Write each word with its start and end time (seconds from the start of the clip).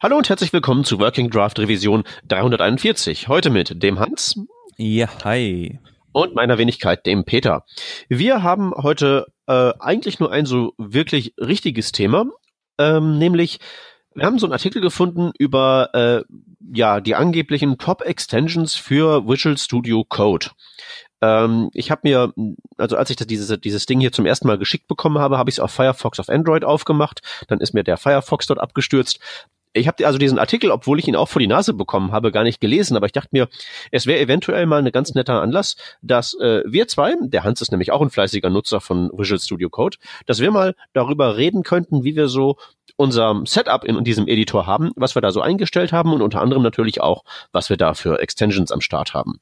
Hallo 0.00 0.16
und 0.16 0.28
herzlich 0.28 0.52
willkommen 0.52 0.84
zu 0.84 1.00
Working 1.00 1.28
Draft 1.28 1.58
Revision 1.58 2.04
341. 2.28 3.26
Heute 3.26 3.50
mit 3.50 3.82
dem 3.82 3.98
Hans. 3.98 4.40
Ja, 4.76 5.08
hi. 5.24 5.80
Und 6.12 6.36
meiner 6.36 6.56
Wenigkeit, 6.56 7.04
dem 7.04 7.24
Peter. 7.24 7.64
Wir 8.08 8.44
haben 8.44 8.72
heute 8.76 9.26
äh, 9.48 9.72
eigentlich 9.80 10.20
nur 10.20 10.30
ein 10.30 10.46
so 10.46 10.72
wirklich 10.78 11.34
richtiges 11.36 11.90
Thema, 11.90 12.26
ähm, 12.78 13.18
nämlich 13.18 13.58
wir 14.14 14.24
haben 14.24 14.38
so 14.38 14.46
einen 14.46 14.52
Artikel 14.52 14.80
gefunden 14.80 15.32
über 15.36 15.90
äh, 15.92 16.22
ja 16.72 17.00
die 17.00 17.16
angeblichen 17.16 17.76
Top 17.78 18.02
Extensions 18.02 18.76
für 18.76 19.26
Visual 19.26 19.58
Studio 19.58 20.04
Code. 20.08 20.50
Ähm, 21.20 21.70
ich 21.74 21.90
habe 21.90 22.02
mir, 22.04 22.32
also 22.76 22.96
als 22.96 23.10
ich 23.10 23.16
das, 23.16 23.26
dieses, 23.26 23.60
dieses 23.60 23.86
Ding 23.86 23.98
hier 23.98 24.12
zum 24.12 24.26
ersten 24.26 24.46
Mal 24.46 24.58
geschickt 24.58 24.86
bekommen 24.86 25.18
habe, 25.18 25.38
habe 25.38 25.50
ich 25.50 25.56
es 25.56 25.60
auf 25.60 25.72
Firefox 25.72 26.20
auf 26.20 26.28
Android 26.28 26.64
aufgemacht. 26.64 27.20
Dann 27.48 27.60
ist 27.60 27.74
mir 27.74 27.82
der 27.82 27.96
Firefox 27.96 28.46
dort 28.46 28.60
abgestürzt. 28.60 29.18
Ich 29.72 29.86
habe 29.86 30.06
also 30.06 30.18
diesen 30.18 30.38
Artikel, 30.38 30.70
obwohl 30.70 30.98
ich 30.98 31.08
ihn 31.08 31.16
auch 31.16 31.28
vor 31.28 31.40
die 31.40 31.46
Nase 31.46 31.74
bekommen 31.74 32.12
habe, 32.12 32.32
gar 32.32 32.42
nicht 32.42 32.60
gelesen, 32.60 32.96
aber 32.96 33.06
ich 33.06 33.12
dachte 33.12 33.28
mir, 33.32 33.48
es 33.90 34.06
wäre 34.06 34.20
eventuell 34.20 34.66
mal 34.66 34.84
ein 34.84 34.92
ganz 34.92 35.14
netter 35.14 35.40
Anlass, 35.40 35.76
dass 36.02 36.34
äh, 36.34 36.62
wir 36.66 36.88
zwei, 36.88 37.14
der 37.20 37.44
Hans 37.44 37.60
ist 37.60 37.70
nämlich 37.70 37.92
auch 37.92 38.00
ein 38.00 38.10
fleißiger 38.10 38.50
Nutzer 38.50 38.80
von 38.80 39.10
Visual 39.12 39.40
Studio 39.40 39.70
Code, 39.70 39.98
dass 40.26 40.40
wir 40.40 40.50
mal 40.50 40.74
darüber 40.92 41.36
reden 41.36 41.62
könnten, 41.62 42.04
wie 42.04 42.16
wir 42.16 42.28
so 42.28 42.56
unser 42.96 43.42
Setup 43.44 43.84
in 43.84 44.02
diesem 44.04 44.26
Editor 44.26 44.66
haben, 44.66 44.90
was 44.96 45.14
wir 45.14 45.22
da 45.22 45.30
so 45.30 45.40
eingestellt 45.40 45.92
haben 45.92 46.12
und 46.12 46.22
unter 46.22 46.40
anderem 46.40 46.62
natürlich 46.62 47.00
auch, 47.00 47.24
was 47.52 47.70
wir 47.70 47.76
da 47.76 47.94
für 47.94 48.20
Extensions 48.20 48.72
am 48.72 48.80
Start 48.80 49.14
haben. 49.14 49.40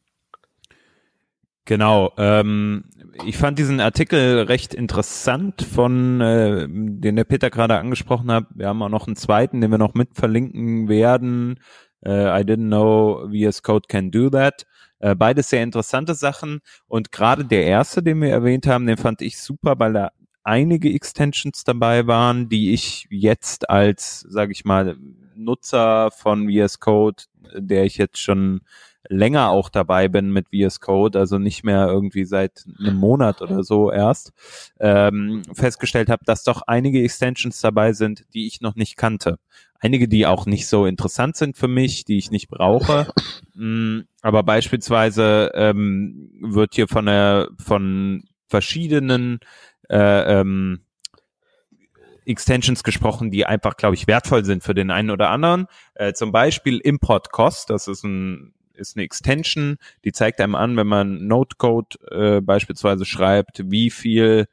Genau. 1.66 2.12
Ähm, 2.16 2.84
ich 3.26 3.36
fand 3.36 3.58
diesen 3.58 3.80
Artikel 3.80 4.42
recht 4.42 4.72
interessant 4.72 5.62
von, 5.62 6.20
äh, 6.20 6.66
den 6.68 7.16
der 7.16 7.24
Peter 7.24 7.50
gerade 7.50 7.76
angesprochen 7.76 8.30
hat. 8.30 8.46
Wir 8.54 8.68
haben 8.68 8.82
auch 8.82 8.88
noch 8.88 9.06
einen 9.06 9.16
zweiten, 9.16 9.60
den 9.60 9.72
wir 9.72 9.78
noch 9.78 9.94
mit 9.94 10.14
verlinken 10.14 10.88
werden. 10.88 11.58
Äh, 12.04 12.40
I 12.40 12.44
didn't 12.44 12.68
know 12.68 13.28
VS 13.28 13.62
Code 13.62 13.88
can 13.88 14.12
do 14.12 14.30
that. 14.30 14.64
Äh, 15.00 15.16
beides 15.16 15.50
sehr 15.50 15.64
interessante 15.64 16.14
Sachen. 16.14 16.60
Und 16.86 17.10
gerade 17.10 17.44
der 17.44 17.64
erste, 17.64 18.00
den 18.00 18.22
wir 18.22 18.30
erwähnt 18.30 18.68
haben, 18.68 18.86
den 18.86 18.96
fand 18.96 19.20
ich 19.20 19.38
super, 19.38 19.74
weil 19.78 19.92
da 19.92 20.12
einige 20.44 20.94
Extensions 20.94 21.64
dabei 21.64 22.06
waren, 22.06 22.48
die 22.48 22.72
ich 22.72 23.08
jetzt 23.10 23.68
als, 23.68 24.20
sage 24.20 24.52
ich 24.52 24.64
mal, 24.64 24.96
Nutzer 25.34 26.12
von 26.12 26.48
VS 26.48 26.78
Code, 26.78 27.24
der 27.56 27.84
ich 27.84 27.96
jetzt 27.96 28.18
schon 28.18 28.60
länger 29.08 29.50
auch 29.50 29.68
dabei 29.68 30.08
bin 30.08 30.32
mit 30.32 30.48
VS 30.48 30.80
Code, 30.80 31.18
also 31.18 31.38
nicht 31.38 31.64
mehr 31.64 31.86
irgendwie 31.86 32.24
seit 32.24 32.64
einem 32.78 32.96
Monat 32.96 33.42
oder 33.42 33.62
so 33.62 33.90
erst, 33.90 34.32
ähm, 34.80 35.42
festgestellt 35.54 36.08
habe, 36.08 36.24
dass 36.24 36.44
doch 36.44 36.62
einige 36.66 37.02
Extensions 37.02 37.60
dabei 37.60 37.92
sind, 37.92 38.24
die 38.34 38.46
ich 38.46 38.60
noch 38.60 38.76
nicht 38.76 38.96
kannte. 38.96 39.38
Einige, 39.78 40.08
die 40.08 40.26
auch 40.26 40.46
nicht 40.46 40.68
so 40.68 40.86
interessant 40.86 41.36
sind 41.36 41.56
für 41.56 41.68
mich, 41.68 42.04
die 42.04 42.18
ich 42.18 42.30
nicht 42.30 42.48
brauche. 42.48 43.06
Mm, 43.54 44.00
aber 44.22 44.42
beispielsweise 44.42 45.50
ähm, 45.54 46.30
wird 46.40 46.74
hier 46.74 46.88
von 46.88 47.06
der 47.06 47.48
von 47.58 48.24
verschiedenen 48.48 49.40
äh, 49.88 50.40
ähm, 50.40 50.80
Extensions 52.26 52.82
gesprochen, 52.82 53.30
die 53.30 53.46
einfach, 53.46 53.76
glaube 53.76 53.94
ich, 53.94 54.06
wertvoll 54.06 54.44
sind 54.44 54.62
für 54.62 54.74
den 54.74 54.90
einen 54.90 55.10
oder 55.10 55.30
anderen. 55.30 55.66
Äh, 55.94 56.12
zum 56.12 56.32
Beispiel 56.32 56.78
Import 56.78 57.30
Cost, 57.30 57.70
das 57.70 57.88
ist 57.88 58.04
ein 58.04 58.52
ist 58.76 58.96
eine 58.96 59.04
Extension, 59.04 59.76
die 60.04 60.12
zeigt 60.12 60.40
einem 60.40 60.54
an, 60.54 60.76
wenn 60.76 60.86
man 60.86 61.26
Notecode 61.26 61.98
äh, 62.10 62.40
beispielsweise 62.40 63.04
schreibt, 63.04 63.70
wie 63.70 63.90
viel 63.90 64.46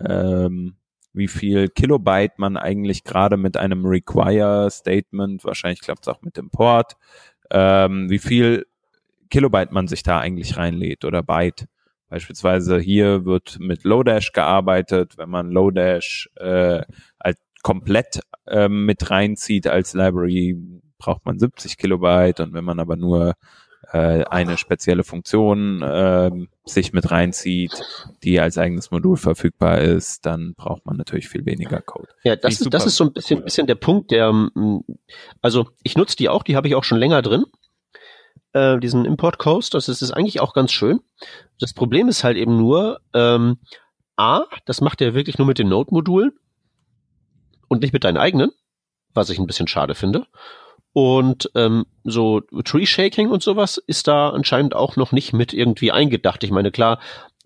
ähm, 0.00 0.76
wie 1.12 1.28
viel 1.28 1.68
Kilobyte 1.68 2.38
man 2.38 2.56
eigentlich 2.56 3.02
gerade 3.02 3.36
mit 3.36 3.56
einem 3.56 3.84
Require 3.84 4.70
Statement, 4.70 5.44
wahrscheinlich 5.44 5.80
klappt 5.80 6.02
es 6.02 6.08
auch 6.08 6.22
mit 6.22 6.36
dem 6.36 6.50
Port, 6.50 6.96
ähm, 7.50 8.08
wie 8.08 8.18
viel 8.18 8.66
Kilobyte 9.30 9.72
man 9.72 9.88
sich 9.88 10.02
da 10.02 10.20
eigentlich 10.20 10.56
reinlädt 10.56 11.04
oder 11.04 11.22
Byte. 11.22 11.66
Beispielsweise 12.08 12.78
hier 12.78 13.26
wird 13.26 13.58
mit 13.60 13.84
Lodash 13.84 14.32
gearbeitet. 14.32 15.18
Wenn 15.18 15.28
man 15.28 15.50
Lodash 15.50 16.30
äh, 16.36 16.82
als 17.18 17.38
komplett 17.62 18.20
äh, 18.46 18.68
mit 18.68 19.10
reinzieht 19.10 19.66
als 19.66 19.92
Library, 19.92 20.56
braucht 20.96 21.26
man 21.26 21.38
70 21.38 21.76
Kilobyte. 21.76 22.40
Und 22.40 22.54
wenn 22.54 22.64
man 22.64 22.80
aber 22.80 22.96
nur 22.96 23.34
äh, 23.92 24.24
eine 24.24 24.58
spezielle 24.58 25.04
Funktion 25.04 25.82
äh, 25.82 26.30
sich 26.64 26.92
mit 26.92 27.10
reinzieht, 27.10 27.72
die 28.22 28.38
als 28.40 28.58
eigenes 28.58 28.90
Modul 28.90 29.16
verfügbar 29.16 29.78
ist, 29.78 30.26
dann 30.26 30.54
braucht 30.54 30.84
man 30.84 30.96
natürlich 30.96 31.28
viel 31.28 31.46
weniger 31.46 31.80
Code. 31.80 32.08
Ja, 32.22 32.36
das, 32.36 32.60
ist, 32.60 32.74
das 32.74 32.86
ist 32.86 32.96
so 32.96 33.04
ein 33.04 33.12
bisschen, 33.12 33.42
bisschen 33.44 33.66
der 33.66 33.76
Punkt, 33.76 34.10
der, 34.10 34.32
mm, 34.32 34.84
also 35.40 35.68
ich 35.82 35.96
nutze 35.96 36.16
die 36.16 36.28
auch, 36.28 36.42
die 36.42 36.56
habe 36.56 36.68
ich 36.68 36.74
auch 36.74 36.84
schon 36.84 36.98
länger 36.98 37.22
drin, 37.22 37.44
äh, 38.52 38.78
diesen 38.78 39.04
Import 39.04 39.38
Coast, 39.38 39.74
das 39.74 39.88
ist, 39.88 40.02
ist 40.02 40.12
eigentlich 40.12 40.40
auch 40.40 40.52
ganz 40.52 40.72
schön. 40.72 41.00
Das 41.58 41.72
Problem 41.72 42.08
ist 42.08 42.24
halt 42.24 42.36
eben 42.36 42.56
nur, 42.56 43.00
ähm, 43.14 43.58
A, 44.16 44.44
das 44.66 44.80
macht 44.80 45.00
er 45.00 45.14
wirklich 45.14 45.38
nur 45.38 45.46
mit 45.46 45.58
den 45.58 45.68
Node-Modulen 45.68 46.32
und 47.68 47.82
nicht 47.82 47.92
mit 47.92 48.04
deinen 48.04 48.16
eigenen, 48.16 48.50
was 49.14 49.30
ich 49.30 49.38
ein 49.38 49.46
bisschen 49.46 49.68
schade 49.68 49.94
finde. 49.94 50.26
Und 50.98 51.48
ähm, 51.54 51.86
so 52.02 52.40
Tree 52.64 52.84
Shaking 52.84 53.30
und 53.30 53.40
sowas 53.40 53.80
ist 53.86 54.08
da 54.08 54.30
anscheinend 54.30 54.74
auch 54.74 54.96
noch 54.96 55.12
nicht 55.12 55.32
mit 55.32 55.52
irgendwie 55.52 55.92
eingedacht. 55.92 56.42
Ich 56.42 56.50
meine, 56.50 56.72
klar, 56.72 56.98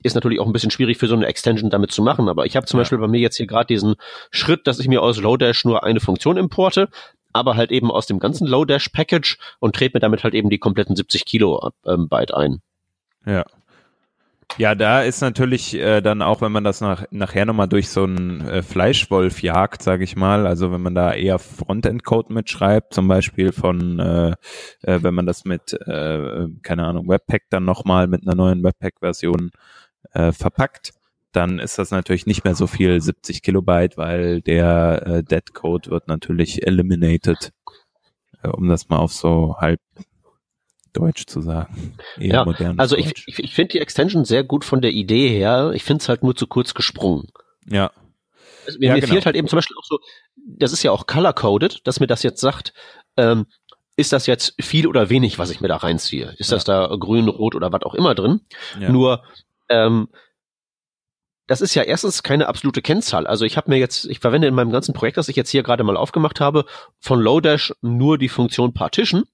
ist 0.02 0.14
natürlich 0.14 0.40
auch 0.40 0.46
ein 0.46 0.54
bisschen 0.54 0.70
schwierig 0.70 0.96
für 0.96 1.06
so 1.06 1.14
eine 1.14 1.26
Extension 1.26 1.68
damit 1.68 1.92
zu 1.92 2.00
machen, 2.00 2.30
aber 2.30 2.46
ich 2.46 2.56
habe 2.56 2.64
zum 2.64 2.78
ja. 2.78 2.80
Beispiel 2.80 2.96
bei 2.96 3.08
mir 3.08 3.20
jetzt 3.20 3.36
hier 3.36 3.46
gerade 3.46 3.66
diesen 3.66 3.96
Schritt, 4.30 4.66
dass 4.66 4.78
ich 4.78 4.88
mir 4.88 5.02
aus 5.02 5.20
Lodash 5.20 5.66
nur 5.66 5.84
eine 5.84 6.00
Funktion 6.00 6.38
importe, 6.38 6.88
aber 7.34 7.54
halt 7.54 7.72
eben 7.72 7.91
aus 7.91 8.06
dem 8.06 8.20
ganzen 8.20 8.46
Lodash 8.46 8.88
Package 8.88 9.36
und 9.58 9.76
trete 9.76 9.98
mir 9.98 10.00
damit 10.00 10.24
halt 10.24 10.32
eben 10.32 10.48
die 10.48 10.56
kompletten 10.56 10.96
70 10.96 11.26
Kilobyte 11.26 11.74
ähm, 11.84 12.08
ein. 12.34 12.62
Ja. 13.26 13.44
Ja, 14.58 14.74
da 14.74 15.02
ist 15.02 15.22
natürlich 15.22 15.74
äh, 15.74 16.02
dann 16.02 16.20
auch, 16.20 16.42
wenn 16.42 16.52
man 16.52 16.62
das 16.62 16.82
nach, 16.82 17.04
nachher 17.10 17.46
nochmal 17.46 17.68
durch 17.68 17.88
so 17.88 18.04
einen 18.04 18.46
äh, 18.46 18.62
Fleischwolf 18.62 19.42
jagt, 19.42 19.82
sage 19.82 20.04
ich 20.04 20.14
mal, 20.14 20.46
also 20.46 20.70
wenn 20.70 20.82
man 20.82 20.94
da 20.94 21.14
eher 21.14 21.38
Frontend-Code 21.38 22.32
mitschreibt, 22.34 22.92
zum 22.92 23.08
Beispiel 23.08 23.52
von, 23.52 23.98
äh, 23.98 24.30
äh, 24.82 25.02
wenn 25.02 25.14
man 25.14 25.24
das 25.24 25.46
mit, 25.46 25.72
äh, 25.72 26.48
keine 26.62 26.84
Ahnung, 26.84 27.08
Webpack 27.08 27.44
dann 27.48 27.64
nochmal 27.64 28.08
mit 28.08 28.22
einer 28.22 28.34
neuen 28.34 28.62
Webpack-Version 28.62 29.52
äh, 30.12 30.32
verpackt, 30.32 30.92
dann 31.32 31.58
ist 31.58 31.78
das 31.78 31.91
natürlich 31.91 32.26
nicht 32.26 32.44
mehr 32.44 32.54
so 32.54 32.66
viel 32.66 33.00
70 33.00 33.42
Kilobyte, 33.42 33.96
weil 33.96 34.42
der 34.42 35.06
äh, 35.06 35.24
Dead 35.24 35.54
Code 35.54 35.91
wird 35.91 36.08
natürlich 36.08 36.66
eliminated, 36.66 37.52
äh, 38.42 38.48
um 38.48 38.68
das 38.68 38.91
mal 38.91 38.98
auf 38.98 39.12
so 39.12 39.56
halb 39.58 39.80
Deutsch 40.92 41.26
zu 41.26 41.41
sagen. 41.41 41.97
Eher 42.19 42.47
ja, 42.58 42.75
also 42.76 42.97
ich, 42.97 43.14
ich, 43.26 43.38
ich 43.38 43.54
finde 43.54 43.72
die 43.72 43.80
Extension 43.80 44.25
sehr 44.25 44.44
gut 44.44 44.64
von 44.64 44.80
der 44.80 44.92
Idee 44.92 45.28
her. 45.28 45.72
Ich 45.75 45.84
finde 45.84 46.03
es 46.03 46.08
halt 46.08 46.22
nur 46.22 46.36
zu 46.36 46.47
kurz 46.47 46.75
gesprungen. 46.75 47.28
Ja. 47.66 47.91
Also, 48.66 48.78
mir, 48.78 48.88
ja, 48.88 48.94
mir 48.94 49.00
genau. 49.00 49.12
fehlt 49.12 49.26
halt 49.26 49.36
eben 49.36 49.48
zum 49.48 49.56
Beispiel 49.56 49.76
auch 49.76 49.84
so, 49.84 49.98
das 50.36 50.72
ist 50.72 50.82
ja 50.82 50.91
auch 50.91 51.06
color-coded, 51.06 51.86
dass 51.86 52.00
mir 52.00 52.06
das 52.06 52.22
jetzt 52.22 52.41
sagt, 52.41 52.75
ähm, 53.16 53.47
ist 53.97 54.12
das 54.12 54.26
jetzt 54.26 54.54
viel 54.60 54.86
oder 54.86 55.10
wenig, 55.10 55.38
was 55.38 55.50
ich 55.50 55.60
mir 55.60 55.69
da 55.69 55.76
reinziehe? 55.76 56.34
Ist 56.38 56.50
ja. 56.50 56.56
das 56.56 56.64
da 56.64 56.94
grün, 56.98 57.28
rot 57.28 57.54
oder 57.54 57.72
was 57.72 57.82
auch 57.82 57.94
immer 57.94 58.14
drin? 58.14 58.41
Ja. 58.78 58.91
Nur, 58.91 59.22
ähm, 59.69 60.09
das 61.47 61.60
ist 61.60 61.74
ja 61.74 61.82
erstens 61.82 62.22
keine 62.22 62.48
absolute 62.48 62.82
Kennzahl. 62.82 63.26
Also 63.26 63.44
ich 63.44 63.56
habe 63.56 63.70
mir 63.70 63.78
jetzt, 63.78 64.06
ich 64.06 64.20
verwende 64.20 64.48
in 64.48 64.54
meinem 64.54 64.70
ganzen 64.70 64.94
Projekt, 64.94 65.19
das 65.19 65.28
ich 65.28 65.36
jetzt 65.36 65.50
hier 65.50 65.62
gerade 65.62 65.84
mal 65.84 65.97
aufgemacht 65.97 66.41
habe, 66.41 66.64
von 66.98 67.20
Lodash 67.20 67.74
nur 67.82 68.16
die 68.16 68.28
Funktion 68.28 68.72
Partition. 68.72 69.24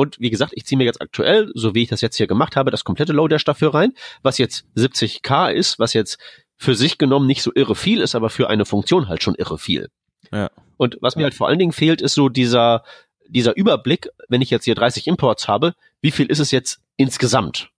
Und 0.00 0.18
wie 0.18 0.30
gesagt, 0.30 0.52
ich 0.54 0.64
ziehe 0.64 0.78
mir 0.78 0.84
jetzt 0.84 1.02
aktuell, 1.02 1.52
so 1.54 1.74
wie 1.74 1.82
ich 1.82 1.90
das 1.90 2.00
jetzt 2.00 2.16
hier 2.16 2.26
gemacht 2.26 2.56
habe, 2.56 2.70
das 2.70 2.84
komplette 2.84 3.12
Lodash 3.12 3.44
dafür 3.44 3.74
rein, 3.74 3.92
was 4.22 4.38
jetzt 4.38 4.64
70k 4.74 5.52
ist, 5.52 5.78
was 5.78 5.92
jetzt 5.92 6.18
für 6.56 6.74
sich 6.74 6.96
genommen 6.96 7.26
nicht 7.26 7.42
so 7.42 7.52
irre 7.54 7.74
viel 7.74 8.00
ist, 8.00 8.14
aber 8.14 8.30
für 8.30 8.48
eine 8.48 8.64
Funktion 8.64 9.08
halt 9.08 9.22
schon 9.22 9.34
irre 9.34 9.58
viel. 9.58 9.90
Ja. 10.32 10.48
Und 10.78 10.96
was 11.02 11.16
mir 11.16 11.24
halt 11.24 11.34
vor 11.34 11.48
allen 11.48 11.58
Dingen 11.58 11.72
fehlt, 11.72 12.00
ist 12.00 12.14
so 12.14 12.30
dieser, 12.30 12.82
dieser 13.28 13.54
Überblick, 13.58 14.08
wenn 14.30 14.40
ich 14.40 14.48
jetzt 14.48 14.64
hier 14.64 14.74
30 14.74 15.06
Imports 15.06 15.48
habe, 15.48 15.74
wie 16.00 16.12
viel 16.12 16.30
ist 16.30 16.38
es 16.38 16.50
jetzt 16.50 16.80
insgesamt? 16.96 17.68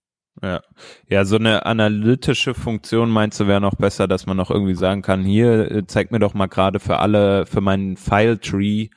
Ja. 0.41 0.61
ja, 1.09 1.25
so 1.25 1.35
eine 1.35 1.65
analytische 1.65 2.53
Funktion 2.53 3.09
meinst 3.09 3.37
du 3.41 3.47
wäre 3.47 3.59
noch 3.59 3.75
besser, 3.75 4.07
dass 4.07 4.27
man 4.27 4.37
noch 4.37 4.49
irgendwie 4.49 4.75
sagen 4.75 5.01
kann, 5.01 5.25
hier 5.25 5.69
äh, 5.69 5.87
zeig 5.87 6.09
mir 6.09 6.19
doch 6.19 6.33
mal 6.33 6.47
gerade 6.47 6.79
für 6.79 6.99
alle, 6.99 7.45
für 7.45 7.59
meinen 7.59 7.97
File-Tree, 7.97 8.87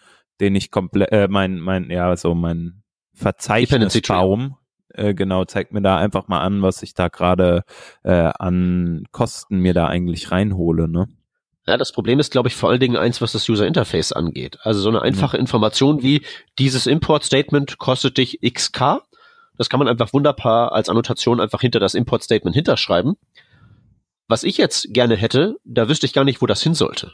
den 0.40 0.54
ich 0.54 0.70
komplett, 0.70 1.10
äh, 1.10 1.26
mein, 1.28 1.58
mein, 1.58 1.90
ja, 1.90 2.16
so 2.16 2.32
mein 2.36 2.84
Verzeichnisbaum. 3.16 4.56
Äh, 4.94 5.14
genau, 5.14 5.44
zeigt 5.44 5.72
mir 5.72 5.82
da 5.82 5.96
einfach 5.96 6.28
mal 6.28 6.40
an, 6.40 6.62
was 6.62 6.82
ich 6.82 6.94
da 6.94 7.08
gerade 7.08 7.64
äh, 8.04 8.30
an 8.38 9.04
Kosten 9.10 9.58
mir 9.58 9.74
da 9.74 9.88
eigentlich 9.88 10.30
reinhole, 10.30 10.88
ne? 10.88 11.08
Ja, 11.66 11.76
das 11.76 11.90
Problem 11.90 12.20
ist, 12.20 12.30
glaube 12.30 12.48
ich, 12.48 12.54
vor 12.54 12.70
allen 12.70 12.78
Dingen 12.78 12.96
eins, 12.96 13.20
was 13.20 13.32
das 13.32 13.48
User 13.48 13.66
Interface 13.66 14.12
angeht. 14.12 14.58
Also 14.62 14.80
so 14.80 14.88
eine 14.88 15.02
einfache 15.02 15.36
mhm. 15.36 15.40
Information 15.40 16.02
wie 16.02 16.22
dieses 16.60 16.86
Import 16.86 17.24
Statement 17.24 17.78
kostet 17.78 18.18
dich 18.18 18.38
XK. 18.40 19.00
Das 19.58 19.68
kann 19.68 19.78
man 19.78 19.88
einfach 19.88 20.12
wunderbar 20.12 20.72
als 20.72 20.88
Annotation 20.88 21.40
einfach 21.40 21.60
hinter 21.60 21.80
das 21.80 21.94
Import 21.94 22.22
Statement 22.22 22.54
hinterschreiben. 22.54 23.14
Was 24.28 24.44
ich 24.44 24.58
jetzt 24.58 24.92
gerne 24.92 25.16
hätte, 25.16 25.56
da 25.64 25.88
wüsste 25.88 26.06
ich 26.06 26.12
gar 26.12 26.24
nicht, 26.24 26.40
wo 26.40 26.46
das 26.46 26.62
hin 26.62 26.74
sollte. 26.74 27.12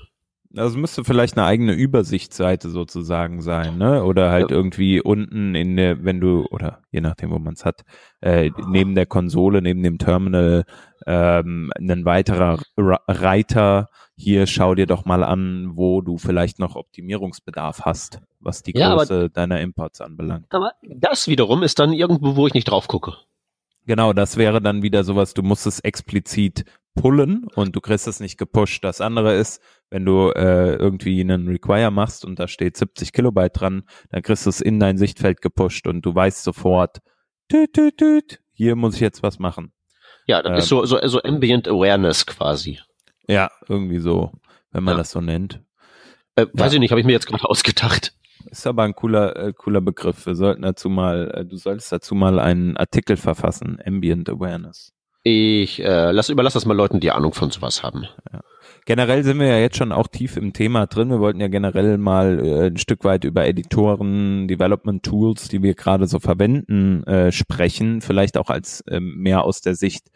Also 0.56 0.78
müsste 0.78 1.04
vielleicht 1.04 1.36
eine 1.36 1.46
eigene 1.46 1.72
Übersichtsseite 1.72 2.68
sozusagen 2.68 3.40
sein, 3.40 3.78
ne? 3.78 4.04
Oder 4.04 4.30
halt 4.30 4.50
ja. 4.50 4.56
irgendwie 4.56 5.00
unten 5.00 5.54
in 5.54 5.76
der, 5.76 6.04
wenn 6.04 6.20
du, 6.20 6.46
oder 6.50 6.80
je 6.90 7.00
nachdem, 7.00 7.30
wo 7.30 7.38
man 7.38 7.54
es 7.54 7.64
hat, 7.64 7.82
äh, 8.20 8.50
neben 8.66 8.94
der 8.94 9.06
Konsole, 9.06 9.62
neben 9.62 9.82
dem 9.82 9.98
Terminal, 9.98 10.64
ähm, 11.06 11.70
ein 11.78 12.04
weiterer 12.04 12.58
Reiter, 12.76 13.88
hier 14.16 14.46
schau 14.46 14.74
dir 14.74 14.86
doch 14.86 15.04
mal 15.04 15.24
an, 15.24 15.70
wo 15.74 16.00
du 16.00 16.18
vielleicht 16.18 16.58
noch 16.58 16.76
Optimierungsbedarf 16.76 17.82
hast, 17.82 18.20
was 18.40 18.62
die 18.62 18.76
ja, 18.76 18.94
Größe 18.94 19.30
deiner 19.30 19.60
Imports 19.60 20.00
anbelangt. 20.00 20.46
Aber 20.50 20.72
das 20.82 21.28
wiederum 21.28 21.62
ist 21.62 21.78
dann 21.78 21.92
irgendwo, 21.92 22.36
wo 22.36 22.46
ich 22.46 22.54
nicht 22.54 22.70
drauf 22.70 22.88
gucke. 22.88 23.16
Genau, 23.86 24.12
das 24.12 24.36
wäre 24.36 24.60
dann 24.62 24.82
wieder 24.82 25.02
sowas, 25.02 25.34
du 25.34 25.42
musst 25.42 25.66
es 25.66 25.80
explizit 25.80 26.64
pullen 26.94 27.46
und 27.54 27.74
du 27.74 27.80
kriegst 27.80 28.06
es 28.06 28.20
nicht 28.20 28.38
gepusht. 28.38 28.84
Das 28.84 29.00
andere 29.00 29.34
ist, 29.34 29.62
wenn 29.90 30.04
du 30.04 30.30
äh, 30.30 30.74
irgendwie 30.74 31.20
einen 31.20 31.48
Require 31.48 31.90
machst 31.90 32.24
und 32.24 32.38
da 32.38 32.48
steht 32.48 32.76
70 32.76 33.12
Kilobyte 33.12 33.60
dran, 33.60 33.84
dann 34.10 34.22
kriegst 34.22 34.46
du 34.46 34.50
es 34.50 34.60
in 34.60 34.80
dein 34.80 34.98
Sichtfeld 34.98 35.40
gepusht 35.40 35.86
und 35.86 36.02
du 36.02 36.14
weißt 36.14 36.42
sofort, 36.42 36.98
tüt, 37.48 37.72
tüt, 37.72 37.98
tüt, 37.98 38.40
hier 38.52 38.76
muss 38.76 38.94
ich 38.94 39.00
jetzt 39.00 39.22
was 39.22 39.38
machen. 39.38 39.72
Ja, 40.26 40.42
das 40.42 40.52
ähm, 40.52 40.58
ist 40.58 40.68
so, 40.68 40.84
so, 40.84 40.98
so 41.06 41.22
Ambient 41.22 41.68
Awareness 41.68 42.26
quasi. 42.26 42.78
Ja, 43.28 43.50
irgendwie 43.68 43.98
so, 43.98 44.32
wenn 44.70 44.84
man 44.84 44.94
ja. 44.94 44.98
das 44.98 45.10
so 45.10 45.20
nennt. 45.20 45.62
Äh, 46.36 46.46
weiß 46.52 46.72
ja. 46.72 46.76
ich 46.76 46.80
nicht, 46.80 46.90
habe 46.90 47.00
ich 47.00 47.06
mir 47.06 47.12
jetzt 47.12 47.26
gerade 47.26 47.44
ausgedacht. 47.44 48.14
Ist 48.46 48.66
aber 48.66 48.82
ein 48.82 48.94
cooler, 48.94 49.36
äh, 49.36 49.52
cooler 49.52 49.80
Begriff. 49.80 50.26
Wir 50.26 50.34
sollten 50.34 50.62
dazu 50.62 50.88
mal, 50.88 51.30
äh, 51.34 51.44
du 51.44 51.56
solltest 51.56 51.92
dazu 51.92 52.14
mal 52.14 52.38
einen 52.38 52.76
Artikel 52.76 53.16
verfassen, 53.16 53.78
Ambient 53.84 54.28
Awareness. 54.28 54.92
Ich 55.24 55.80
äh, 55.80 56.10
lass, 56.10 56.30
überlass 56.30 56.54
das 56.54 56.66
mal 56.66 56.76
Leuten, 56.76 56.98
die 56.98 57.12
Ahnung 57.12 57.32
von 57.32 57.50
sowas 57.50 57.84
haben. 57.84 58.08
Ja. 58.32 58.40
Generell 58.84 59.22
sind 59.22 59.38
wir 59.38 59.46
ja 59.46 59.58
jetzt 59.58 59.76
schon 59.76 59.92
auch 59.92 60.08
tief 60.08 60.36
im 60.36 60.52
Thema 60.52 60.86
drin. 60.86 61.10
Wir 61.10 61.20
wollten 61.20 61.40
ja 61.40 61.46
generell 61.46 61.98
mal 61.98 62.44
äh, 62.44 62.66
ein 62.66 62.78
Stück 62.78 63.04
weit 63.04 63.22
über 63.22 63.46
Editoren, 63.46 64.48
Development 64.48 65.04
Tools, 65.04 65.46
die 65.46 65.62
wir 65.62 65.74
gerade 65.74 66.08
so 66.08 66.18
verwenden, 66.18 67.04
äh, 67.04 67.30
sprechen. 67.30 68.00
Vielleicht 68.00 68.36
auch 68.36 68.50
als 68.50 68.80
äh, 68.88 68.98
mehr 68.98 69.44
aus 69.44 69.60
der 69.60 69.76
Sicht 69.76 70.10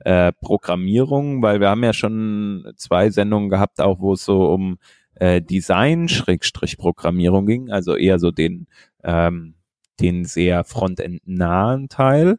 äh, 0.00 0.30
Programmierung, 0.40 1.42
weil 1.42 1.58
wir 1.58 1.68
haben 1.68 1.82
ja 1.82 1.92
schon 1.92 2.72
zwei 2.76 3.10
Sendungen 3.10 3.48
gehabt, 3.48 3.80
auch 3.80 3.98
wo 3.98 4.12
es 4.12 4.24
so 4.24 4.46
um 4.46 4.78
äh, 5.16 5.42
Design-Programmierung 5.42 7.46
ging, 7.46 7.72
also 7.72 7.96
eher 7.96 8.20
so 8.20 8.30
den 8.30 8.68
ähm, 9.02 9.56
den 10.00 10.24
sehr 10.24 10.64
Frontend-nahen 10.64 11.88
Teil 11.88 12.38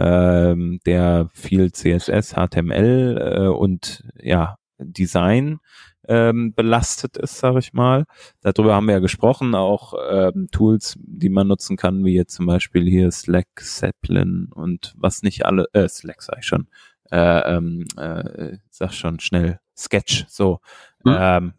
ähm, 0.00 0.80
der 0.86 1.28
viel 1.34 1.72
CSS, 1.72 2.34
HTML 2.34 3.18
äh, 3.20 3.46
und 3.48 4.02
ja, 4.20 4.56
Design 4.78 5.60
ähm, 6.08 6.54
belastet 6.54 7.18
ist, 7.18 7.38
sage 7.38 7.58
ich 7.58 7.74
mal. 7.74 8.04
Darüber 8.40 8.74
haben 8.74 8.86
wir 8.86 8.94
ja 8.94 9.00
gesprochen, 9.00 9.54
auch 9.54 9.92
ähm, 10.10 10.48
Tools, 10.50 10.98
die 10.98 11.28
man 11.28 11.46
nutzen 11.46 11.76
kann, 11.76 12.04
wie 12.04 12.14
jetzt 12.14 12.34
zum 12.34 12.46
Beispiel 12.46 12.88
hier 12.88 13.10
Slack, 13.12 13.46
Zeppelin 13.56 14.48
und 14.54 14.94
was 14.96 15.22
nicht 15.22 15.44
alle, 15.44 15.66
äh, 15.74 15.88
Slack 15.88 16.22
sag 16.22 16.38
ich 16.38 16.46
schon, 16.46 16.66
äh, 17.10 17.56
ähm, 17.56 17.84
äh, 17.98 18.56
sag 18.70 18.94
schon 18.94 19.20
schnell, 19.20 19.60
Sketch, 19.76 20.24
so. 20.28 20.60
Mhm. 21.04 21.16
Ähm, 21.18 21.52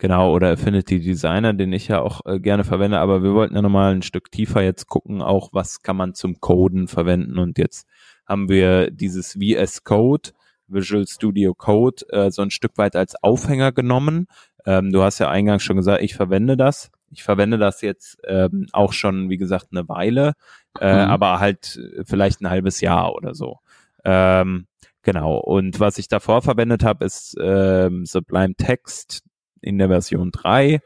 Genau, 0.00 0.32
oder 0.32 0.52
Affinity 0.52 1.00
Designer, 1.00 1.52
den 1.54 1.72
ich 1.72 1.88
ja 1.88 2.00
auch 2.00 2.24
äh, 2.24 2.38
gerne 2.38 2.62
verwende, 2.62 3.00
aber 3.00 3.24
wir 3.24 3.34
wollten 3.34 3.56
ja 3.56 3.62
nochmal 3.62 3.94
ein 3.94 4.02
Stück 4.02 4.30
tiefer 4.30 4.62
jetzt 4.62 4.86
gucken, 4.86 5.22
auch 5.22 5.48
was 5.52 5.82
kann 5.82 5.96
man 5.96 6.14
zum 6.14 6.40
Coden 6.40 6.86
verwenden 6.86 7.36
und 7.36 7.58
jetzt 7.58 7.86
haben 8.24 8.48
wir 8.48 8.92
dieses 8.92 9.32
VS 9.32 9.82
Code, 9.82 10.30
Visual 10.68 11.04
Studio 11.08 11.52
Code, 11.52 12.04
äh, 12.10 12.30
so 12.30 12.42
ein 12.42 12.52
Stück 12.52 12.78
weit 12.78 12.94
als 12.94 13.20
Aufhänger 13.22 13.72
genommen. 13.72 14.28
Ähm, 14.64 14.92
du 14.92 15.02
hast 15.02 15.18
ja 15.18 15.30
eingangs 15.30 15.64
schon 15.64 15.76
gesagt, 15.76 16.02
ich 16.02 16.14
verwende 16.14 16.56
das. 16.56 16.92
Ich 17.10 17.24
verwende 17.24 17.58
das 17.58 17.80
jetzt 17.80 18.18
ähm, 18.24 18.68
auch 18.72 18.92
schon, 18.92 19.30
wie 19.30 19.38
gesagt, 19.38 19.68
eine 19.72 19.88
Weile, 19.88 20.34
äh, 20.78 20.92
mhm. 20.92 21.10
aber 21.10 21.40
halt 21.40 21.80
vielleicht 22.04 22.40
ein 22.40 22.50
halbes 22.50 22.80
Jahr 22.80 23.14
oder 23.14 23.34
so. 23.34 23.58
Ähm, 24.04 24.66
Genau. 25.04 25.38
Und 25.38 25.80
was 25.80 25.96
ich 25.96 26.08
davor 26.08 26.42
verwendet 26.42 26.84
habe, 26.84 27.06
ist 27.06 27.34
ähm, 27.40 28.04
Sublime 28.04 28.54
Text 28.56 29.22
in 29.60 29.78
der 29.78 29.88
Version 29.88 30.30
3 30.30 30.80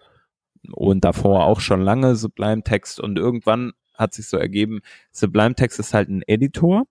und 0.70 1.04
davor 1.04 1.46
auch 1.46 1.60
schon 1.60 1.82
lange 1.82 2.16
Sublime 2.16 2.62
Text 2.62 3.00
und 3.00 3.18
irgendwann 3.18 3.72
hat 3.94 4.14
sich 4.14 4.28
so 4.28 4.36
ergeben, 4.36 4.80
Sublime 5.10 5.54
Text 5.54 5.78
ist 5.78 5.94
halt 5.94 6.08
ein 6.08 6.22
Editor 6.26 6.84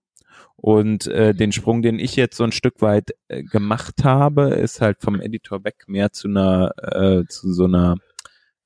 und 0.56 1.06
äh, 1.08 1.34
den 1.34 1.52
Sprung, 1.52 1.82
den 1.82 1.98
ich 1.98 2.16
jetzt 2.16 2.36
so 2.36 2.44
ein 2.44 2.52
Stück 2.52 2.80
weit 2.80 3.10
äh, 3.28 3.42
gemacht 3.42 4.04
habe, 4.04 4.50
ist 4.50 4.80
halt 4.80 5.00
vom 5.00 5.20
Editor 5.20 5.64
weg 5.64 5.84
mehr 5.86 6.12
zu 6.12 6.28
einer, 6.28 6.72
äh, 6.78 7.24
zu 7.26 7.52
so 7.52 7.64
einer, 7.64 7.96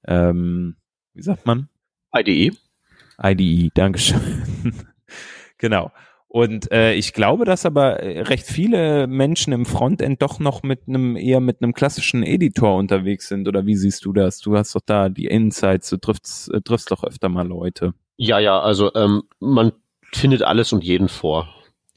ähm, 0.06 0.76
wie 1.14 1.22
sagt 1.22 1.46
man? 1.46 1.68
IDE. 2.14 2.52
IDE, 3.22 3.70
Dankeschön. 3.74 4.20
genau. 5.58 5.90
Und 6.36 6.70
äh, 6.70 6.92
ich 6.92 7.14
glaube, 7.14 7.46
dass 7.46 7.64
aber 7.64 8.00
äh, 8.00 8.20
recht 8.20 8.44
viele 8.44 9.06
Menschen 9.06 9.54
im 9.54 9.64
Frontend 9.64 10.20
doch 10.20 10.38
noch 10.38 10.62
mit 10.62 10.82
einem 10.86 11.16
eher 11.16 11.40
mit 11.40 11.62
einem 11.62 11.72
klassischen 11.72 12.22
Editor 12.22 12.76
unterwegs 12.76 13.28
sind. 13.28 13.48
Oder 13.48 13.64
wie 13.64 13.74
siehst 13.74 14.04
du 14.04 14.12
das? 14.12 14.40
Du 14.40 14.54
hast 14.54 14.74
doch 14.74 14.82
da 14.84 15.08
die 15.08 15.24
Insights, 15.24 15.88
du 15.88 15.96
triffst, 15.96 16.52
äh, 16.52 16.60
triffst 16.60 16.90
doch 16.90 17.04
öfter 17.04 17.30
mal 17.30 17.48
Leute. 17.48 17.94
Ja, 18.18 18.38
ja, 18.38 18.60
also 18.60 18.92
ähm, 18.94 19.22
man 19.40 19.72
findet 20.12 20.42
alles 20.42 20.74
und 20.74 20.84
jeden 20.84 21.08
vor. 21.08 21.48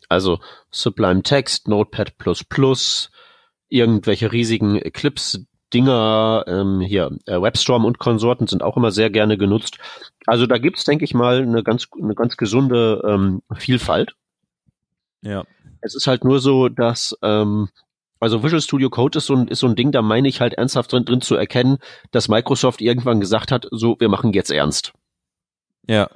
Also 0.07 0.39
Sublime 0.71 1.21
Text, 1.21 1.67
Notepad++, 1.67 2.13
irgendwelche 3.67 4.31
riesigen 4.31 4.77
Eclipse 4.77 5.47
Dinger, 5.73 6.45
ähm, 6.47 6.79
hier, 6.79 7.11
äh, 7.25 7.41
WebStorm 7.41 7.83
und 7.83 7.99
Konsorten 7.99 8.47
sind 8.47 8.63
auch 8.63 8.77
immer 8.77 8.91
sehr 8.91 9.09
gerne 9.09 9.37
genutzt. 9.37 9.79
Also 10.25 10.45
da 10.45 10.57
gibt's, 10.59 10.85
denke 10.85 11.03
ich 11.03 11.13
mal, 11.13 11.41
eine 11.41 11.61
ganz, 11.61 11.89
eine 12.01 12.15
ganz 12.15 12.37
gesunde 12.37 13.01
ähm, 13.05 13.41
Vielfalt. 13.57 14.15
Ja. 15.21 15.43
Es 15.81 15.95
ist 15.95 16.07
halt 16.07 16.23
nur 16.23 16.39
so, 16.39 16.69
dass 16.69 17.17
ähm, 17.21 17.69
also 18.19 18.43
Visual 18.43 18.61
Studio 18.61 18.89
Code 18.89 19.17
ist 19.17 19.27
so 19.27 19.35
ein, 19.35 19.47
ist 19.47 19.59
so 19.59 19.67
ein 19.67 19.75
Ding, 19.75 19.91
da 19.91 20.01
meine 20.01 20.27
ich 20.27 20.41
halt 20.41 20.53
ernsthaft 20.53 20.91
drin, 20.91 21.05
drin 21.05 21.21
zu 21.21 21.35
erkennen, 21.35 21.77
dass 22.11 22.27
Microsoft 22.27 22.81
irgendwann 22.81 23.19
gesagt 23.19 23.51
hat, 23.51 23.67
so, 23.71 23.95
wir 23.99 24.09
machen 24.09 24.33
jetzt 24.33 24.51
ernst. 24.51 24.93
Ja. 25.87 26.09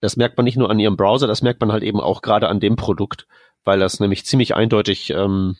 Das 0.00 0.16
merkt 0.16 0.36
man 0.36 0.44
nicht 0.44 0.58
nur 0.58 0.70
an 0.70 0.78
ihrem 0.78 0.96
Browser, 0.96 1.26
das 1.26 1.40
merkt 1.40 1.60
man 1.60 1.72
halt 1.72 1.82
eben 1.82 2.00
auch 2.00 2.20
gerade 2.20 2.48
an 2.48 2.60
dem 2.60 2.76
Produkt, 2.76 3.26
weil 3.64 3.78
das 3.78 4.00
nämlich 4.00 4.26
ziemlich 4.26 4.54
eindeutig, 4.54 5.10
ähm, 5.10 5.56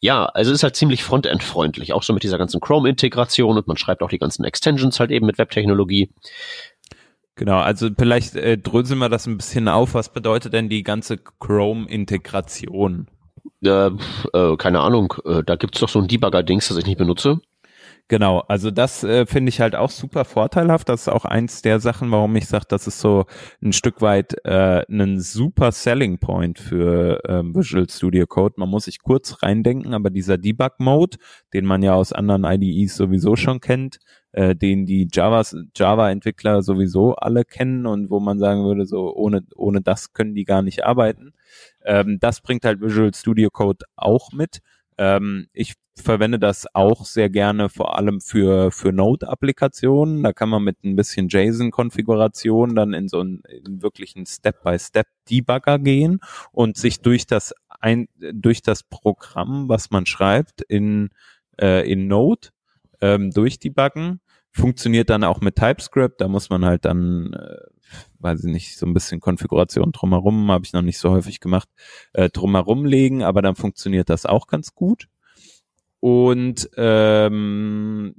ja, 0.00 0.26
also 0.26 0.52
ist 0.52 0.62
halt 0.62 0.76
ziemlich 0.76 1.02
frontend-freundlich, 1.02 1.94
auch 1.94 2.02
so 2.02 2.12
mit 2.12 2.22
dieser 2.22 2.36
ganzen 2.36 2.60
Chrome-Integration 2.60 3.56
und 3.56 3.66
man 3.66 3.78
schreibt 3.78 4.02
auch 4.02 4.10
die 4.10 4.18
ganzen 4.18 4.44
Extensions 4.44 5.00
halt 5.00 5.10
eben 5.10 5.24
mit 5.24 5.38
Webtechnologie. 5.38 6.12
Genau, 7.36 7.58
also 7.58 7.90
vielleicht 7.96 8.34
äh, 8.34 8.56
dröseln 8.56 8.98
wir 8.98 9.10
das 9.10 9.26
ein 9.26 9.36
bisschen 9.36 9.68
auf. 9.68 9.92
Was 9.92 10.10
bedeutet 10.10 10.54
denn 10.54 10.70
die 10.70 10.82
ganze 10.82 11.18
Chrome-Integration? 11.18 13.08
Äh, 13.62 13.90
äh, 14.32 14.56
keine 14.56 14.80
Ahnung, 14.80 15.14
äh, 15.26 15.42
da 15.44 15.56
gibt's 15.56 15.80
doch 15.80 15.88
so 15.88 16.00
ein 16.00 16.08
Debugger-Dings, 16.08 16.68
das 16.68 16.78
ich 16.78 16.86
nicht 16.86 16.98
benutze. 16.98 17.40
Genau, 18.08 18.38
also 18.46 18.70
das 18.70 19.02
äh, 19.02 19.26
finde 19.26 19.48
ich 19.48 19.60
halt 19.60 19.74
auch 19.74 19.90
super 19.90 20.24
vorteilhaft. 20.24 20.88
Das 20.88 21.02
ist 21.02 21.08
auch 21.08 21.24
eins 21.24 21.60
der 21.60 21.80
Sachen, 21.80 22.12
warum 22.12 22.36
ich 22.36 22.46
sage, 22.46 22.66
das 22.68 22.86
ist 22.86 23.00
so 23.00 23.24
ein 23.60 23.72
Stück 23.72 24.00
weit 24.00 24.36
äh, 24.44 24.84
ein 24.88 25.18
super 25.20 25.72
Selling 25.72 26.18
Point 26.18 26.60
für 26.60 27.20
ähm, 27.28 27.54
Visual 27.54 27.88
Studio 27.90 28.26
Code. 28.26 28.54
Man 28.58 28.68
muss 28.68 28.84
sich 28.84 29.00
kurz 29.02 29.42
reindenken, 29.42 29.92
aber 29.92 30.10
dieser 30.10 30.38
Debug-Mode, 30.38 31.18
den 31.52 31.66
man 31.66 31.82
ja 31.82 31.94
aus 31.94 32.12
anderen 32.12 32.44
IDEs 32.44 32.96
sowieso 32.96 33.34
schon 33.34 33.60
kennt, 33.60 33.98
äh, 34.36 34.54
den 34.54 34.84
die 34.84 35.08
Javas, 35.10 35.56
Java-Entwickler 35.74 36.62
sowieso 36.62 37.14
alle 37.14 37.44
kennen 37.44 37.86
und 37.86 38.10
wo 38.10 38.20
man 38.20 38.38
sagen 38.38 38.64
würde, 38.64 38.84
so 38.84 39.14
ohne, 39.14 39.42
ohne 39.54 39.80
das 39.80 40.12
können 40.12 40.34
die 40.34 40.44
gar 40.44 40.60
nicht 40.60 40.84
arbeiten. 40.84 41.32
Ähm, 41.84 42.18
das 42.20 42.42
bringt 42.42 42.66
halt 42.66 42.82
Visual 42.82 43.14
Studio 43.14 43.48
Code 43.50 43.86
auch 43.96 44.32
mit. 44.32 44.60
Ähm, 44.98 45.46
ich 45.54 45.72
verwende 45.98 46.38
das 46.38 46.66
auch 46.74 47.06
sehr 47.06 47.30
gerne 47.30 47.70
vor 47.70 47.96
allem 47.96 48.20
für, 48.20 48.70
für 48.72 48.92
Node-Applikationen. 48.92 50.22
Da 50.22 50.34
kann 50.34 50.50
man 50.50 50.62
mit 50.62 50.84
ein 50.84 50.96
bisschen 50.96 51.28
JSON-Konfiguration 51.28 52.74
dann 52.74 52.92
in 52.92 53.08
so 53.08 53.20
einen 53.20 53.40
in 53.64 53.80
wirklichen 53.80 54.26
Step-by-Step-Debugger 54.26 55.78
gehen 55.78 56.20
und 56.52 56.76
sich 56.76 57.00
durch 57.00 57.26
das 57.26 57.54
ein, 57.80 58.08
durch 58.34 58.60
das 58.60 58.82
Programm, 58.82 59.70
was 59.70 59.90
man 59.90 60.04
schreibt, 60.04 60.60
in, 60.60 61.08
äh, 61.58 61.90
in 61.90 62.06
Node 62.06 62.48
ähm, 63.00 63.30
durchdebuggen 63.30 64.20
Funktioniert 64.56 65.10
dann 65.10 65.22
auch 65.22 65.42
mit 65.42 65.56
TypeScript, 65.56 66.20
da 66.20 66.28
muss 66.28 66.48
man 66.48 66.64
halt 66.64 66.86
dann, 66.86 67.34
äh, 67.34 67.58
weiß 68.20 68.44
ich 68.44 68.50
nicht, 68.50 68.78
so 68.78 68.86
ein 68.86 68.94
bisschen 68.94 69.20
Konfiguration 69.20 69.92
drumherum, 69.92 70.50
habe 70.50 70.64
ich 70.64 70.72
noch 70.72 70.80
nicht 70.80 70.98
so 70.98 71.10
häufig 71.10 71.40
gemacht, 71.40 71.68
äh, 72.14 72.30
drumherum 72.30 72.86
legen, 72.86 73.22
aber 73.22 73.42
dann 73.42 73.54
funktioniert 73.54 74.08
das 74.08 74.24
auch 74.24 74.46
ganz 74.46 74.74
gut. 74.74 75.08
Und 76.00 76.70
ähm, 76.78 78.14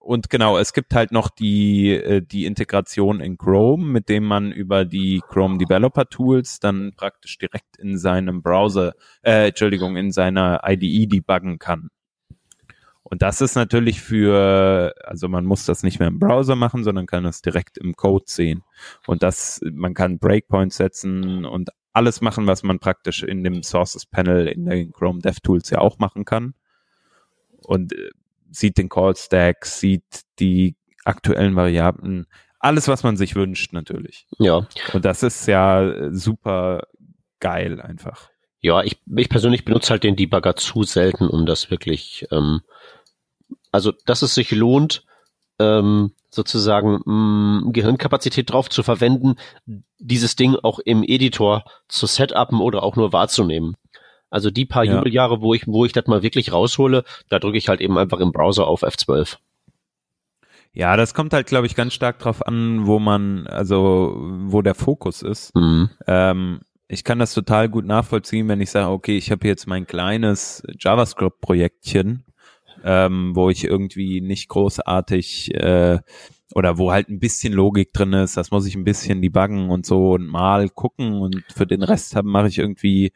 und 0.00 0.28
genau, 0.28 0.58
es 0.58 0.72
gibt 0.72 0.94
halt 0.94 1.12
noch 1.12 1.30
die, 1.30 1.90
äh, 1.92 2.20
die 2.20 2.44
Integration 2.44 3.20
in 3.20 3.38
Chrome, 3.38 3.86
mit 3.86 4.08
dem 4.08 4.24
man 4.24 4.50
über 4.50 4.84
die 4.84 5.22
Chrome 5.28 5.56
Developer 5.56 6.06
Tools 6.06 6.58
dann 6.58 6.92
praktisch 6.96 7.38
direkt 7.38 7.78
in 7.78 7.96
seinem 7.96 8.42
Browser, 8.42 8.94
äh, 9.22 9.48
Entschuldigung, 9.48 9.96
in 9.96 10.10
seiner 10.10 10.62
IDE 10.66 11.06
debuggen 11.06 11.58
kann. 11.58 11.90
Und 13.10 13.22
das 13.22 13.40
ist 13.40 13.56
natürlich 13.56 14.00
für, 14.00 14.94
also 15.04 15.28
man 15.28 15.44
muss 15.44 15.66
das 15.66 15.82
nicht 15.82 15.98
mehr 15.98 16.08
im 16.08 16.20
Browser 16.20 16.54
machen, 16.54 16.84
sondern 16.84 17.06
kann 17.06 17.24
das 17.24 17.42
direkt 17.42 17.76
im 17.76 17.96
Code 17.96 18.24
sehen. 18.28 18.62
Und 19.06 19.22
das, 19.22 19.60
man 19.72 19.94
kann 19.94 20.18
Breakpoints 20.18 20.76
setzen 20.76 21.44
und 21.44 21.70
alles 21.92 22.20
machen, 22.20 22.46
was 22.46 22.62
man 22.62 22.78
praktisch 22.78 23.24
in 23.24 23.42
dem 23.42 23.64
Sources 23.64 24.06
Panel 24.06 24.46
in 24.46 24.64
den 24.64 24.92
Chrome 24.92 25.20
DevTools 25.20 25.70
ja 25.70 25.78
auch 25.78 25.98
machen 25.98 26.24
kann. 26.24 26.54
Und 27.64 27.92
äh, 27.92 28.10
sieht 28.50 28.78
den 28.78 28.88
Call 28.88 29.16
Stack, 29.16 29.66
sieht 29.66 30.22
die 30.38 30.76
aktuellen 31.04 31.56
Variablen, 31.56 32.26
alles, 32.60 32.88
was 32.88 33.02
man 33.02 33.16
sich 33.16 33.34
wünscht, 33.34 33.72
natürlich. 33.72 34.26
Ja. 34.38 34.66
Und 34.92 35.04
das 35.04 35.22
ist 35.22 35.46
ja 35.46 36.10
super 36.12 36.82
geil 37.40 37.80
einfach. 37.80 38.28
Ja, 38.60 38.82
ich, 38.82 39.00
ich 39.16 39.30
persönlich 39.30 39.64
benutze 39.64 39.90
halt 39.90 40.04
den 40.04 40.16
Debugger 40.16 40.54
zu 40.54 40.82
selten, 40.82 41.26
um 41.26 41.46
das 41.46 41.70
wirklich, 41.70 42.26
ähm, 42.30 42.60
also 43.72 43.92
dass 44.06 44.22
es 44.22 44.34
sich 44.34 44.50
lohnt, 44.50 45.04
ähm, 45.58 46.12
sozusagen 46.30 47.00
mh, 47.04 47.12
mm, 47.12 47.72
Gehirnkapazität 47.72 48.50
drauf 48.50 48.70
zu 48.70 48.82
verwenden, 48.82 49.36
dieses 49.98 50.36
Ding 50.36 50.56
auch 50.62 50.78
im 50.78 51.02
Editor 51.02 51.64
zu 51.88 52.06
setupen 52.06 52.60
oder 52.60 52.82
auch 52.82 52.96
nur 52.96 53.12
wahrzunehmen. 53.12 53.76
Also 54.30 54.50
die 54.50 54.64
paar 54.64 54.84
ja. 54.84 54.94
Jubeljahre, 54.94 55.40
wo 55.40 55.54
ich, 55.54 55.66
wo 55.66 55.84
ich 55.84 55.92
das 55.92 56.06
mal 56.06 56.22
wirklich 56.22 56.52
raushole, 56.52 57.04
da 57.28 57.38
drücke 57.38 57.58
ich 57.58 57.68
halt 57.68 57.80
eben 57.80 57.98
einfach 57.98 58.20
im 58.20 58.32
Browser 58.32 58.66
auf 58.66 58.84
F12. 58.84 59.36
Ja, 60.72 60.96
das 60.96 61.14
kommt 61.14 61.32
halt, 61.32 61.48
glaube 61.48 61.66
ich, 61.66 61.74
ganz 61.74 61.94
stark 61.94 62.20
drauf 62.20 62.46
an, 62.46 62.86
wo 62.86 63.00
man, 63.00 63.48
also 63.48 64.14
wo 64.16 64.62
der 64.62 64.76
Fokus 64.76 65.22
ist. 65.22 65.54
Mhm. 65.56 65.90
Ähm, 66.06 66.60
ich 66.86 67.02
kann 67.02 67.18
das 67.18 67.34
total 67.34 67.68
gut 67.68 67.84
nachvollziehen, 67.84 68.48
wenn 68.48 68.60
ich 68.60 68.70
sage, 68.70 68.90
okay, 68.90 69.16
ich 69.16 69.32
habe 69.32 69.46
jetzt 69.48 69.66
mein 69.66 69.86
kleines 69.86 70.62
JavaScript-Projektchen, 70.78 72.24
ähm, 72.84 73.32
wo 73.34 73.50
ich 73.50 73.64
irgendwie 73.64 74.20
nicht 74.20 74.48
großartig 74.48 75.54
äh, 75.54 75.98
oder 76.54 76.78
wo 76.78 76.92
halt 76.92 77.08
ein 77.08 77.20
bisschen 77.20 77.52
Logik 77.52 77.92
drin 77.92 78.12
ist, 78.12 78.36
das 78.36 78.50
muss 78.50 78.66
ich 78.66 78.74
ein 78.74 78.84
bisschen 78.84 79.22
debuggen 79.22 79.70
und 79.70 79.86
so 79.86 80.12
und 80.12 80.26
mal 80.26 80.68
gucken. 80.68 81.14
Und 81.14 81.44
für 81.54 81.66
den 81.66 81.82
Rest 81.82 82.20
mache 82.22 82.48
ich 82.48 82.58
irgendwie 82.58 83.12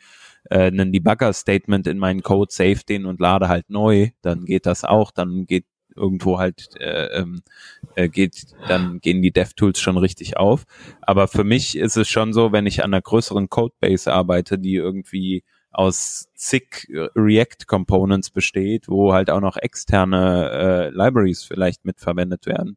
äh, 0.50 0.66
einen 0.66 0.92
Debugger-Statement 0.92 1.86
in 1.86 1.98
meinen 1.98 2.22
Code, 2.22 2.52
save 2.52 2.80
den 2.88 3.06
und 3.06 3.20
lade 3.20 3.48
halt 3.48 3.70
neu, 3.70 4.10
dann 4.22 4.44
geht 4.44 4.66
das 4.66 4.84
auch, 4.84 5.10
dann 5.10 5.46
geht 5.46 5.66
irgendwo 5.96 6.38
halt 6.38 6.70
äh, 6.80 7.20
ähm, 7.20 7.42
äh, 7.94 8.08
geht, 8.08 8.46
dann 8.68 9.00
gehen 9.00 9.22
die 9.22 9.32
DevTools 9.32 9.80
schon 9.80 9.96
richtig 9.96 10.36
auf. 10.36 10.64
Aber 11.02 11.28
für 11.28 11.44
mich 11.44 11.76
ist 11.76 11.96
es 11.96 12.08
schon 12.08 12.32
so, 12.32 12.52
wenn 12.52 12.66
ich 12.66 12.82
an 12.82 12.92
einer 12.92 13.02
größeren 13.02 13.48
Codebase 13.48 14.12
arbeite, 14.12 14.58
die 14.58 14.74
irgendwie 14.74 15.44
aus 15.74 16.28
zig 16.34 16.86
React 17.14 17.66
Components 17.66 18.30
besteht, 18.30 18.88
wo 18.88 19.12
halt 19.12 19.30
auch 19.30 19.40
noch 19.40 19.56
externe 19.56 20.50
äh, 20.50 20.88
Libraries 20.90 21.44
vielleicht 21.44 21.84
mitverwendet 21.84 22.46
werden. 22.46 22.76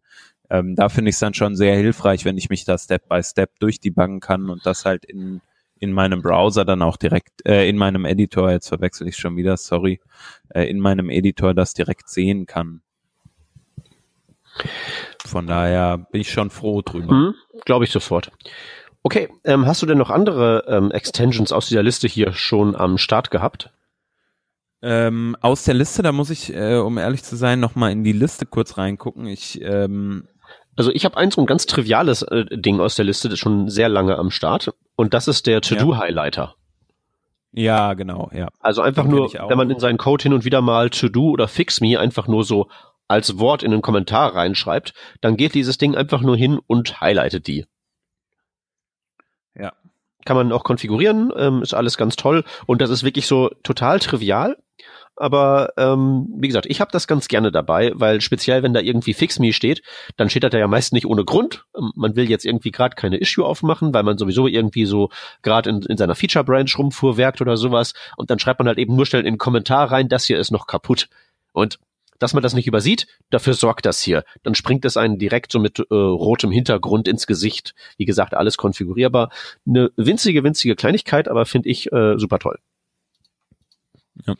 Ähm, 0.49 0.75
da 0.75 0.89
finde 0.89 1.09
ich 1.09 1.15
es 1.15 1.19
dann 1.19 1.33
schon 1.33 1.55
sehr 1.55 1.75
hilfreich, 1.75 2.25
wenn 2.25 2.37
ich 2.37 2.49
mich 2.49 2.65
da 2.65 2.77
Step 2.77 3.07
by 3.09 3.21
Step 3.23 3.59
durchdebuggen 3.59 4.19
kann 4.19 4.49
und 4.49 4.65
das 4.65 4.85
halt 4.85 5.05
in 5.05 5.41
in 5.79 5.91
meinem 5.91 6.21
Browser 6.21 6.65
dann 6.65 6.81
auch 6.81 6.97
direkt, 6.97 7.45
äh, 7.45 7.69
in 7.69 7.77
meinem 7.77 8.05
Editor, 8.05 8.51
jetzt 8.51 8.67
verwechsel 8.67 9.07
ich 9.07 9.17
schon 9.17 9.37
wieder, 9.37 9.57
sorry, 9.57 9.99
äh, 10.49 10.63
in 10.63 10.79
meinem 10.79 11.09
Editor 11.09 11.53
das 11.53 11.73
direkt 11.73 12.09
sehen 12.09 12.45
kann. 12.45 12.81
Von 15.25 15.47
daher 15.47 15.97
bin 15.97 16.21
ich 16.21 16.31
schon 16.31 16.49
froh 16.49 16.81
drüber. 16.81 17.13
Mhm, 17.13 17.35
Glaube 17.65 17.85
ich 17.85 17.91
sofort. 17.91 18.31
Okay, 19.07 19.29
ähm, 19.45 19.65
hast 19.65 19.81
du 19.81 19.85
denn 19.85 19.97
noch 19.97 20.09
andere 20.09 20.65
ähm, 20.67 20.91
Extensions 20.91 21.53
aus 21.53 21.69
dieser 21.69 21.81
Liste 21.81 22.09
hier 22.09 22.33
schon 22.33 22.75
am 22.75 22.97
Start 22.97 23.31
gehabt? 23.31 23.71
Ähm, 24.81 25.37
aus 25.39 25.63
der 25.63 25.75
Liste, 25.75 26.03
da 26.03 26.11
muss 26.11 26.29
ich, 26.29 26.53
äh, 26.53 26.75
um 26.75 26.97
ehrlich 26.97 27.23
zu 27.23 27.37
sein, 27.37 27.61
nochmal 27.61 27.93
in 27.93 28.03
die 28.03 28.11
Liste 28.11 28.45
kurz 28.45 28.77
reingucken. 28.77 29.25
Ich, 29.25 29.61
ähm 29.61 30.27
also 30.75 30.91
ich 30.91 31.05
habe 31.05 31.15
eins 31.15 31.35
so 31.35 31.41
ein 31.41 31.47
ganz 31.47 31.67
triviales 31.67 32.21
äh, 32.23 32.43
Ding 32.51 32.81
aus 32.81 32.95
der 32.95 33.05
Liste, 33.05 33.29
das 33.29 33.39
schon 33.39 33.69
sehr 33.69 33.87
lange 33.87 34.17
am 34.17 34.29
Start. 34.29 34.73
Und 34.97 35.13
das 35.13 35.29
ist 35.29 35.47
der 35.47 35.61
To-Do-Highlighter. 35.61 36.55
Ja. 37.53 37.63
ja, 37.63 37.93
genau, 37.93 38.29
ja. 38.33 38.49
Also 38.59 38.81
einfach 38.81 39.03
Den 39.03 39.11
nur, 39.11 39.31
wenn 39.31 39.57
man 39.57 39.69
in 39.69 39.79
seinen 39.79 39.97
Code 39.97 40.23
hin 40.23 40.33
und 40.33 40.43
wieder 40.43 40.59
mal 40.59 40.89
To-Do 40.89 41.29
oder 41.29 41.47
Fix 41.47 41.79
Me 41.79 41.97
einfach 41.97 42.27
nur 42.27 42.43
so 42.43 42.67
als 43.07 43.39
Wort 43.39 43.63
in 43.63 43.71
einen 43.71 43.81
Kommentar 43.81 44.35
reinschreibt, 44.35 44.93
dann 45.21 45.37
geht 45.37 45.53
dieses 45.53 45.77
Ding 45.77 45.95
einfach 45.95 46.19
nur 46.19 46.35
hin 46.35 46.59
und 46.67 46.99
highlightet 46.99 47.47
die. 47.47 47.67
Kann 50.27 50.36
man 50.36 50.51
auch 50.51 50.65
konfigurieren, 50.65 51.31
ähm, 51.38 51.62
ist 51.62 51.74
alles 51.74 51.96
ganz 51.96 52.17
toll 52.17 52.43
und 52.65 52.81
das 52.81 52.89
ist 52.89 53.05
wirklich 53.05 53.27
so 53.27 53.50
total 53.63 54.00
trivial. 54.00 54.57
Aber 55.15 55.69
ähm, 55.77 56.27
wie 56.38 56.48
gesagt, 56.48 56.65
ich 56.65 56.81
habe 56.81 56.91
das 56.91 57.07
ganz 57.07 57.29
gerne 57.29 57.50
dabei, 57.50 57.93
weil 57.96 58.19
speziell, 58.19 58.62
wenn 58.62 58.74
da 58.74 58.81
irgendwie 58.81 59.13
Fix 59.13 59.39
Me 59.39 59.53
steht, 59.53 59.81
dann 60.17 60.29
steht 60.29 60.43
das 60.43 60.51
ja 60.51 60.67
meist 60.67 60.91
nicht 60.91 61.05
ohne 61.05 61.24
Grund. 61.24 61.63
Ähm, 61.77 61.93
man 61.96 62.17
will 62.17 62.29
jetzt 62.29 62.43
irgendwie 62.43 62.72
gerade 62.72 62.98
keine 62.98 63.15
Issue 63.15 63.46
aufmachen, 63.46 63.93
weil 63.93 64.03
man 64.03 64.17
sowieso 64.17 64.48
irgendwie 64.48 64.86
so 64.86 65.10
gerade 65.43 65.69
in, 65.69 65.81
in 65.84 65.96
seiner 65.96 66.13
Feature 66.13 66.43
Branch 66.43 66.77
rumfuhrwerkt 66.77 67.39
oder 67.39 67.55
sowas. 67.55 67.93
Und 68.17 68.29
dann 68.29 68.38
schreibt 68.38 68.60
man 68.60 68.67
halt 68.67 68.79
eben 68.79 68.98
nur 68.98 69.05
schnell 69.05 69.22
in 69.22 69.36
den 69.36 69.38
Kommentar 69.38 69.89
rein, 69.89 70.10
das 70.10 70.25
hier 70.25 70.39
ist 70.39 70.51
noch 70.51 70.67
kaputt. 70.67 71.07
Und 71.53 71.79
dass 72.19 72.33
man 72.33 72.43
das 72.43 72.53
nicht 72.53 72.67
übersieht, 72.67 73.07
dafür 73.29 73.53
sorgt 73.53 73.86
das 73.86 74.01
hier. 74.01 74.24
Dann 74.43 74.55
springt 74.55 74.86
es 74.86 74.97
einen 74.97 75.17
direkt 75.17 75.51
so 75.51 75.59
mit 75.59 75.79
äh, 75.79 75.83
rotem 75.93 76.51
Hintergrund 76.51 77.07
ins 77.07 77.27
Gesicht. 77.27 77.75
Wie 77.97 78.05
gesagt, 78.05 78.33
alles 78.33 78.57
konfigurierbar. 78.57 79.29
Eine 79.67 79.91
winzige, 79.95 80.43
winzige 80.43 80.75
Kleinigkeit, 80.75 81.27
aber 81.27 81.45
finde 81.45 81.69
ich 81.69 81.91
äh, 81.91 82.17
super 82.17 82.39
toll. 82.39 82.59
Ja. 84.25 84.36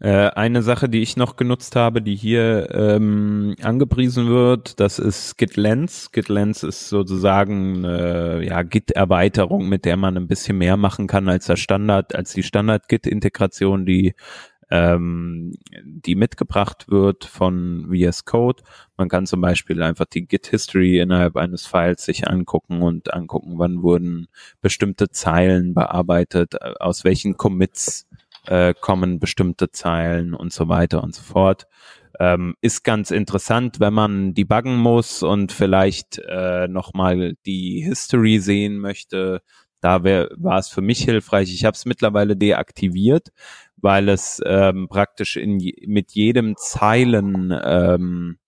Äh, 0.00 0.30
eine 0.30 0.62
Sache, 0.62 0.88
die 0.88 1.00
ich 1.00 1.16
noch 1.16 1.36
genutzt 1.36 1.76
habe, 1.76 2.02
die 2.02 2.16
hier 2.16 2.68
ähm, 2.72 3.54
angepriesen 3.62 4.28
wird, 4.28 4.80
das 4.80 4.98
ist 4.98 5.38
GitLens. 5.38 6.10
GitLens 6.10 6.64
ist 6.64 6.88
sozusagen 6.88 7.84
äh, 7.84 8.44
ja 8.44 8.62
Git-Erweiterung, 8.62 9.68
mit 9.68 9.84
der 9.84 9.96
man 9.96 10.16
ein 10.16 10.26
bisschen 10.26 10.58
mehr 10.58 10.76
machen 10.76 11.06
kann 11.06 11.28
als 11.28 11.46
der 11.46 11.56
Standard, 11.56 12.16
als 12.16 12.32
die 12.32 12.42
Standard-Git-Integration, 12.42 13.86
die 13.86 14.14
ähm, 14.72 15.52
die 15.84 16.14
mitgebracht 16.14 16.86
wird 16.88 17.26
von 17.26 17.90
VS 17.92 18.24
Code. 18.24 18.62
Man 18.96 19.10
kann 19.10 19.26
zum 19.26 19.42
Beispiel 19.42 19.82
einfach 19.82 20.06
die 20.06 20.26
Git 20.26 20.46
History 20.46 20.98
innerhalb 20.98 21.36
eines 21.36 21.66
Files 21.66 22.06
sich 22.06 22.26
angucken 22.26 22.80
und 22.80 23.12
angucken, 23.12 23.58
wann 23.58 23.82
wurden 23.82 24.28
bestimmte 24.62 25.10
Zeilen 25.10 25.74
bearbeitet, 25.74 26.62
aus 26.80 27.04
welchen 27.04 27.36
Commits 27.36 28.08
äh, 28.46 28.72
kommen 28.72 29.20
bestimmte 29.20 29.70
Zeilen 29.70 30.32
und 30.32 30.54
so 30.54 30.68
weiter 30.70 31.02
und 31.02 31.14
so 31.14 31.22
fort. 31.22 31.66
Ähm, 32.18 32.56
ist 32.62 32.82
ganz 32.82 33.10
interessant, 33.10 33.78
wenn 33.78 33.92
man 33.92 34.32
debuggen 34.32 34.76
muss 34.76 35.22
und 35.22 35.52
vielleicht 35.52 36.18
äh, 36.18 36.66
nochmal 36.66 37.34
die 37.44 37.82
History 37.86 38.38
sehen 38.38 38.78
möchte. 38.78 39.42
Da 39.82 40.04
war 40.04 40.58
es 40.58 40.68
für 40.68 40.80
mich 40.80 41.00
hilfreich. 41.00 41.52
Ich 41.52 41.64
habe 41.64 41.74
es 41.74 41.84
mittlerweile 41.84 42.36
deaktiviert, 42.36 43.32
weil 43.76 44.08
es 44.08 44.40
ähm, 44.46 44.86
praktisch 44.88 45.36
in, 45.36 45.58
mit 45.86 46.12
jedem 46.12 46.56
Zeilen, 46.56 47.52
ähm, 47.64 48.38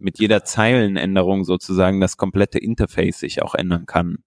mit 0.00 0.18
jeder 0.18 0.42
Zeilenänderung 0.42 1.44
sozusagen 1.44 2.00
das 2.00 2.16
komplette 2.16 2.58
Interface 2.58 3.20
sich 3.20 3.40
auch 3.40 3.54
ändern 3.54 3.86
kann. 3.86 4.24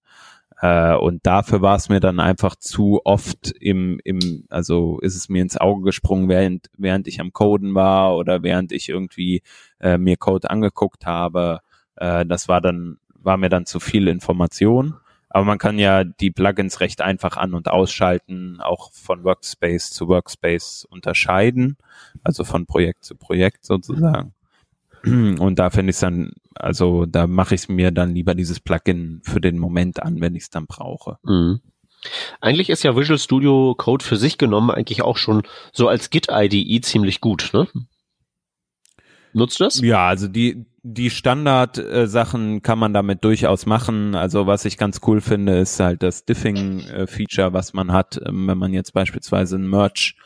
Äh, 0.58 0.94
und 0.94 1.26
dafür 1.26 1.60
war 1.60 1.76
es 1.76 1.90
mir 1.90 2.00
dann 2.00 2.18
einfach 2.18 2.56
zu 2.56 3.02
oft 3.04 3.52
im, 3.60 4.00
im, 4.02 4.46
also 4.48 5.00
ist 5.00 5.16
es 5.16 5.28
mir 5.28 5.42
ins 5.42 5.58
Auge 5.58 5.82
gesprungen, 5.82 6.30
während, 6.30 6.70
während 6.78 7.06
ich 7.08 7.20
am 7.20 7.34
Coden 7.34 7.74
war 7.74 8.16
oder 8.16 8.42
während 8.42 8.72
ich 8.72 8.88
irgendwie 8.88 9.42
äh, 9.80 9.98
mir 9.98 10.16
Code 10.16 10.48
angeguckt 10.48 11.04
habe. 11.04 11.60
Äh, 11.96 12.24
das 12.24 12.48
war 12.48 12.62
dann, 12.62 12.96
war 13.12 13.36
mir 13.36 13.50
dann 13.50 13.66
zu 13.66 13.80
viel 13.80 14.08
Information. 14.08 14.94
Aber 15.34 15.44
man 15.44 15.58
kann 15.58 15.80
ja 15.80 16.04
die 16.04 16.30
Plugins 16.30 16.78
recht 16.78 17.00
einfach 17.00 17.36
an- 17.36 17.54
und 17.54 17.66
ausschalten, 17.66 18.60
auch 18.60 18.92
von 18.92 19.24
Workspace 19.24 19.90
zu 19.90 20.06
Workspace 20.06 20.86
unterscheiden, 20.88 21.76
also 22.22 22.44
von 22.44 22.66
Projekt 22.66 23.04
zu 23.04 23.16
Projekt 23.16 23.64
sozusagen. 23.64 24.32
Und 25.02 25.58
da 25.58 25.70
finde 25.70 25.90
ich 25.90 25.96
es 25.96 26.00
dann, 26.00 26.34
also 26.54 27.04
da 27.04 27.26
mache 27.26 27.56
ich 27.56 27.68
mir 27.68 27.90
dann 27.90 28.14
lieber 28.14 28.36
dieses 28.36 28.60
Plugin 28.60 29.22
für 29.24 29.40
den 29.40 29.58
Moment 29.58 30.00
an, 30.00 30.20
wenn 30.20 30.36
ich 30.36 30.44
es 30.44 30.50
dann 30.50 30.66
brauche. 30.66 31.18
Mhm. 31.24 31.60
Eigentlich 32.40 32.70
ist 32.70 32.84
ja 32.84 32.96
Visual 32.96 33.18
Studio 33.18 33.74
Code 33.76 34.04
für 34.04 34.16
sich 34.16 34.38
genommen 34.38 34.70
eigentlich 34.70 35.02
auch 35.02 35.16
schon 35.16 35.42
so 35.72 35.88
als 35.88 36.10
Git-IDE 36.10 36.80
ziemlich 36.80 37.20
gut, 37.20 37.50
ne? 37.52 37.66
Nutzt 39.34 39.60
das? 39.60 39.80
Ja, 39.80 40.06
also 40.06 40.28
die, 40.28 40.64
die 40.84 41.10
Standard-Sachen 41.10 42.62
kann 42.62 42.78
man 42.78 42.94
damit 42.94 43.24
durchaus 43.24 43.66
machen. 43.66 44.14
Also 44.14 44.46
was 44.46 44.64
ich 44.64 44.78
ganz 44.78 45.00
cool 45.06 45.20
finde, 45.20 45.58
ist 45.58 45.80
halt 45.80 46.02
das 46.02 46.24
Diffing-Feature, 46.24 47.52
was 47.52 47.72
man 47.72 47.92
hat, 47.92 48.20
ähm, 48.24 48.46
wenn 48.46 48.58
man 48.58 48.72
jetzt 48.72 48.92
beispielsweise 48.92 49.56
ein 49.56 49.68
Merch, 49.68 50.16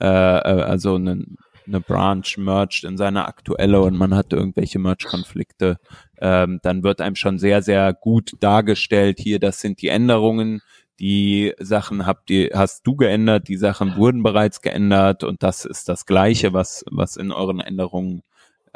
äh, 0.00 0.06
äh, 0.06 0.62
also 0.62 0.96
eine, 0.96 1.24
eine 1.66 1.80
Branch 1.80 2.36
mercht 2.36 2.84
in 2.84 2.98
seine 2.98 3.26
aktuelle 3.26 3.80
und 3.80 3.96
man 3.96 4.14
hat 4.14 4.32
irgendwelche 4.32 4.78
Merch-Konflikte, 4.78 5.78
ähm, 6.20 6.60
dann 6.62 6.82
wird 6.82 7.00
einem 7.00 7.16
schon 7.16 7.38
sehr, 7.38 7.62
sehr 7.62 7.94
gut 7.94 8.32
dargestellt, 8.40 9.18
hier, 9.20 9.38
das 9.38 9.60
sind 9.60 9.80
die 9.80 9.88
Änderungen, 9.88 10.60
die 10.98 11.54
Sachen 11.58 12.04
habt 12.04 12.28
ihr, 12.28 12.50
hast 12.54 12.86
du 12.86 12.94
geändert, 12.94 13.48
die 13.48 13.56
Sachen 13.56 13.96
wurden 13.96 14.22
bereits 14.22 14.60
geändert 14.60 15.24
und 15.24 15.42
das 15.42 15.64
ist 15.64 15.88
das 15.88 16.04
Gleiche, 16.04 16.52
was, 16.52 16.84
was 16.90 17.16
in 17.16 17.32
euren 17.32 17.60
Änderungen, 17.60 18.22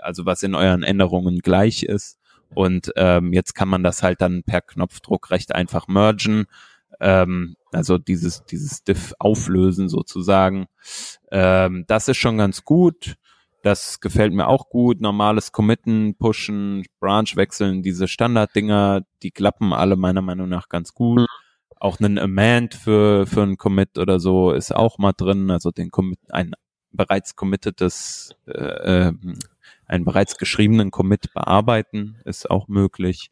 also 0.05 0.27
was 0.27 0.43
in 0.43 0.55
euren 0.55 0.83
Änderungen 0.83 1.39
gleich 1.41 1.83
ist. 1.83 2.19
Und 2.55 2.93
ähm, 2.97 3.33
jetzt 3.33 3.55
kann 3.55 3.69
man 3.69 3.83
das 3.83 4.03
halt 4.03 4.21
dann 4.21 4.43
per 4.45 4.61
Knopfdruck 4.61 5.31
recht 5.31 5.55
einfach 5.55 5.89
mergen. 5.89 6.47
Ähm, 7.01 7.57
also 7.73 7.99
dieses, 7.99 8.45
dieses 8.45 8.85
Diff 8.85 9.15
auflösen 9.19 9.89
sozusagen. 9.89 10.67
Ähm, 11.31 11.85
das 11.89 12.09
ist 12.09 12.19
schon 12.19 12.39
ganz 12.39 12.65
gut. 12.65 13.17
Das 13.63 14.01
gefällt 14.01 14.33
mir 14.35 14.47
auch 14.47 14.69
gut. 14.69 15.01
Normales 15.01 15.51
Committen, 15.51 16.17
Pushen, 16.17 16.85
Branch 17.01 17.35
wechseln, 17.35 17.83
diese 17.83 18.09
Standarddinger, 18.09 19.03
die 19.23 19.31
klappen 19.31 19.73
alle 19.73 19.97
meiner 19.97 20.23
Meinung 20.23 20.49
nach 20.49 20.69
ganz 20.69 20.93
gut. 20.93 21.27
Auch 21.81 21.99
ein 21.99 22.19
Amend 22.19 22.75
für, 22.75 23.27
für 23.27 23.43
ein 23.43 23.57
Commit 23.57 23.99
oder 23.99 24.21
so 24.21 24.53
ist 24.53 24.75
auch 24.75 24.99
mal 24.99 25.13
drin. 25.13 25.51
Also 25.51 25.71
den 25.71 25.91
Commit, 25.91 26.19
ein 26.29 26.53
bereits 26.93 27.37
committedes, 27.37 28.37
äh, 28.47 29.09
ähm, 29.09 29.39
einen 29.87 30.05
bereits 30.05 30.37
geschriebenen 30.37 30.91
Commit 30.91 31.33
bearbeiten 31.35 32.19
ist 32.25 32.51
auch 32.51 32.69
möglich. 32.69 33.31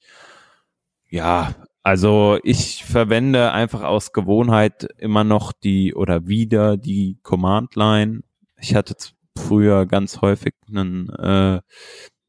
Ja, 1.08 1.54
also 1.82 2.38
ich 2.42 2.84
verwende 2.84 3.52
einfach 3.52 3.82
aus 3.82 4.12
Gewohnheit 4.12 4.88
immer 4.98 5.24
noch 5.24 5.52
die 5.52 5.94
oder 5.94 6.26
wieder 6.26 6.76
die 6.76 7.18
Command 7.22 7.74
Line. 7.74 8.22
Ich 8.58 8.74
hatte 8.74 8.94
früher 9.36 9.86
ganz 9.86 10.20
häufig 10.20 10.54
einen, 10.68 11.08
äh, 11.10 11.60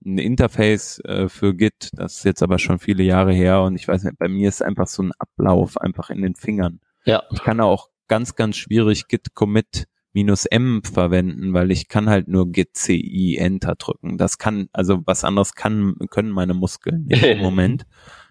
ein 0.06 0.18
Interface 0.18 1.00
äh, 1.06 1.30
für 1.30 1.54
Git, 1.54 1.90
das 1.94 2.18
ist 2.18 2.26
jetzt 2.26 2.44
aber 2.44 2.60
schon 2.60 2.80
viele 2.80 3.04
Jahre 3.04 3.32
her 3.34 3.62
und 3.62 3.76
ich 3.76 3.88
weiß 3.88 4.04
nicht, 4.04 4.18
bei 4.18 4.28
mir 4.28 4.50
ist 4.50 4.62
einfach 4.62 4.88
so 4.88 5.04
ein 5.04 5.12
Ablauf 5.18 5.78
einfach 5.78 6.10
in 6.10 6.22
den 6.22 6.36
Fingern. 6.36 6.80
Ja. 7.06 7.24
Ich 7.32 7.44
kann 7.44 7.60
auch 7.60 7.90
ganz, 8.08 8.36
ganz 8.36 8.58
schwierig 8.58 9.08
Git 9.08 9.34
Commit 9.34 9.88
minus 10.14 10.46
M 10.46 10.82
verwenden, 10.84 11.54
weil 11.54 11.72
ich 11.72 11.88
kann 11.88 12.10
halt 12.10 12.28
nur 12.28 12.52
Git 12.52 12.76
CI 12.76 13.38
Enter 13.38 13.76
drücken. 13.76 14.18
Das 14.18 14.38
kann, 14.38 14.70
also 14.72 15.02
was 15.06 15.24
anderes 15.24 15.56
kann, 15.56 15.96
können 16.10 16.30
meine 16.30 16.54
Muskeln 16.54 17.06
nicht 17.06 17.24
im 17.24 17.40
Moment. 17.42 17.86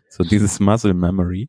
So 0.08 0.24
dieses 0.24 0.60
Muscle 0.60 0.94
Memory. 0.94 1.48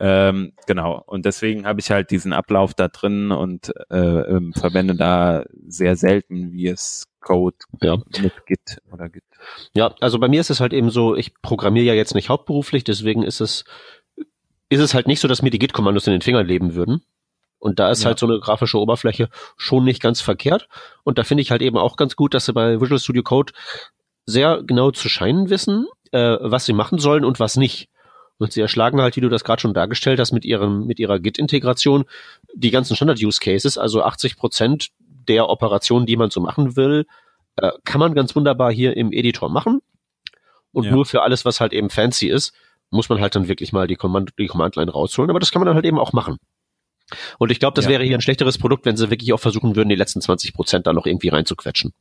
Ähm, 0.00 0.52
genau. 0.66 1.02
Und 1.06 1.24
deswegen 1.26 1.66
habe 1.66 1.80
ich 1.80 1.90
halt 1.90 2.10
diesen 2.10 2.32
Ablauf 2.32 2.74
da 2.74 2.88
drin 2.88 3.32
und 3.32 3.72
äh, 3.90 3.96
ähm, 3.96 4.52
verwende 4.52 4.94
da 4.94 5.44
sehr 5.66 5.96
selten 5.96 6.52
VS 6.52 7.06
Code 7.20 7.56
ja. 7.82 7.96
mit 8.20 8.46
Git 8.46 8.78
oder 8.92 9.08
Git. 9.08 9.24
Ja, 9.74 9.94
also 10.00 10.18
bei 10.18 10.28
mir 10.28 10.40
ist 10.40 10.50
es 10.50 10.60
halt 10.60 10.72
eben 10.72 10.90
so, 10.90 11.16
ich 11.16 11.34
programmiere 11.42 11.86
ja 11.86 11.94
jetzt 11.94 12.14
nicht 12.14 12.28
hauptberuflich, 12.28 12.84
deswegen 12.84 13.24
ist 13.24 13.40
es, 13.40 13.64
ist 14.68 14.80
es 14.80 14.94
halt 14.94 15.08
nicht 15.08 15.20
so, 15.20 15.26
dass 15.26 15.42
mir 15.42 15.50
die 15.50 15.58
Git-Kommandos 15.58 16.06
in 16.06 16.12
den 16.12 16.22
Fingern 16.22 16.46
leben 16.46 16.74
würden. 16.74 17.02
Und 17.58 17.78
da 17.78 17.90
ist 17.90 18.02
ja. 18.02 18.08
halt 18.08 18.18
so 18.18 18.26
eine 18.26 18.38
grafische 18.38 18.78
Oberfläche 18.78 19.28
schon 19.56 19.84
nicht 19.84 20.00
ganz 20.00 20.20
verkehrt. 20.20 20.68
Und 21.02 21.18
da 21.18 21.24
finde 21.24 21.42
ich 21.42 21.50
halt 21.50 21.62
eben 21.62 21.76
auch 21.76 21.96
ganz 21.96 22.16
gut, 22.16 22.34
dass 22.34 22.46
sie 22.46 22.52
bei 22.52 22.80
Visual 22.80 23.00
Studio 23.00 23.22
Code 23.22 23.52
sehr 24.26 24.62
genau 24.62 24.90
zu 24.90 25.08
scheinen 25.08 25.50
wissen, 25.50 25.86
äh, 26.12 26.36
was 26.40 26.66
sie 26.66 26.72
machen 26.72 26.98
sollen 26.98 27.24
und 27.24 27.40
was 27.40 27.56
nicht. 27.56 27.88
Und 28.38 28.52
sie 28.52 28.60
erschlagen 28.60 29.00
halt, 29.00 29.16
wie 29.16 29.20
du 29.20 29.28
das 29.28 29.42
gerade 29.42 29.60
schon 29.60 29.74
dargestellt 29.74 30.20
hast, 30.20 30.32
mit 30.32 30.44
ihrem, 30.44 30.86
mit 30.86 31.00
ihrer 31.00 31.18
Git-Integration 31.18 32.04
die 32.54 32.70
ganzen 32.70 32.94
Standard-Use-Cases, 32.94 33.78
also 33.78 34.02
80 34.02 34.36
Prozent 34.36 34.88
der 35.00 35.48
Operationen, 35.48 36.06
die 36.06 36.16
man 36.16 36.30
so 36.30 36.40
machen 36.40 36.76
will, 36.76 37.06
äh, 37.56 37.72
kann 37.84 37.98
man 37.98 38.14
ganz 38.14 38.36
wunderbar 38.36 38.72
hier 38.72 38.96
im 38.96 39.12
Editor 39.12 39.48
machen. 39.48 39.80
Und 40.70 40.84
ja. 40.84 40.92
nur 40.92 41.06
für 41.06 41.22
alles, 41.22 41.44
was 41.44 41.60
halt 41.60 41.72
eben 41.72 41.90
fancy 41.90 42.28
ist, 42.28 42.52
muss 42.90 43.08
man 43.08 43.20
halt 43.20 43.34
dann 43.34 43.48
wirklich 43.48 43.72
mal 43.72 43.86
die 43.86 43.96
Command, 43.96 44.32
die 44.38 44.46
Command-Line 44.46 44.90
rausholen. 44.90 45.30
Aber 45.30 45.40
das 45.40 45.50
kann 45.50 45.60
man 45.60 45.66
dann 45.66 45.74
halt 45.74 45.84
eben 45.84 45.98
auch 45.98 46.12
machen. 46.12 46.38
Und 47.38 47.50
ich 47.50 47.58
glaube, 47.58 47.74
das 47.74 47.86
ja. 47.86 47.92
wäre 47.92 48.04
hier 48.04 48.16
ein 48.16 48.20
schlechteres 48.20 48.58
Produkt, 48.58 48.84
wenn 48.86 48.96
sie 48.96 49.10
wirklich 49.10 49.32
auch 49.32 49.40
versuchen 49.40 49.76
würden, 49.76 49.88
die 49.88 49.94
letzten 49.94 50.20
20 50.20 50.54
Prozent 50.54 50.86
da 50.86 50.92
noch 50.92 51.06
irgendwie 51.06 51.28
reinzuquetschen. 51.28 51.92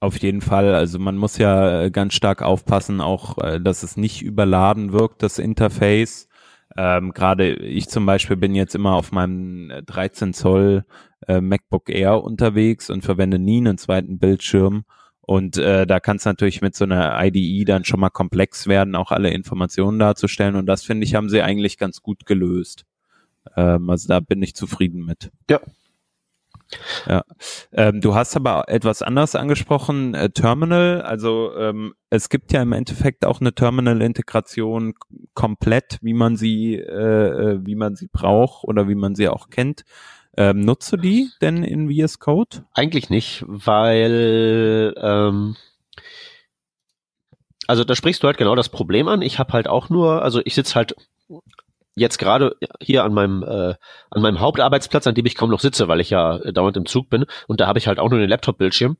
Auf 0.00 0.18
jeden 0.18 0.40
Fall. 0.40 0.74
Also 0.74 0.98
man 0.98 1.16
muss 1.16 1.38
ja 1.38 1.84
äh, 1.84 1.90
ganz 1.90 2.14
stark 2.14 2.42
aufpassen, 2.42 3.00
auch, 3.00 3.38
äh, 3.38 3.60
dass 3.60 3.82
es 3.82 3.96
nicht 3.96 4.22
überladen 4.22 4.92
wirkt, 4.92 5.22
das 5.22 5.38
Interface. 5.38 6.28
Ähm, 6.76 7.12
Gerade 7.12 7.54
ich 7.54 7.88
zum 7.88 8.04
Beispiel 8.04 8.36
bin 8.36 8.54
jetzt 8.54 8.74
immer 8.74 8.94
auf 8.94 9.12
meinem 9.12 9.72
13 9.86 10.28
äh, 10.28 10.32
Zoll 10.32 10.84
äh, 11.26 11.40
MacBook 11.40 11.88
Air 11.88 12.22
unterwegs 12.22 12.90
und 12.90 13.02
verwende 13.02 13.38
nie 13.38 13.58
einen 13.58 13.78
zweiten 13.78 14.18
Bildschirm. 14.18 14.84
Und 15.20 15.56
äh, 15.56 15.86
da 15.86 16.00
kann 16.00 16.16
es 16.16 16.26
natürlich 16.26 16.60
mit 16.60 16.76
so 16.76 16.84
einer 16.84 17.18
IDE 17.24 17.64
dann 17.64 17.86
schon 17.86 18.00
mal 18.00 18.10
komplex 18.10 18.66
werden, 18.66 18.94
auch 18.94 19.10
alle 19.10 19.30
Informationen 19.30 19.98
darzustellen. 19.98 20.54
Und 20.54 20.66
das 20.66 20.82
finde 20.82 21.06
ich, 21.06 21.14
haben 21.14 21.30
sie 21.30 21.40
eigentlich 21.40 21.78
ganz 21.78 22.02
gut 22.02 22.26
gelöst. 22.26 22.84
Ähm, 23.56 23.90
also 23.90 24.08
da 24.08 24.20
bin 24.20 24.42
ich 24.42 24.54
zufrieden 24.54 25.04
mit. 25.04 25.30
Ja, 25.50 25.60
ja, 27.06 27.24
ähm, 27.72 28.00
du 28.00 28.14
hast 28.14 28.36
aber 28.36 28.68
etwas 28.68 29.02
anderes 29.02 29.34
angesprochen, 29.34 30.14
äh, 30.14 30.30
Terminal. 30.30 31.02
Also 31.02 31.54
ähm, 31.56 31.94
es 32.10 32.28
gibt 32.28 32.52
ja 32.52 32.62
im 32.62 32.72
Endeffekt 32.72 33.24
auch 33.24 33.40
eine 33.40 33.54
Terminal-Integration 33.54 34.94
komplett, 35.34 35.98
wie 36.02 36.14
man 36.14 36.36
sie, 36.36 36.74
äh, 36.74 37.52
äh 37.52 37.60
wie 37.64 37.74
man 37.74 37.96
sie 37.96 38.08
braucht 38.08 38.64
oder 38.64 38.88
wie 38.88 38.94
man 38.94 39.14
sie 39.14 39.28
auch 39.28 39.50
kennt. 39.50 39.84
Ähm, 40.36 40.60
nutzt 40.60 40.92
du 40.92 40.96
die 40.96 41.30
denn 41.40 41.62
in 41.62 41.90
VS 41.90 42.18
Code? 42.18 42.64
Eigentlich 42.72 43.08
nicht, 43.08 43.44
weil 43.46 44.94
ähm, 44.96 45.56
also 47.66 47.84
da 47.84 47.94
sprichst 47.94 48.22
du 48.22 48.26
halt 48.26 48.36
genau 48.36 48.56
das 48.56 48.68
Problem 48.68 49.06
an. 49.08 49.22
Ich 49.22 49.38
habe 49.38 49.52
halt 49.52 49.68
auch 49.68 49.90
nur, 49.90 50.22
also 50.22 50.40
ich 50.44 50.54
sitze 50.54 50.74
halt 50.74 50.96
jetzt 51.94 52.18
gerade 52.18 52.56
hier 52.80 53.04
an 53.04 53.14
meinem 53.14 53.42
äh, 53.42 53.74
an 54.10 54.22
meinem 54.22 54.40
Hauptarbeitsplatz, 54.40 55.06
an 55.06 55.14
dem 55.14 55.26
ich 55.26 55.36
kaum 55.36 55.50
noch 55.50 55.60
sitze, 55.60 55.88
weil 55.88 56.00
ich 56.00 56.10
ja 56.10 56.36
äh, 56.38 56.52
dauernd 56.52 56.76
im 56.76 56.86
Zug 56.86 57.08
bin 57.08 57.26
und 57.46 57.60
da 57.60 57.66
habe 57.66 57.78
ich 57.78 57.86
halt 57.86 57.98
auch 57.98 58.10
nur 58.10 58.18
den 58.18 58.28
Laptop-Bildschirm. 58.28 58.96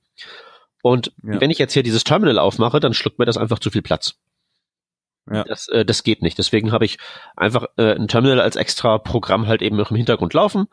Und 0.83 1.13
ja. 1.23 1.41
wenn 1.41 1.51
ich 1.51 1.59
jetzt 1.59 1.73
hier 1.73 1.83
dieses 1.83 2.05
Terminal 2.05 2.39
aufmache, 2.39 2.79
dann 2.79 2.95
schluckt 2.95 3.19
mir 3.19 3.25
das 3.25 3.39
einfach 3.39 3.59
zu 3.59 3.71
viel 3.71 3.83
Platz. 3.83 4.17
Ja. 5.31 5.45
Das, 5.45 5.69
äh, 5.69 5.85
das 5.85 6.03
geht 6.03 6.23
nicht. 6.23 6.37
Deswegen 6.39 6.73
habe 6.73 6.85
ich 6.85 6.99
einfach 7.37 7.67
äh, 7.77 7.95
ein 7.95 8.09
Terminal 8.09 8.41
als 8.41 8.57
extra 8.57 8.99
Programm 8.99 9.47
halt 9.47 9.63
eben 9.63 9.77
noch 9.77 9.91
im 9.91 9.97
Hintergrund 9.97 10.35
laufen 10.35 10.67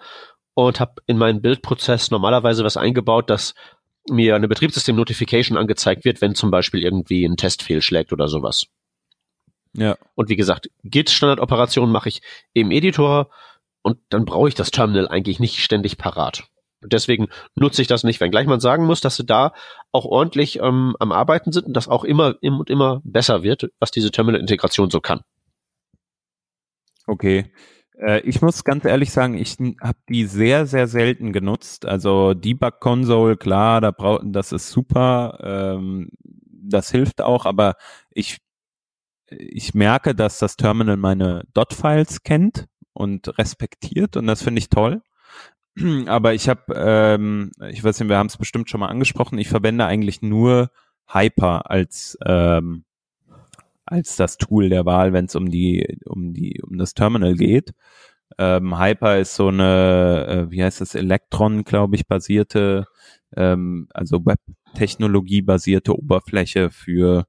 und 0.53 0.79
habe 0.79 0.95
in 1.07 1.17
meinen 1.17 1.41
Bildprozess 1.41 2.11
normalerweise 2.11 2.63
was 2.63 2.77
eingebaut, 2.77 3.29
dass 3.29 3.53
mir 4.09 4.35
eine 4.35 4.47
Betriebssystem-Notification 4.47 5.57
angezeigt 5.57 6.05
wird, 6.05 6.21
wenn 6.21 6.35
zum 6.35 6.51
Beispiel 6.51 6.83
irgendwie 6.83 7.23
ein 7.25 7.37
Test 7.37 7.63
fehlschlägt 7.63 8.11
oder 8.11 8.27
sowas. 8.27 8.65
Ja. 9.73 9.97
Und 10.15 10.29
wie 10.29 10.35
gesagt, 10.35 10.69
Git-Standardoperationen 10.83 11.91
mache 11.91 12.09
ich 12.09 12.21
im 12.53 12.71
Editor 12.71 13.29
und 13.81 13.97
dann 14.09 14.25
brauche 14.25 14.49
ich 14.49 14.55
das 14.55 14.71
Terminal 14.71 15.07
eigentlich 15.07 15.39
nicht 15.39 15.59
ständig 15.59 15.97
parat. 15.97 16.43
Und 16.81 16.93
deswegen 16.93 17.27
nutze 17.55 17.81
ich 17.81 17.87
das 17.87 18.03
nicht, 18.03 18.19
wenngleich 18.19 18.47
man 18.47 18.59
sagen 18.59 18.85
muss, 18.85 19.01
dass 19.01 19.15
sie 19.15 19.25
da 19.25 19.53
auch 19.91 20.05
ordentlich 20.05 20.59
ähm, 20.59 20.95
am 20.99 21.11
Arbeiten 21.11 21.51
sind 21.51 21.67
und 21.67 21.73
das 21.73 21.87
auch 21.87 22.03
immer, 22.03 22.35
immer 22.41 22.59
und 22.59 22.69
immer 22.69 23.01
besser 23.03 23.43
wird, 23.43 23.69
was 23.79 23.91
diese 23.91 24.11
Terminal-Integration 24.11 24.89
so 24.89 24.99
kann. 24.99 25.21
Okay. 27.05 27.51
Äh, 27.99 28.21
ich 28.21 28.41
muss 28.41 28.63
ganz 28.63 28.85
ehrlich 28.85 29.11
sagen, 29.11 29.35
ich 29.35 29.57
habe 29.79 29.99
die 30.09 30.25
sehr, 30.25 30.65
sehr 30.65 30.87
selten 30.87 31.33
genutzt. 31.33 31.85
Also 31.85 32.33
Debug 32.33 32.79
Console, 32.79 33.37
klar, 33.37 33.79
da 33.79 33.91
braucht, 33.91 34.23
das 34.25 34.51
ist 34.51 34.69
super, 34.69 35.37
ähm, 35.43 36.09
das 36.63 36.89
hilft 36.89 37.21
auch, 37.21 37.45
aber 37.45 37.75
ich 38.09 38.37
ich 39.31 39.73
merke, 39.73 40.13
dass 40.13 40.39
das 40.39 40.57
Terminal 40.57 40.97
meine 40.97 41.43
Dot-Files 41.53 42.23
kennt 42.23 42.67
und 42.93 43.37
respektiert 43.37 44.17
und 44.17 44.27
das 44.27 44.41
finde 44.41 44.59
ich 44.59 44.69
toll. 44.69 45.01
Aber 46.07 46.33
ich 46.33 46.49
habe, 46.49 46.73
ähm, 46.75 47.51
ich 47.69 47.83
weiß 47.83 47.99
nicht, 47.99 48.09
wir 48.09 48.17
haben 48.17 48.27
es 48.27 48.37
bestimmt 48.37 48.69
schon 48.69 48.81
mal 48.81 48.89
angesprochen, 48.89 49.39
ich 49.39 49.49
verwende 49.49 49.85
eigentlich 49.85 50.21
nur 50.21 50.69
Hyper 51.07 51.69
als 51.69 52.17
ähm, 52.25 52.85
als 53.85 54.15
das 54.15 54.37
Tool 54.37 54.69
der 54.69 54.85
Wahl, 54.85 55.11
wenn 55.13 55.25
es 55.25 55.35
um 55.35 55.49
die 55.49 55.99
um 56.05 56.33
die 56.33 56.61
um 56.61 56.77
das 56.77 56.93
Terminal 56.93 57.35
geht. 57.35 57.73
Ähm, 58.37 58.79
Hyper 58.79 59.19
ist 59.19 59.35
so 59.35 59.49
eine, 59.49 60.47
äh, 60.47 60.51
wie 60.51 60.63
heißt 60.63 60.81
das, 60.81 60.95
Electron, 60.95 61.63
glaube 61.63 61.95
ich, 61.95 62.07
basierte, 62.07 62.87
ähm, 63.35 63.87
also 63.93 64.25
Web-Technologie 64.25 65.41
basierte 65.41 65.97
Oberfläche 65.97 66.69
für 66.71 67.27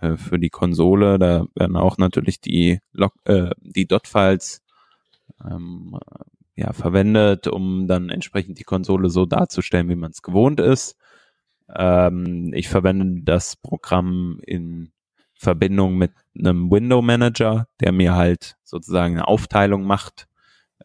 äh, 0.00 0.16
für 0.16 0.38
die 0.38 0.50
Konsole. 0.50 1.18
Da 1.18 1.46
werden 1.54 1.76
auch 1.76 1.98
natürlich 1.98 2.40
die, 2.40 2.80
Log 2.92 3.14
äh, 3.24 3.50
die 3.58 3.86
Dot-Files 3.86 4.62
ähm, 5.44 5.98
ja, 6.54 6.72
verwendet, 6.72 7.48
um 7.48 7.86
dann 7.86 8.08
entsprechend 8.08 8.58
die 8.58 8.64
Konsole 8.64 9.08
so 9.10 9.26
darzustellen, 9.26 9.88
wie 9.88 9.96
man 9.96 10.10
es 10.10 10.22
gewohnt 10.22 10.60
ist. 10.60 10.96
Ähm, 11.74 12.52
ich 12.54 12.68
verwende 12.68 13.22
das 13.22 13.56
Programm 13.56 14.40
in 14.46 14.92
Verbindung 15.34 15.96
mit 15.96 16.12
einem 16.38 16.70
Window 16.70 17.02
Manager, 17.02 17.66
der 17.80 17.92
mir 17.92 18.14
halt 18.14 18.56
sozusagen 18.62 19.14
eine 19.14 19.26
Aufteilung 19.26 19.84
macht, 19.84 20.28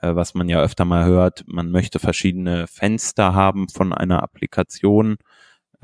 äh, 0.01 0.15
was 0.15 0.33
man 0.33 0.49
ja 0.49 0.61
öfter 0.61 0.85
mal 0.85 1.05
hört. 1.05 1.43
Man 1.47 1.69
möchte 1.69 1.99
verschiedene 1.99 2.67
Fenster 2.67 3.35
haben 3.35 3.69
von 3.69 3.93
einer 3.93 4.23
Applikation. 4.23 5.17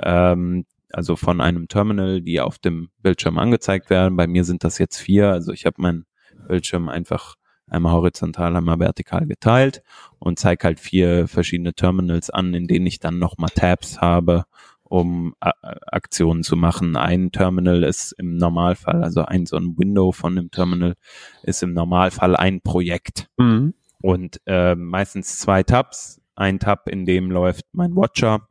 Ähm, 0.01 0.65
also 0.93 1.15
von 1.15 1.41
einem 1.41 1.67
Terminal, 1.67 2.21
die 2.21 2.39
auf 2.39 2.59
dem 2.59 2.89
Bildschirm 3.01 3.37
angezeigt 3.37 3.89
werden. 3.89 4.15
Bei 4.15 4.27
mir 4.27 4.43
sind 4.43 4.63
das 4.63 4.77
jetzt 4.77 4.97
vier. 4.97 5.31
Also 5.31 5.51
ich 5.51 5.65
habe 5.65 5.81
meinen 5.81 6.05
Bildschirm 6.47 6.87
einfach 6.87 7.35
einmal 7.67 7.93
horizontal, 7.93 8.55
einmal 8.55 8.79
vertikal 8.79 9.25
geteilt 9.25 9.81
und 10.19 10.37
zeige 10.39 10.63
halt 10.65 10.79
vier 10.79 11.27
verschiedene 11.27 11.73
Terminals 11.73 12.29
an, 12.29 12.53
in 12.53 12.67
denen 12.67 12.85
ich 12.85 12.99
dann 12.99 13.17
nochmal 13.17 13.49
Tabs 13.49 13.99
habe, 13.99 14.45
um 14.83 15.33
Aktionen 15.39 16.43
zu 16.43 16.55
machen. 16.55 16.95
Ein 16.95 17.31
Terminal 17.31 17.83
ist 17.83 18.11
im 18.13 18.37
Normalfall, 18.37 19.03
also 19.03 19.25
ein 19.25 19.47
so 19.47 19.57
ein 19.57 19.75
Window 19.77 20.11
von 20.11 20.35
dem 20.35 20.51
Terminal 20.51 20.93
ist 21.41 21.63
im 21.63 21.73
Normalfall 21.73 22.35
ein 22.35 22.61
Projekt. 22.61 23.29
Mhm. 23.37 23.73
Und 24.01 24.41
äh, 24.45 24.75
meistens 24.75 25.39
zwei 25.39 25.63
Tabs. 25.63 26.19
Ein 26.35 26.59
Tab, 26.59 26.89
in 26.89 27.05
dem 27.05 27.31
läuft 27.31 27.65
mein 27.73 27.95
Watcher 27.95 28.47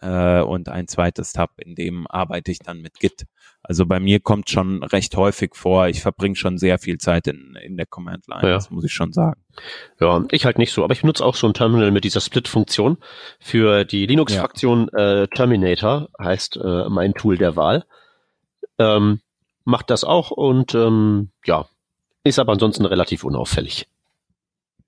äh, 0.00 0.40
und 0.40 0.68
ein 0.68 0.88
zweites 0.88 1.32
Tab, 1.32 1.50
in 1.58 1.74
dem 1.74 2.06
arbeite 2.08 2.50
ich 2.50 2.58
dann 2.58 2.80
mit 2.80 3.00
Git. 3.00 3.26
Also 3.62 3.84
bei 3.84 4.00
mir 4.00 4.20
kommt 4.20 4.48
schon 4.48 4.82
recht 4.82 5.14
häufig 5.16 5.54
vor, 5.54 5.88
ich 5.88 6.00
verbringe 6.00 6.36
schon 6.36 6.56
sehr 6.56 6.78
viel 6.78 6.98
Zeit 6.98 7.26
in, 7.26 7.56
in 7.62 7.76
der 7.76 7.86
Command 7.86 8.26
Line, 8.26 8.48
ja. 8.48 8.54
das 8.54 8.70
muss 8.70 8.84
ich 8.84 8.92
schon 8.92 9.12
sagen. 9.12 9.40
Ja, 10.00 10.24
ich 10.30 10.46
halt 10.46 10.58
nicht 10.58 10.72
so, 10.72 10.82
aber 10.82 10.94
ich 10.94 11.02
benutze 11.02 11.24
auch 11.24 11.34
so 11.34 11.46
ein 11.46 11.54
Terminal 11.54 11.90
mit 11.90 12.04
dieser 12.04 12.20
Split-Funktion 12.20 12.96
für 13.38 13.84
die 13.84 14.06
Linux-Fraktion 14.06 14.90
ja. 14.92 15.22
äh, 15.22 15.28
Terminator, 15.28 16.08
heißt 16.18 16.56
äh, 16.56 16.88
mein 16.88 17.12
Tool 17.12 17.36
der 17.36 17.56
Wahl. 17.56 17.84
Ähm, 18.78 19.20
macht 19.64 19.90
das 19.90 20.04
auch 20.04 20.30
und 20.30 20.74
ähm, 20.74 21.30
ja, 21.44 21.66
ist 22.24 22.38
aber 22.38 22.52
ansonsten 22.52 22.86
relativ 22.86 23.24
unauffällig. 23.24 23.86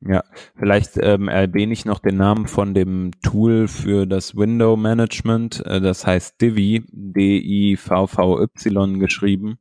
Ja, 0.05 0.25
vielleicht 0.57 0.97
ähm, 0.97 1.29
erwähne 1.29 1.73
ich 1.73 1.85
noch 1.85 2.01
den 2.01 2.17
Namen 2.17 2.49
von 2.49 2.75
dem 2.75 3.13
Tool 3.23 3.69
für 3.69 4.05
das 4.07 4.37
Window 4.37 4.77
Management. 4.77 5.65
Äh, 5.65 5.81
das 5.81 6.05
heißt 6.05 6.41
Divi, 6.41 6.85
D-I-V-V-Y 6.91 8.49
geschrieben. 8.99 9.59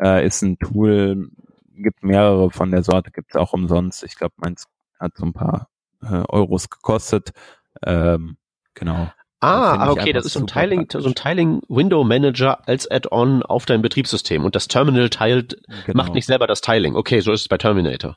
Äh, 0.00 0.24
ist 0.24 0.42
ein 0.42 0.58
Tool, 0.58 1.30
gibt 1.74 2.04
mehrere 2.04 2.50
von 2.50 2.70
der 2.70 2.84
Sorte, 2.84 3.10
gibt 3.10 3.30
es 3.30 3.36
auch 3.36 3.52
umsonst. 3.52 4.04
Ich 4.04 4.16
glaube, 4.16 4.34
meins 4.36 4.66
hat 5.00 5.16
so 5.16 5.24
ein 5.26 5.32
paar 5.32 5.68
äh, 6.02 6.22
Euros 6.28 6.70
gekostet. 6.70 7.32
Ähm, 7.84 8.36
genau. 8.74 9.10
Ah, 9.40 9.90
okay, 9.90 10.12
das 10.12 10.24
ist 10.24 10.34
so 10.34 10.40
ein 10.40 10.46
Tiling, 10.46 10.86
so 10.88 11.08
ein 11.08 11.16
Tiling 11.16 11.62
Window 11.68 12.04
Manager 12.04 12.68
als 12.68 12.88
Add-on 12.88 13.42
auf 13.42 13.66
dein 13.66 13.82
Betriebssystem 13.82 14.44
und 14.44 14.54
das 14.54 14.68
Terminal 14.68 15.10
teilt, 15.10 15.60
genau. 15.84 15.96
macht 15.96 16.14
nicht 16.14 16.26
selber 16.26 16.46
das 16.46 16.60
Tiling. 16.60 16.94
Okay, 16.94 17.18
so 17.18 17.32
ist 17.32 17.40
es 17.40 17.48
bei 17.48 17.58
Terminator. 17.58 18.16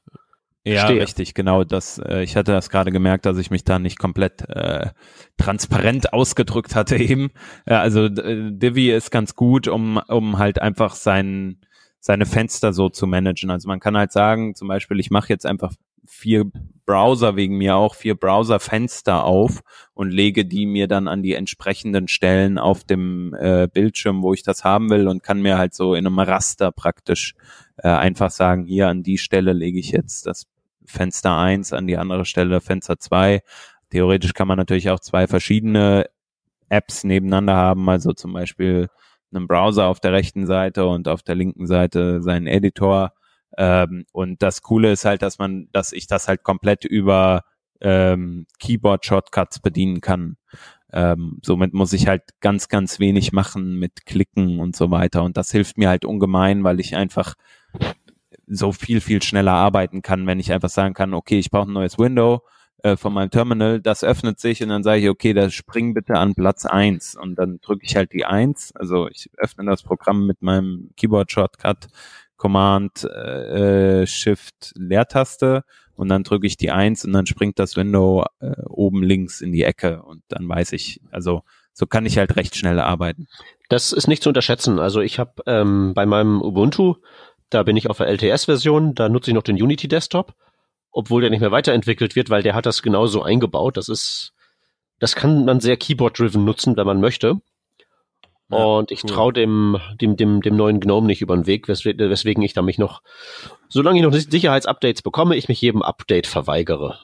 Ja, 0.66 0.86
Stehe. 0.86 1.02
richtig, 1.02 1.36
genau. 1.36 1.64
Das, 1.64 2.00
äh, 2.00 2.24
ich 2.24 2.36
hatte 2.36 2.52
das 2.52 2.72
gerade 2.72 2.92
gemerkt, 2.92 3.28
dass 3.28 3.38
ich 3.38 3.52
mich 3.52 3.64
da 3.64 3.78
nicht 3.78 4.00
komplett 4.00 4.50
äh, 4.50 4.90
transparent 5.38 6.12
ausgedrückt 6.14 6.76
hatte 6.76 6.98
eben. 6.98 7.30
Äh, 7.66 7.76
also 7.76 8.06
äh, 8.06 8.52
Divi 8.52 8.92
ist 8.92 9.12
ganz 9.12 9.36
gut, 9.36 9.68
um, 9.68 9.98
um 10.08 10.40
halt 10.40 10.60
einfach 10.60 10.96
sein, 10.96 11.62
seine 12.00 12.26
Fenster 12.26 12.74
so 12.74 12.90
zu 12.90 13.06
managen. 13.06 13.52
Also 13.52 13.68
man 13.68 13.80
kann 13.80 13.96
halt 13.96 14.12
sagen, 14.12 14.56
zum 14.56 14.68
Beispiel, 14.68 15.00
ich 15.00 15.12
mache 15.12 15.30
jetzt 15.30 15.46
einfach 15.46 15.72
vier 16.08 16.50
Browser 16.86 17.36
wegen 17.36 17.58
mir 17.58 17.76
auch 17.76 17.94
vier 17.94 18.16
Browserfenster 18.16 19.24
auf 19.24 19.62
und 19.94 20.12
lege 20.12 20.46
die 20.46 20.66
mir 20.66 20.88
dann 20.88 21.08
an 21.08 21.22
die 21.22 21.34
entsprechenden 21.34 22.08
Stellen 22.08 22.58
auf 22.58 22.84
dem 22.84 23.36
äh, 23.40 23.68
Bildschirm, 23.72 24.24
wo 24.24 24.34
ich 24.34 24.44
das 24.44 24.64
haben 24.64 24.90
will 24.90 25.08
und 25.08 25.24
kann 25.24 25.42
mir 25.42 25.58
halt 25.58 25.74
so 25.74 25.94
in 25.94 26.06
einem 26.06 26.20
Raster 26.20 26.72
praktisch 26.72 27.36
äh, 27.78 27.88
einfach 27.88 28.32
sagen, 28.32 28.66
hier 28.66 28.88
an 28.88 29.04
die 29.04 29.18
Stelle 29.18 29.54
lege 29.54 29.80
ich 29.80 29.92
jetzt 29.92 30.26
das 30.26 30.46
Fenster 30.86 31.38
1 31.38 31.74
an 31.74 31.88
die 31.88 31.98
andere 31.98 32.26
Stelle 32.26 32.62
Fenster 32.62 33.00
2. 33.00 33.42
Theoretisch 33.90 34.34
kann 34.34 34.48
man 34.48 34.58
natürlich 34.58 34.90
auch 34.90 35.00
zwei 35.00 35.28
verschiedene 35.28 36.10
Apps 36.70 37.04
nebeneinander 37.04 37.56
haben, 37.56 37.88
also 37.90 38.14
zum 38.14 38.34
Beispiel 38.34 38.90
einen 39.34 39.48
Browser 39.48 39.88
auf 39.88 40.00
der 40.00 40.14
rechten 40.14 40.46
Seite 40.46 40.86
und 40.86 41.08
auf 41.08 41.24
der 41.24 41.36
linken 41.36 41.68
Seite 41.68 42.22
seinen 42.22 42.48
Editor. 42.48 43.14
Ähm, 43.58 44.06
und 44.12 44.42
das 44.42 44.62
Coole 44.62 44.92
ist 44.92 45.06
halt, 45.06 45.22
dass 45.22 45.40
man, 45.40 45.68
dass 45.72 45.92
ich 45.94 46.08
das 46.08 46.28
halt 46.28 46.44
komplett 46.44 46.86
über 46.86 47.44
ähm, 47.82 48.48
Keyboard-Shortcuts 48.60 49.60
bedienen 49.60 50.02
kann. 50.02 50.38
Ähm, 50.92 51.40
somit 51.44 51.74
muss 51.74 51.94
ich 51.94 52.08
halt 52.08 52.24
ganz, 52.40 52.70
ganz 52.70 53.00
wenig 53.00 53.34
machen 53.34 53.78
mit 53.78 54.06
Klicken 54.06 54.60
und 54.60 54.76
so 54.76 54.92
weiter. 54.92 55.24
Und 55.24 55.38
das 55.38 55.52
hilft 55.52 55.78
mir 55.78 55.90
halt 55.90 56.06
ungemein, 56.06 56.64
weil 56.64 56.80
ich 56.80 56.96
einfach 56.96 57.36
so 58.48 58.72
viel, 58.72 59.02
viel 59.02 59.22
schneller 59.22 59.54
arbeiten 59.54 60.02
kann, 60.02 60.28
wenn 60.28 60.40
ich 60.40 60.52
einfach 60.52 60.70
sagen 60.70 60.94
kann, 60.94 61.14
okay, 61.14 61.40
ich 61.40 61.50
brauche 61.50 61.70
ein 61.70 61.74
neues 61.74 61.98
Window 61.98 62.42
äh, 62.84 62.98
von 62.98 63.14
meinem 63.14 63.32
Terminal, 63.32 63.82
das 63.82 64.04
öffnet 64.04 64.40
sich 64.40 64.62
und 64.62 64.70
dann 64.70 64.84
sage 64.84 65.02
ich, 65.02 65.10
okay, 65.10 65.34
das 65.34 65.54
spring 65.54 65.94
bitte 65.94 66.16
an 66.16 66.36
Platz 66.36 66.66
eins 66.66 67.16
und 67.16 67.36
dann 67.36 67.60
drücke 67.62 67.86
ich 67.86 67.96
halt 67.96 68.14
die 68.14 68.26
eins. 68.26 68.74
also 68.76 69.08
ich 69.10 69.30
öffne 69.38 69.66
das 69.66 69.84
Programm 69.84 70.28
mit 70.28 70.42
meinem 70.42 70.92
Keyboard-Shortcut, 70.98 71.88
Command, 72.38 73.04
äh, 73.06 74.06
Shift, 74.06 74.74
Leertaste 74.76 75.64
und 75.96 76.10
dann 76.10 76.24
drücke 76.24 76.46
ich 76.46 76.58
die 76.58 76.72
eins 76.72 77.06
und 77.06 77.14
dann 77.14 77.26
springt 77.26 77.60
das 77.60 77.76
Window 77.76 78.26
äh, 78.40 78.62
oben 78.68 79.02
links 79.04 79.42
in 79.42 79.52
die 79.52 79.64
Ecke 79.64 80.04
und 80.04 80.22
dann 80.28 80.48
weiß 80.48 80.74
ich, 80.74 81.02
also 81.12 81.42
so 81.74 81.86
kann 81.88 82.06
ich 82.06 82.18
halt 82.18 82.36
recht 82.36 82.56
schnell 82.56 82.80
arbeiten. 82.80 83.28
Das 83.68 83.92
ist 83.92 84.08
nicht 84.08 84.24
zu 84.24 84.30
unterschätzen. 84.30 84.80
Also 84.80 85.02
ich 85.02 85.20
habe 85.20 85.42
ähm, 85.46 85.94
bei 85.94 86.06
meinem 86.06 86.42
Ubuntu 86.42 86.96
da 87.50 87.64
bin 87.64 87.78
ich 87.78 87.90
auf 87.90 87.98
der 87.98 88.08
LTS-Version, 88.08 88.96
da 88.96 89.10
nutze 89.10 89.32
ich 89.32 89.36
noch 89.36 89.44
den 89.44 89.62
Unity 89.62 89.88
Desktop, 89.88 90.34
obwohl 90.92 91.22
der 91.22 91.30
nicht 91.30 91.42
mehr 91.42 91.52
weiterentwickelt 91.52 92.16
wird, 92.16 92.30
weil 92.30 92.44
der 92.44 92.56
hat 92.56 92.66
das 92.66 92.82
genauso 92.82 93.22
eingebaut. 93.22 93.78
Das 93.78 93.90
ist, 93.90 94.34
das 95.00 95.16
kann 95.16 95.46
man 95.46 95.60
sehr 95.60 95.78
Keyboard-driven 95.78 96.44
nutzen, 96.44 96.78
wenn 96.78 96.88
man 96.88 97.00
möchte. 97.00 97.42
Ja, 98.50 98.64
und 98.64 98.92
ich 98.92 99.04
cool. 99.04 99.10
traue 99.10 99.34
dem, 99.34 99.78
dem, 100.00 100.18
dem, 100.18 100.42
dem 100.42 100.56
neuen 100.56 100.80
GNOME 100.80 101.08
nicht 101.08 101.22
über 101.22 101.36
den 101.36 101.48
Weg, 101.48 101.68
weswegen, 101.68 102.10
weswegen 102.10 102.44
ich 102.44 102.54
da 102.54 102.62
mich 102.62 102.78
noch, 102.78 103.02
solange 103.70 103.98
ich 103.98 104.04
noch 104.04 104.14
Sicherheitsupdates 104.14 105.02
bekomme, 105.02 105.36
ich 105.36 105.48
mich 105.48 105.62
jedem 105.62 105.82
Update 105.82 106.28
verweigere. 106.28 107.00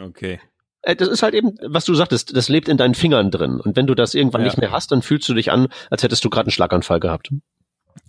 Okay. 0.00 0.40
Äh, 0.82 0.96
das 0.96 1.08
ist 1.08 1.22
halt 1.22 1.34
eben, 1.34 1.58
was 1.62 1.84
du 1.84 1.94
sagtest, 1.94 2.34
das 2.34 2.48
lebt 2.48 2.68
in 2.68 2.78
deinen 2.78 2.94
Fingern 2.94 3.30
drin. 3.30 3.60
Und 3.60 3.76
wenn 3.76 3.86
du 3.86 3.94
das 3.94 4.14
irgendwann 4.14 4.40
ja. 4.40 4.46
nicht 4.46 4.58
mehr 4.58 4.72
hast, 4.72 4.90
dann 4.90 5.02
fühlst 5.02 5.28
du 5.28 5.34
dich 5.34 5.50
an, 5.52 5.68
als 5.90 6.02
hättest 6.02 6.24
du 6.24 6.30
gerade 6.30 6.46
einen 6.46 6.52
Schlaganfall 6.52 7.00
gehabt. 7.00 7.30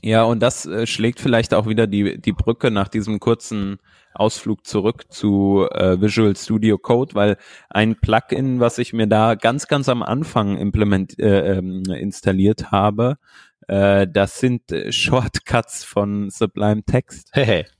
Ja, 0.02 0.24
und 0.24 0.40
das 0.42 0.66
äh, 0.66 0.88
schlägt 0.88 1.20
vielleicht 1.20 1.54
auch 1.54 1.68
wieder 1.68 1.88
die, 1.88 2.20
die 2.20 2.34
Brücke 2.34 2.72
nach 2.72 2.88
diesem 2.88 3.20
kurzen 3.20 3.78
Ausflug 4.14 4.66
zurück 4.66 5.12
zu 5.12 5.68
äh, 5.72 6.02
Visual 6.02 6.36
Studio 6.36 6.78
Code, 6.78 7.16
weil 7.16 7.38
ein 7.70 7.96
Plugin, 8.00 8.60
was 8.60 8.78
ich 8.78 8.94
mir 8.94 9.08
da 9.08 9.36
ganz, 9.36 9.68
ganz 9.68 9.88
am 9.88 10.02
Anfang 10.04 10.58
implement, 10.58 11.20
äh, 11.20 11.58
ähm, 11.58 11.84
installiert 11.86 12.72
habe, 12.72 13.18
äh, 13.68 14.08
das 14.08 14.40
sind 14.40 14.72
äh, 14.72 14.92
Shortcuts 14.92 15.84
von 15.84 16.30
Sublime 16.30 16.84
Text, 16.84 17.32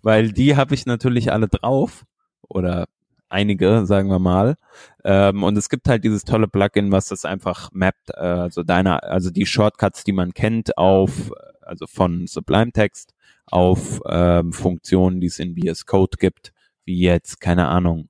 weil 0.02 0.32
die 0.32 0.56
habe 0.56 0.76
ich 0.76 0.86
natürlich 0.86 1.32
alle 1.32 1.48
drauf. 1.48 2.06
Oder 2.48 2.88
einige, 3.30 3.86
sagen 3.86 4.10
wir 4.10 4.20
mal. 4.20 4.56
Ähm, 5.04 5.44
und 5.44 5.58
es 5.58 5.70
gibt 5.70 5.88
halt 5.88 6.04
dieses 6.04 6.24
tolle 6.24 6.48
Plugin, 6.48 6.92
was 6.92 7.08
das 7.08 7.26
einfach 7.26 7.70
mappt, 7.72 8.12
äh, 8.12 8.20
also 8.20 8.64
deine, 8.64 9.04
also 9.04 9.30
die 9.30 9.46
Shortcuts, 9.46 10.04
die 10.04 10.14
man 10.14 10.34
kennt, 10.34 10.78
auf 10.78 11.32
also 11.62 11.86
von 11.88 12.28
Sublime 12.28 12.72
Text 12.72 13.14
auf 13.46 14.02
ähm, 14.08 14.54
Funktionen, 14.54 15.22
die 15.22 15.28
es 15.28 15.40
in 15.40 15.56
VS 15.56 15.86
Code 15.86 16.18
gibt, 16.20 16.52
wie 16.86 17.00
jetzt, 17.00 17.40
keine 17.40 17.68
Ahnung, 17.68 18.10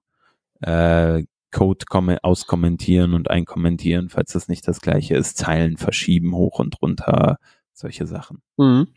äh, 0.62 1.24
Code 1.52 1.86
auskommentieren 2.22 3.14
und 3.14 3.30
einkommentieren, 3.30 4.10
falls 4.10 4.34
das 4.34 4.48
nicht 4.48 4.68
das 4.68 4.82
gleiche 4.82 5.16
ist, 5.16 5.38
Zeilen 5.38 5.78
verschieben, 5.78 6.36
hoch 6.36 6.60
und 6.60 6.82
runter, 6.82 7.38
solche 7.74 8.06
Sachen. 8.06 8.42
Mhm. 8.58 8.88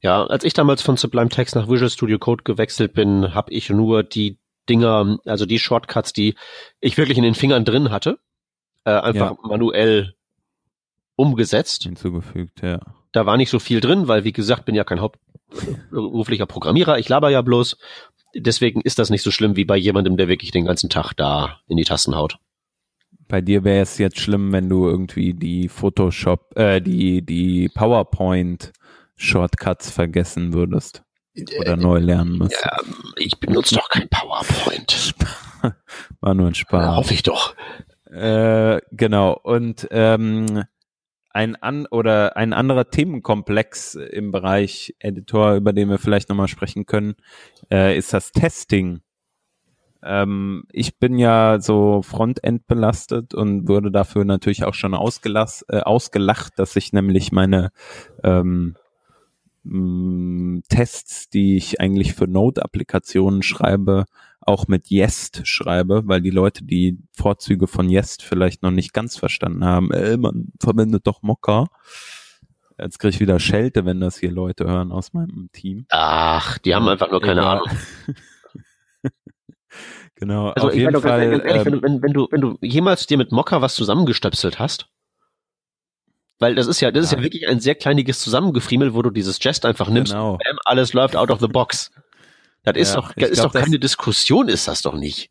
Ja, 0.00 0.24
als 0.24 0.44
ich 0.44 0.54
damals 0.54 0.80
von 0.80 0.96
Sublime 0.96 1.28
Text 1.28 1.56
nach 1.56 1.68
Visual 1.68 1.90
Studio 1.90 2.18
Code 2.18 2.44
gewechselt 2.44 2.94
bin, 2.94 3.34
habe 3.34 3.52
ich 3.52 3.68
nur 3.68 4.02
die 4.02 4.38
Dinger, 4.68 5.18
also 5.24 5.46
die 5.46 5.58
Shortcuts, 5.58 6.12
die 6.12 6.34
ich 6.80 6.96
wirklich 6.96 7.18
in 7.18 7.24
den 7.24 7.34
Fingern 7.34 7.64
drin 7.64 7.90
hatte, 7.90 8.18
äh, 8.84 8.90
einfach 8.90 9.32
ja. 9.32 9.36
manuell 9.42 10.14
umgesetzt. 11.16 11.82
Hinzugefügt, 11.82 12.62
ja. 12.62 12.80
Da 13.12 13.26
war 13.26 13.36
nicht 13.36 13.50
so 13.50 13.58
viel 13.58 13.80
drin, 13.80 14.08
weil 14.08 14.24
wie 14.24 14.32
gesagt, 14.32 14.64
bin 14.64 14.74
ja 14.74 14.84
kein 14.84 15.00
hauptberuflicher 15.00 16.46
Programmierer. 16.46 16.98
Ich 16.98 17.08
laber 17.08 17.30
ja 17.30 17.42
bloß. 17.42 17.76
Deswegen 18.34 18.82
ist 18.82 18.98
das 18.98 19.10
nicht 19.10 19.22
so 19.22 19.30
schlimm 19.30 19.56
wie 19.56 19.64
bei 19.64 19.76
jemandem, 19.76 20.16
der 20.16 20.28
wirklich 20.28 20.50
den 20.50 20.66
ganzen 20.66 20.90
Tag 20.90 21.14
da 21.14 21.60
in 21.66 21.76
die 21.76 21.84
Tasten 21.84 22.14
haut. 22.14 22.38
Bei 23.26 23.40
dir 23.40 23.64
wäre 23.64 23.82
es 23.82 23.98
jetzt 23.98 24.20
schlimm, 24.20 24.52
wenn 24.52 24.68
du 24.68 24.86
irgendwie 24.86 25.34
die 25.34 25.68
Photoshop, 25.68 26.56
äh, 26.56 26.80
die, 26.80 27.24
die 27.24 27.68
PowerPoint 27.68 28.72
Shortcuts 29.16 29.90
vergessen 29.90 30.52
würdest. 30.52 31.02
Oder 31.58 31.72
äh, 31.72 31.76
neu 31.76 31.98
lernen 31.98 32.38
müsstest. 32.38 32.64
Ja, 32.64 32.78
ich 33.16 33.38
benutze 33.38 33.74
doch 33.76 33.88
kein 33.88 34.08
PowerPoint. 34.08 35.14
War 36.20 36.34
nur 36.34 36.48
ein 36.48 36.54
Spaß. 36.54 36.96
Hoffe 36.96 37.14
ich 37.14 37.22
doch. 37.22 37.54
Äh, 38.10 38.80
genau. 38.92 39.38
Und 39.42 39.88
ähm, 39.90 40.64
ein 41.30 41.56
an 41.56 41.86
oder 41.86 42.36
ein 42.36 42.52
anderer 42.52 42.90
Themenkomplex 42.90 43.94
im 43.94 44.32
Bereich 44.32 44.94
Editor, 44.98 45.54
über 45.54 45.72
den 45.72 45.88
wir 45.90 45.98
vielleicht 45.98 46.28
nochmal 46.28 46.48
sprechen 46.48 46.86
können, 46.86 47.14
äh, 47.70 47.96
ist 47.96 48.12
das 48.12 48.32
Testing. 48.32 49.00
Ähm, 50.02 50.64
ich 50.72 50.98
bin 50.98 51.18
ja 51.18 51.58
so 51.60 52.02
Frontend 52.02 52.66
belastet 52.66 53.34
und 53.34 53.68
wurde 53.68 53.90
dafür 53.90 54.24
natürlich 54.24 54.64
auch 54.64 54.74
schon 54.74 54.94
ausgelacht, 54.94 55.64
äh, 55.68 55.80
ausgelacht 55.80 56.58
dass 56.58 56.76
ich 56.76 56.92
nämlich 56.92 57.32
meine 57.32 57.70
ähm, 58.22 58.76
mm, 59.68 60.62
Tests, 60.68 61.28
die 61.28 61.56
ich 61.56 61.80
eigentlich 61.80 62.14
für 62.14 62.26
Node-Applikationen 62.26 63.42
schreibe, 63.42 64.04
auch 64.40 64.66
mit 64.68 64.88
Jest 64.88 65.46
schreibe, 65.46 66.02
weil 66.06 66.20
die 66.22 66.30
Leute 66.30 66.64
die 66.64 66.98
Vorzüge 67.12 67.66
von 67.66 67.88
Jest 67.90 68.22
vielleicht 68.22 68.62
noch 68.62 68.70
nicht 68.70 68.92
ganz 68.92 69.16
verstanden 69.16 69.64
haben. 69.64 69.92
Äh, 69.92 70.16
man 70.16 70.48
verwendet 70.60 71.06
doch 71.06 71.22
Mocker. 71.22 71.66
Jetzt 72.78 72.98
kriege 72.98 73.10
ich 73.14 73.20
wieder 73.20 73.40
Schelte, 73.40 73.84
wenn 73.84 74.00
das 74.00 74.18
hier 74.18 74.30
Leute 74.30 74.64
hören 74.64 74.92
aus 74.92 75.12
meinem 75.12 75.50
Team. 75.52 75.86
Ach, 75.90 76.58
die 76.58 76.74
haben 76.74 76.88
einfach 76.88 77.10
nur 77.10 77.20
keine 77.20 77.40
Egal. 77.40 77.56
Ahnung. 77.58 77.76
genau, 80.14 80.50
Also 80.50 80.68
auf 80.68 80.72
ich 80.74 80.80
jeden 80.80 80.92
meine 80.92 81.00
Fall. 81.02 81.30
ganz 81.30 81.44
ehrlich, 81.44 81.64
wenn, 81.66 81.72
ähm, 81.74 81.80
du- 81.80 81.82
wenn, 81.82 82.02
wenn 82.02 82.12
du, 82.12 82.28
wenn 82.30 82.40
du 82.40 82.58
jemals 82.62 83.06
dir 83.06 83.18
mit 83.18 83.32
Mocker 83.32 83.60
was 83.62 83.74
zusammengestöpselt 83.74 84.58
hast, 84.58 84.88
weil 86.38 86.54
das 86.54 86.66
ist 86.66 86.80
ja, 86.80 86.90
das 86.90 87.04
ist 87.06 87.12
ja 87.12 87.18
Ja. 87.18 87.24
wirklich 87.24 87.48
ein 87.48 87.60
sehr 87.60 87.74
kleiniges 87.74 88.18
Zusammengefriemel, 88.20 88.94
wo 88.94 89.02
du 89.02 89.10
dieses 89.10 89.42
Jest 89.42 89.64
einfach 89.66 89.88
nimmst, 89.88 90.12
Genau. 90.12 90.38
bam, 90.38 90.58
alles 90.64 90.92
läuft 90.92 91.16
out 91.16 91.30
of 91.30 91.40
the 91.40 91.48
box. 91.48 91.90
Das 92.64 92.76
ist 92.76 92.90
Ja, 92.90 92.96
doch, 93.00 93.10
ich 93.10 93.16
das 93.22 93.30
ist 93.30 93.40
glaub, 93.40 93.52
doch 93.52 93.60
keine 93.60 93.78
Diskussion, 93.78 94.48
ist 94.48 94.68
das 94.68 94.82
doch 94.82 94.94
nicht. 94.94 95.30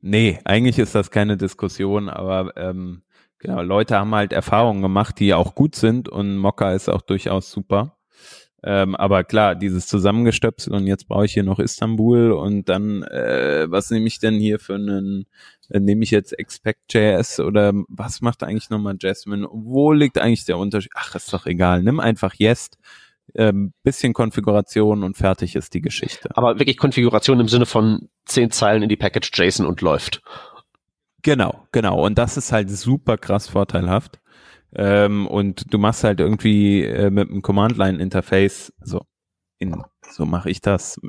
Nee, 0.00 0.38
eigentlich 0.44 0.78
ist 0.78 0.94
das 0.94 1.10
keine 1.10 1.36
Diskussion, 1.36 2.08
aber 2.08 2.56
ähm, 2.56 3.02
genau, 3.38 3.60
Leute 3.62 3.98
haben 3.98 4.14
halt 4.14 4.32
Erfahrungen 4.32 4.80
gemacht, 4.82 5.18
die 5.20 5.34
auch 5.34 5.54
gut 5.54 5.74
sind 5.76 6.08
und 6.08 6.36
Mokka 6.38 6.72
ist 6.72 6.88
auch 6.88 7.02
durchaus 7.02 7.50
super. 7.50 7.96
Ähm, 8.62 8.94
aber 8.96 9.24
klar, 9.24 9.54
dieses 9.54 9.86
Zusammengestöpsel 9.86 10.74
und 10.74 10.86
jetzt 10.86 11.08
brauche 11.08 11.24
ich 11.24 11.32
hier 11.32 11.44
noch 11.44 11.58
Istanbul 11.58 12.32
und 12.32 12.68
dann, 12.68 13.02
äh, 13.04 13.66
was 13.70 13.90
nehme 13.90 14.06
ich 14.06 14.18
denn 14.18 14.34
hier 14.38 14.58
für 14.58 14.74
einen, 14.74 15.26
nehme 15.70 16.02
ich 16.02 16.10
jetzt 16.10 16.38
Expect.js 16.38 17.40
oder 17.40 17.72
was 17.88 18.20
macht 18.20 18.42
eigentlich 18.42 18.70
nochmal 18.70 18.96
Jasmine? 19.00 19.48
Wo 19.50 19.92
liegt 19.92 20.18
eigentlich 20.18 20.44
der 20.44 20.58
Unterschied? 20.58 20.92
Ach, 20.94 21.14
ist 21.14 21.32
doch 21.32 21.46
egal. 21.46 21.82
Nimm 21.82 22.00
einfach 22.00 22.34
Jest, 22.34 22.78
ähm, 23.34 23.72
bisschen 23.82 24.12
Konfiguration 24.12 25.04
und 25.04 25.16
fertig 25.16 25.56
ist 25.56 25.74
die 25.74 25.80
Geschichte. 25.80 26.30
Aber 26.36 26.58
wirklich 26.58 26.76
Konfiguration 26.76 27.40
im 27.40 27.48
Sinne 27.48 27.66
von 27.66 28.08
zehn 28.24 28.50
Zeilen 28.50 28.82
in 28.82 28.88
die 28.88 28.96
Package 28.96 29.30
JSON 29.32 29.66
und 29.66 29.80
läuft. 29.80 30.22
Genau, 31.22 31.66
genau. 31.72 32.04
Und 32.04 32.18
das 32.18 32.36
ist 32.36 32.52
halt 32.52 32.70
super 32.70 33.18
krass 33.18 33.48
vorteilhaft. 33.48 34.20
Ähm, 34.72 35.26
und 35.26 35.72
du 35.72 35.78
machst 35.78 36.04
halt 36.04 36.20
irgendwie 36.20 36.84
äh, 36.84 37.10
mit 37.10 37.28
einem 37.28 37.42
Command-Line-Interface, 37.42 38.72
so 38.80 39.02
in, 39.58 39.82
so 40.08 40.24
mache 40.24 40.50
ich 40.50 40.60
das. 40.60 41.00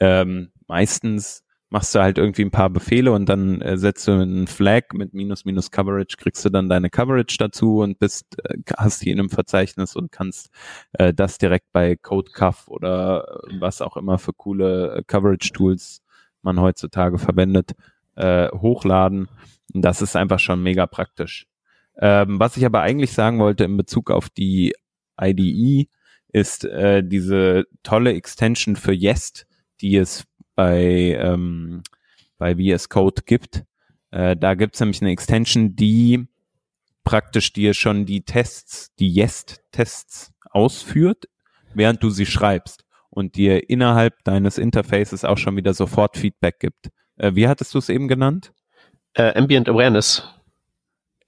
Ähm, 0.00 0.52
meistens 0.66 1.44
machst 1.72 1.94
du 1.94 2.00
halt 2.00 2.18
irgendwie 2.18 2.42
ein 2.42 2.50
paar 2.50 2.68
Befehle 2.68 3.12
und 3.12 3.30
dann 3.30 3.62
äh, 3.62 3.78
setzt 3.78 4.06
du 4.06 4.12
einen 4.12 4.46
Flag 4.46 4.92
mit 4.92 5.14
minus 5.14 5.46
minus 5.46 5.70
Coverage, 5.70 6.16
kriegst 6.18 6.44
du 6.44 6.50
dann 6.50 6.68
deine 6.68 6.90
Coverage 6.90 7.36
dazu 7.38 7.78
und 7.78 7.98
bist, 7.98 8.26
äh, 8.44 8.58
hast 8.76 9.02
die 9.02 9.10
in 9.10 9.18
einem 9.18 9.30
Verzeichnis 9.30 9.96
und 9.96 10.12
kannst 10.12 10.50
äh, 10.92 11.14
das 11.14 11.38
direkt 11.38 11.72
bei 11.72 11.96
CodeCuff 11.96 12.68
oder 12.68 13.24
äh, 13.48 13.60
was 13.60 13.80
auch 13.80 13.96
immer 13.96 14.18
für 14.18 14.34
coole 14.34 14.96
äh, 14.96 15.02
Coverage-Tools 15.06 16.02
man 16.42 16.60
heutzutage 16.60 17.18
verwendet, 17.18 17.72
äh, 18.16 18.48
hochladen. 18.50 19.28
Das 19.72 20.02
ist 20.02 20.14
einfach 20.14 20.40
schon 20.40 20.62
mega 20.62 20.86
praktisch. 20.86 21.46
Ähm, 21.96 22.38
was 22.38 22.58
ich 22.58 22.66
aber 22.66 22.82
eigentlich 22.82 23.12
sagen 23.12 23.38
wollte 23.38 23.64
in 23.64 23.78
Bezug 23.78 24.10
auf 24.10 24.28
die 24.28 24.74
IDE 25.18 25.88
ist 26.28 26.64
äh, 26.64 27.02
diese 27.02 27.64
tolle 27.82 28.12
Extension 28.12 28.76
für 28.76 28.92
Jest, 28.92 29.46
die 29.80 29.96
es 29.96 30.24
bei, 30.54 31.16
ähm, 31.20 31.82
bei 32.38 32.56
VS 32.56 32.88
Code 32.88 33.22
gibt. 33.24 33.64
Äh, 34.10 34.36
da 34.36 34.54
gibt 34.54 34.74
es 34.74 34.80
nämlich 34.80 35.00
eine 35.02 35.10
Extension, 35.10 35.74
die 35.76 36.26
praktisch 37.04 37.52
dir 37.52 37.74
schon 37.74 38.06
die 38.06 38.22
Tests, 38.24 38.94
die 38.96 39.08
Jest-Tests 39.08 40.32
ausführt, 40.50 41.26
während 41.74 42.02
du 42.02 42.10
sie 42.10 42.26
schreibst 42.26 42.84
und 43.10 43.36
dir 43.36 43.68
innerhalb 43.70 44.22
deines 44.24 44.58
Interfaces 44.58 45.24
auch 45.24 45.38
schon 45.38 45.56
wieder 45.56 45.74
sofort 45.74 46.16
Feedback 46.16 46.60
gibt. 46.60 46.90
Äh, 47.16 47.34
wie 47.34 47.48
hattest 47.48 47.74
du 47.74 47.78
es 47.78 47.88
eben 47.88 48.08
genannt? 48.08 48.52
Äh, 49.14 49.34
Ambient 49.38 49.68
Awareness. 49.68 50.28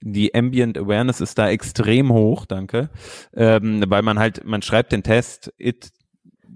die 0.01 0.33
Ambient 0.35 0.77
Awareness 0.77 1.21
ist 1.21 1.37
da 1.37 1.49
extrem 1.49 2.11
hoch, 2.11 2.45
danke, 2.45 2.89
ähm, 3.33 3.83
weil 3.87 4.01
man 4.03 4.19
halt, 4.19 4.43
man 4.45 4.61
schreibt 4.61 4.91
den 4.91 5.03
Test, 5.03 5.51
it 5.57 5.89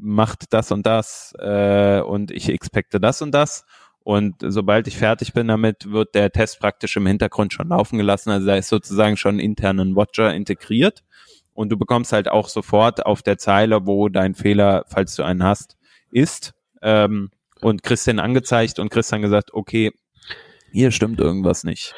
macht 0.02 0.54
das 0.54 0.72
und 0.72 0.86
das 0.86 1.34
äh, 1.40 2.02
und 2.02 2.32
ich 2.32 2.50
expecte 2.50 3.00
das 3.00 3.22
und 3.22 3.32
das. 3.32 3.66
Und 4.04 4.38
sobald 4.40 4.88
ich 4.88 4.98
fertig 4.98 5.34
bin 5.34 5.48
damit, 5.48 5.92
wird 5.92 6.16
der 6.16 6.32
Test 6.32 6.60
praktisch 6.60 6.96
im 6.98 7.06
Hintergrund 7.06 7.54
schon 7.54 7.68
laufen 7.70 7.98
gelassen, 7.98 8.32
also 8.32 8.48
da 8.48 8.56
ist 8.56 8.70
sozusagen 8.70 9.18
schon 9.18 9.40
internen 9.40 9.96
Watcher 9.96 10.34
integriert. 10.34 11.04
Und 11.54 11.70
du 11.70 11.78
bekommst 11.78 12.14
halt 12.14 12.30
auch 12.30 12.48
sofort 12.48 13.06
auf 13.06 13.22
der 13.22 13.38
Zeile, 13.38 13.86
wo 13.86 14.08
dein 14.08 14.34
Fehler, 14.34 14.86
falls 14.88 15.16
du 15.16 15.24
einen 15.24 15.44
hast, 15.44 15.78
ist. 16.10 16.54
Ähm, 16.82 17.32
und 17.62 17.84
den 18.06 18.20
angezeigt 18.20 18.80
und 18.80 18.90
dann 19.12 19.22
gesagt, 19.22 19.54
okay, 19.54 19.92
hier 20.72 20.92
stimmt 20.92 21.20
irgendwas 21.20 21.64
nicht. 21.64 21.94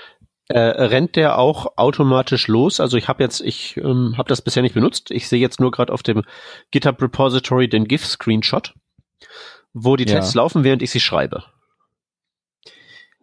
Äh, 0.47 0.59
rennt 0.59 1.15
der 1.15 1.37
auch 1.37 1.77
automatisch 1.77 2.47
los? 2.47 2.79
Also 2.79 2.97
ich 2.97 3.07
habe 3.07 3.23
jetzt, 3.23 3.39
ich 3.41 3.77
ähm, 3.77 4.15
habe 4.17 4.27
das 4.27 4.41
bisher 4.41 4.63
nicht 4.63 4.75
benutzt. 4.75 5.11
Ich 5.11 5.29
sehe 5.29 5.39
jetzt 5.39 5.59
nur 5.61 5.71
gerade 5.71 5.93
auf 5.93 6.03
dem 6.03 6.23
GitHub 6.71 7.01
Repository 7.01 7.69
den 7.69 7.85
GIF-Screenshot, 7.85 8.73
wo 9.73 9.95
die 9.95 10.05
Ja. 10.05 10.15
Tests 10.15 10.35
laufen, 10.35 10.63
während 10.63 10.81
ich 10.81 10.91
sie 10.91 10.99
schreibe. 10.99 11.45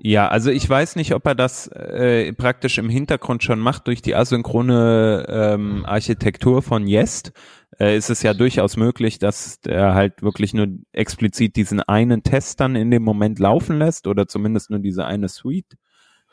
Ja, 0.00 0.28
also 0.28 0.50
ich 0.50 0.68
weiß 0.68 0.94
nicht, 0.94 1.12
ob 1.12 1.26
er 1.26 1.34
das 1.34 1.66
äh, 1.66 2.32
praktisch 2.32 2.78
im 2.78 2.88
Hintergrund 2.88 3.42
schon 3.42 3.58
macht 3.58 3.88
durch 3.88 4.00
die 4.00 4.14
asynchrone 4.14 5.26
ähm, 5.28 5.84
Architektur 5.84 6.62
von 6.62 6.86
Jest. 6.86 7.32
Äh, 7.80 7.96
ist 7.96 8.08
es 8.08 8.22
ja 8.22 8.32
durchaus 8.32 8.76
möglich, 8.76 9.18
dass 9.18 9.58
er 9.66 9.94
halt 9.94 10.22
wirklich 10.22 10.54
nur 10.54 10.68
explizit 10.92 11.56
diesen 11.56 11.80
einen 11.80 12.22
Test 12.22 12.60
dann 12.60 12.76
in 12.76 12.92
dem 12.92 13.02
Moment 13.02 13.40
laufen 13.40 13.78
lässt 13.78 14.06
oder 14.06 14.28
zumindest 14.28 14.70
nur 14.70 14.78
diese 14.78 15.04
eine 15.04 15.28
Suite. 15.28 15.76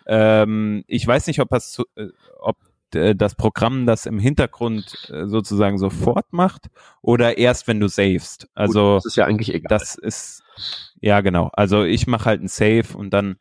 Ähm, 0.05 0.83
ich 0.87 1.05
weiß 1.05 1.27
nicht, 1.27 1.39
ob, 1.39 1.49
das, 1.49 1.81
äh, 1.95 2.07
ob 2.39 2.57
äh, 2.93 3.15
das 3.15 3.35
Programm 3.35 3.85
das 3.85 4.05
im 4.05 4.19
Hintergrund 4.19 5.09
äh, 5.11 5.27
sozusagen 5.27 5.77
sofort 5.77 6.31
macht 6.31 6.67
oder 7.01 7.37
erst, 7.37 7.67
wenn 7.67 7.79
du 7.79 7.87
savest. 7.87 8.47
Also 8.53 8.95
Gut, 8.95 8.97
das 8.97 9.05
ist 9.05 9.17
ja 9.17 9.25
eigentlich 9.25 9.53
egal. 9.53 9.69
das 9.69 9.95
ist, 9.95 10.43
ja 11.01 11.21
genau. 11.21 11.49
Also 11.53 11.83
ich 11.83 12.07
mache 12.07 12.25
halt 12.25 12.41
ein 12.41 12.47
Save 12.47 12.97
und 12.97 13.11
dann 13.11 13.37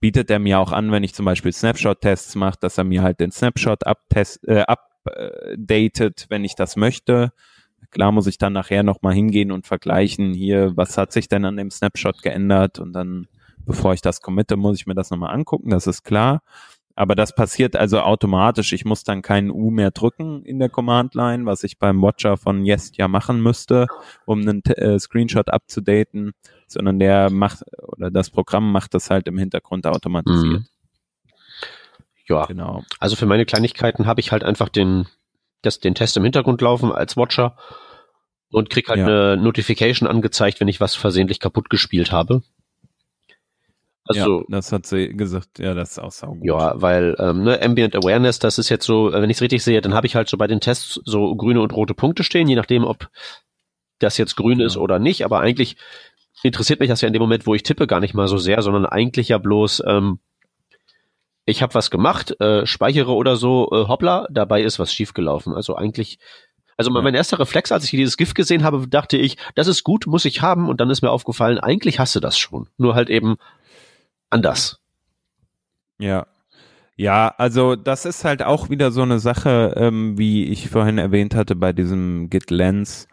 bietet 0.00 0.30
er 0.30 0.40
mir 0.40 0.58
auch 0.58 0.72
an, 0.72 0.90
wenn 0.90 1.04
ich 1.04 1.14
zum 1.14 1.24
Beispiel 1.24 1.52
Snapshot-Tests 1.52 2.34
mache, 2.34 2.58
dass 2.60 2.76
er 2.76 2.84
mir 2.84 3.02
halt 3.02 3.20
den 3.20 3.30
Snapshot 3.30 3.86
uptest, 3.86 4.46
äh, 4.48 4.64
updatet, 4.66 6.26
wenn 6.28 6.44
ich 6.44 6.56
das 6.56 6.76
möchte. 6.76 7.32
Klar 7.90 8.10
muss 8.10 8.26
ich 8.26 8.38
dann 8.38 8.52
nachher 8.52 8.82
nochmal 8.82 9.14
hingehen 9.14 9.52
und 9.52 9.66
vergleichen, 9.66 10.32
hier, 10.32 10.76
was 10.76 10.98
hat 10.98 11.12
sich 11.12 11.28
denn 11.28 11.44
an 11.44 11.56
dem 11.56 11.70
Snapshot 11.70 12.22
geändert 12.22 12.78
und 12.78 12.92
dann, 12.92 13.28
bevor 13.66 13.94
ich 13.94 14.00
das 14.02 14.20
committe, 14.20 14.56
muss 14.56 14.78
ich 14.78 14.86
mir 14.86 14.94
das 14.94 15.10
nochmal 15.10 15.34
angucken, 15.34 15.70
das 15.70 15.86
ist 15.86 16.02
klar. 16.04 16.42
Aber 16.94 17.14
das 17.14 17.34
passiert 17.34 17.74
also 17.74 18.00
automatisch. 18.00 18.74
Ich 18.74 18.84
muss 18.84 19.02
dann 19.02 19.22
keinen 19.22 19.50
U 19.50 19.70
mehr 19.70 19.90
drücken 19.92 20.44
in 20.44 20.58
der 20.58 20.68
Command-Line, 20.68 21.46
was 21.46 21.64
ich 21.64 21.78
beim 21.78 22.02
Watcher 22.02 22.36
von 22.36 22.66
Jest 22.66 22.98
ja 22.98 23.08
machen 23.08 23.40
müsste, 23.42 23.86
um 24.26 24.42
einen 24.42 24.62
äh, 24.66 24.98
Screenshot 24.98 25.48
abzudaten, 25.48 26.32
sondern 26.66 26.98
der 26.98 27.30
macht, 27.30 27.62
oder 27.80 28.10
das 28.10 28.28
Programm 28.28 28.70
macht 28.72 28.92
das 28.92 29.08
halt 29.08 29.26
im 29.26 29.38
Hintergrund 29.38 29.86
automatisiert. 29.86 30.60
Mhm. 30.60 30.66
Ja, 32.28 32.44
Genau. 32.46 32.82
also 33.00 33.16
für 33.16 33.26
meine 33.26 33.46
Kleinigkeiten 33.46 34.06
habe 34.06 34.20
ich 34.20 34.30
halt 34.30 34.44
einfach 34.44 34.68
den, 34.68 35.06
das, 35.62 35.80
den 35.80 35.94
Test 35.94 36.16
im 36.18 36.24
Hintergrund 36.24 36.60
laufen 36.60 36.92
als 36.92 37.16
Watcher 37.16 37.56
und 38.50 38.68
krieg 38.70 38.88
halt 38.88 38.98
Ja. 39.00 39.06
eine 39.06 39.36
Notification 39.38 40.06
angezeigt, 40.08 40.60
wenn 40.60 40.68
ich 40.68 40.80
was 40.80 40.94
versehentlich 40.94 41.40
kaputt 41.40 41.70
gespielt 41.70 42.12
habe. 42.12 42.42
Also, 44.18 44.40
ja, 44.40 44.44
das 44.48 44.72
hat 44.72 44.86
sie 44.86 45.08
gesagt, 45.08 45.58
ja, 45.58 45.74
das 45.74 45.92
ist 45.92 45.98
auch 45.98 46.12
saugut. 46.12 46.44
Ja, 46.44 46.80
weil 46.80 47.16
ähm, 47.18 47.44
ne, 47.44 47.60
Ambient 47.62 47.94
Awareness, 47.96 48.38
das 48.38 48.58
ist 48.58 48.68
jetzt 48.68 48.84
so, 48.86 49.10
äh, 49.12 49.20
wenn 49.22 49.30
ich 49.30 49.36
es 49.38 49.42
richtig 49.42 49.62
sehe, 49.62 49.80
dann 49.80 49.94
habe 49.94 50.06
ich 50.06 50.14
halt 50.14 50.28
so 50.28 50.36
bei 50.36 50.46
den 50.46 50.60
Tests 50.60 51.00
so 51.04 51.34
grüne 51.36 51.60
und 51.60 51.72
rote 51.72 51.94
Punkte 51.94 52.24
stehen, 52.24 52.48
je 52.48 52.56
nachdem, 52.56 52.84
ob 52.84 53.08
das 53.98 54.18
jetzt 54.18 54.36
grün 54.36 54.60
ist 54.60 54.74
Ja. 54.76 54.80
oder 54.80 54.98
nicht. 54.98 55.24
Aber 55.24 55.40
eigentlich 55.40 55.76
interessiert 56.42 56.80
mich 56.80 56.88
das 56.88 57.00
ja 57.00 57.06
in 57.06 57.12
dem 57.12 57.22
Moment, 57.22 57.46
wo 57.46 57.54
ich 57.54 57.62
tippe, 57.62 57.86
gar 57.86 58.00
nicht 58.00 58.14
mal 58.14 58.26
so 58.28 58.36
sehr, 58.38 58.62
sondern 58.62 58.84
eigentlich 58.86 59.28
ja 59.28 59.38
bloß, 59.38 59.82
ähm, 59.86 60.18
ich 61.44 61.62
habe 61.62 61.74
was 61.74 61.90
gemacht, 61.90 62.40
äh, 62.40 62.66
speichere 62.66 63.12
oder 63.14 63.36
so, 63.36 63.68
äh, 63.72 63.88
hoppla, 63.88 64.26
dabei 64.30 64.62
ist 64.62 64.78
was 64.78 64.92
schiefgelaufen. 64.92 65.54
Also 65.54 65.74
eigentlich, 65.76 66.18
also 66.76 66.90
Ja. 66.94 67.02
mein 67.02 67.14
erster 67.14 67.38
Reflex, 67.38 67.72
als 67.72 67.84
ich 67.84 67.90
dieses 67.90 68.16
GIF 68.16 68.34
gesehen 68.34 68.62
habe, 68.62 68.86
dachte 68.88 69.16
ich, 69.16 69.36
das 69.54 69.66
ist 69.66 69.82
gut, 69.84 70.06
muss 70.06 70.24
ich 70.24 70.40
haben. 70.42 70.68
Und 70.68 70.80
dann 70.80 70.90
ist 70.90 71.02
mir 71.02 71.10
aufgefallen, 71.10 71.58
eigentlich 71.58 71.98
hast 71.98 72.14
du 72.14 72.20
das 72.20 72.38
schon. 72.38 72.68
Nur 72.76 72.94
halt 72.94 73.10
eben 73.10 73.36
anders. 74.32 74.80
Ja. 75.98 76.26
Ja, 76.96 77.34
also 77.38 77.76
das 77.76 78.04
ist 78.04 78.24
halt 78.24 78.42
auch 78.42 78.70
wieder 78.70 78.92
so 78.92 79.02
eine 79.02 79.18
Sache, 79.18 79.74
ähm, 79.76 80.18
wie 80.18 80.44
ich 80.46 80.68
vorhin 80.70 80.98
erwähnt 80.98 81.34
hatte 81.34 81.56
bei 81.56 81.72
diesem 81.72 82.30
Git 82.30 82.50
Lens. 82.50 83.08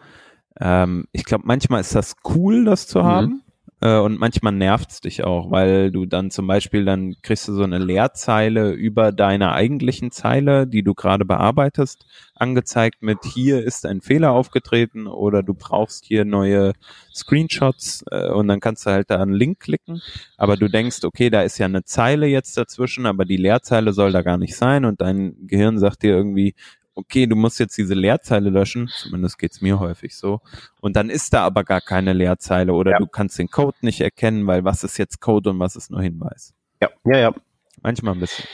Ähm, 0.60 1.06
ich 1.14 1.26
glaube, 1.26 1.46
manchmal 1.48 1.82
ist 1.82 1.96
das 1.96 2.16
cool, 2.36 2.66
das 2.66 2.88
zu 2.88 3.00
Mhm. 3.00 3.06
haben. 3.06 3.44
Äh, 3.82 3.98
und 3.98 4.20
manchmal 4.20 4.54
nervt's 4.54 5.02
dich 5.02 5.24
auch, 5.24 5.52
weil 5.52 5.92
du 5.92 6.06
dann 6.06 6.32
zum 6.32 6.48
Beispiel 6.48 6.86
dann 6.86 7.16
kriegst 7.22 7.48
du 7.48 7.54
so 7.54 7.64
eine 7.64 7.78
Leerzeile 7.78 8.72
über 8.72 9.12
deiner 9.12 9.54
eigentlichen 9.54 10.12
Zeile, 10.12 10.68
die 10.68 10.84
du 10.84 10.94
gerade 10.94 11.26
bearbeitest, 11.26 12.06
angezeigt 12.36 13.02
mit 13.02 13.20
hier 13.24 13.64
ist 13.64 13.86
ein 13.86 14.02
Fehler 14.02 14.32
aufgetreten 14.32 15.08
oder 15.08 15.44
du 15.44 15.54
brauchst 15.54 16.06
hier 16.06 16.26
neue 16.26 16.74
Screenshots 17.14 18.04
äh, 18.12 18.30
und 18.30 18.48
dann 18.48 18.60
kannst 18.60 18.86
du 18.86 18.92
halt 18.92 19.10
da 19.10 19.22
einen 19.22 19.34
Link 19.34 19.60
klicken, 19.60 20.02
aber 20.38 20.58
du 20.58 20.68
denkst, 20.68 21.04
okay, 21.04 21.30
da 21.30 21.42
ist 21.42 21.58
ja 21.58 21.66
eine 21.66 21.84
Zeile 21.84 22.28
jetzt 22.28 22.58
dazwischen, 22.58 23.06
aber 23.06 23.26
die 23.26 23.38
Leerzeile 23.38 23.94
soll 23.94 24.12
da 24.12 24.22
gar 24.22 24.38
nicht 24.38 24.56
sein 24.56 24.86
und 24.86 25.02
dein 25.02 25.36
Gehirn 25.48 25.80
sagt 25.80 26.04
dir 26.04 26.16
irgendwie, 26.16 26.54
okay, 27.00 27.26
du 27.28 27.36
musst 27.36 27.60
jetzt 27.60 27.78
diese 27.78 27.94
Leerzeile 27.94 28.50
löschen, 28.50 28.90
zumindest 28.96 29.40
geht's 29.40 29.62
mir 29.62 29.80
häufig 29.80 30.16
so, 30.16 30.42
und 30.82 30.96
dann 30.96 31.10
ist 31.10 31.34
da 31.34 31.44
aber 31.44 31.64
gar 31.64 31.82
keine 31.82 32.14
Leerzeile 32.14 32.74
oder 32.74 32.92
ja. 32.92 32.98
du 33.00 33.08
kannst 33.08 33.40
den 33.40 33.50
Code 33.50 33.78
nicht 33.82 34.02
erkennen, 34.02 34.46
weil 34.48 34.64
was 34.64 34.84
ist 34.84 34.98
jetzt 34.98 35.20
Code 35.20 35.50
und 35.50 35.60
was 35.60 35.76
ist 35.76 35.92
nur 35.92 36.02
Hinweis. 36.02 36.54
Ja, 36.82 36.90
ja, 37.06 37.18
ja. 37.18 37.34
Manchmal 37.82 38.14
ein 38.14 38.20
bisschen. 38.20 38.46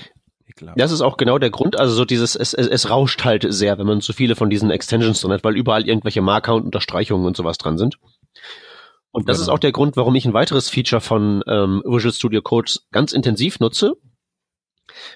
Das 0.78 0.94
ist 0.94 1.02
auch 1.02 1.18
genau 1.18 1.38
der 1.38 1.50
Grund, 1.50 1.78
also 1.78 1.94
so 1.94 2.06
dieses, 2.06 2.36
es, 2.36 2.54
es, 2.54 2.68
es 2.68 2.90
rauscht 2.90 3.26
halt 3.26 3.46
sehr, 3.50 3.78
wenn 3.78 3.88
man 3.88 4.00
zu 4.00 4.14
viele 4.14 4.38
von 4.38 4.50
diesen 4.50 4.72
Extensions 4.72 5.20
drin 5.20 5.34
hat, 5.34 5.44
weil 5.44 5.58
überall 5.58 5.86
irgendwelche 5.86 6.22
Marker 6.22 6.56
und 6.56 6.64
Unterstreichungen 6.64 7.26
und 7.26 7.36
sowas 7.36 7.58
dran 7.58 7.78
sind. 7.78 7.98
Und 9.12 9.28
das 9.28 9.38
genau. 9.38 9.44
ist 9.44 9.50
auch 9.50 9.60
der 9.60 9.74
Grund, 9.74 9.98
warum 9.98 10.16
ich 10.16 10.26
ein 10.26 10.34
weiteres 10.34 10.70
Feature 10.70 11.02
von 11.02 11.44
ähm, 11.48 11.82
Visual 11.86 12.14
Studio 12.14 12.42
Code 12.42 12.72
ganz 12.92 13.12
intensiv 13.12 13.60
nutze, 13.60 13.96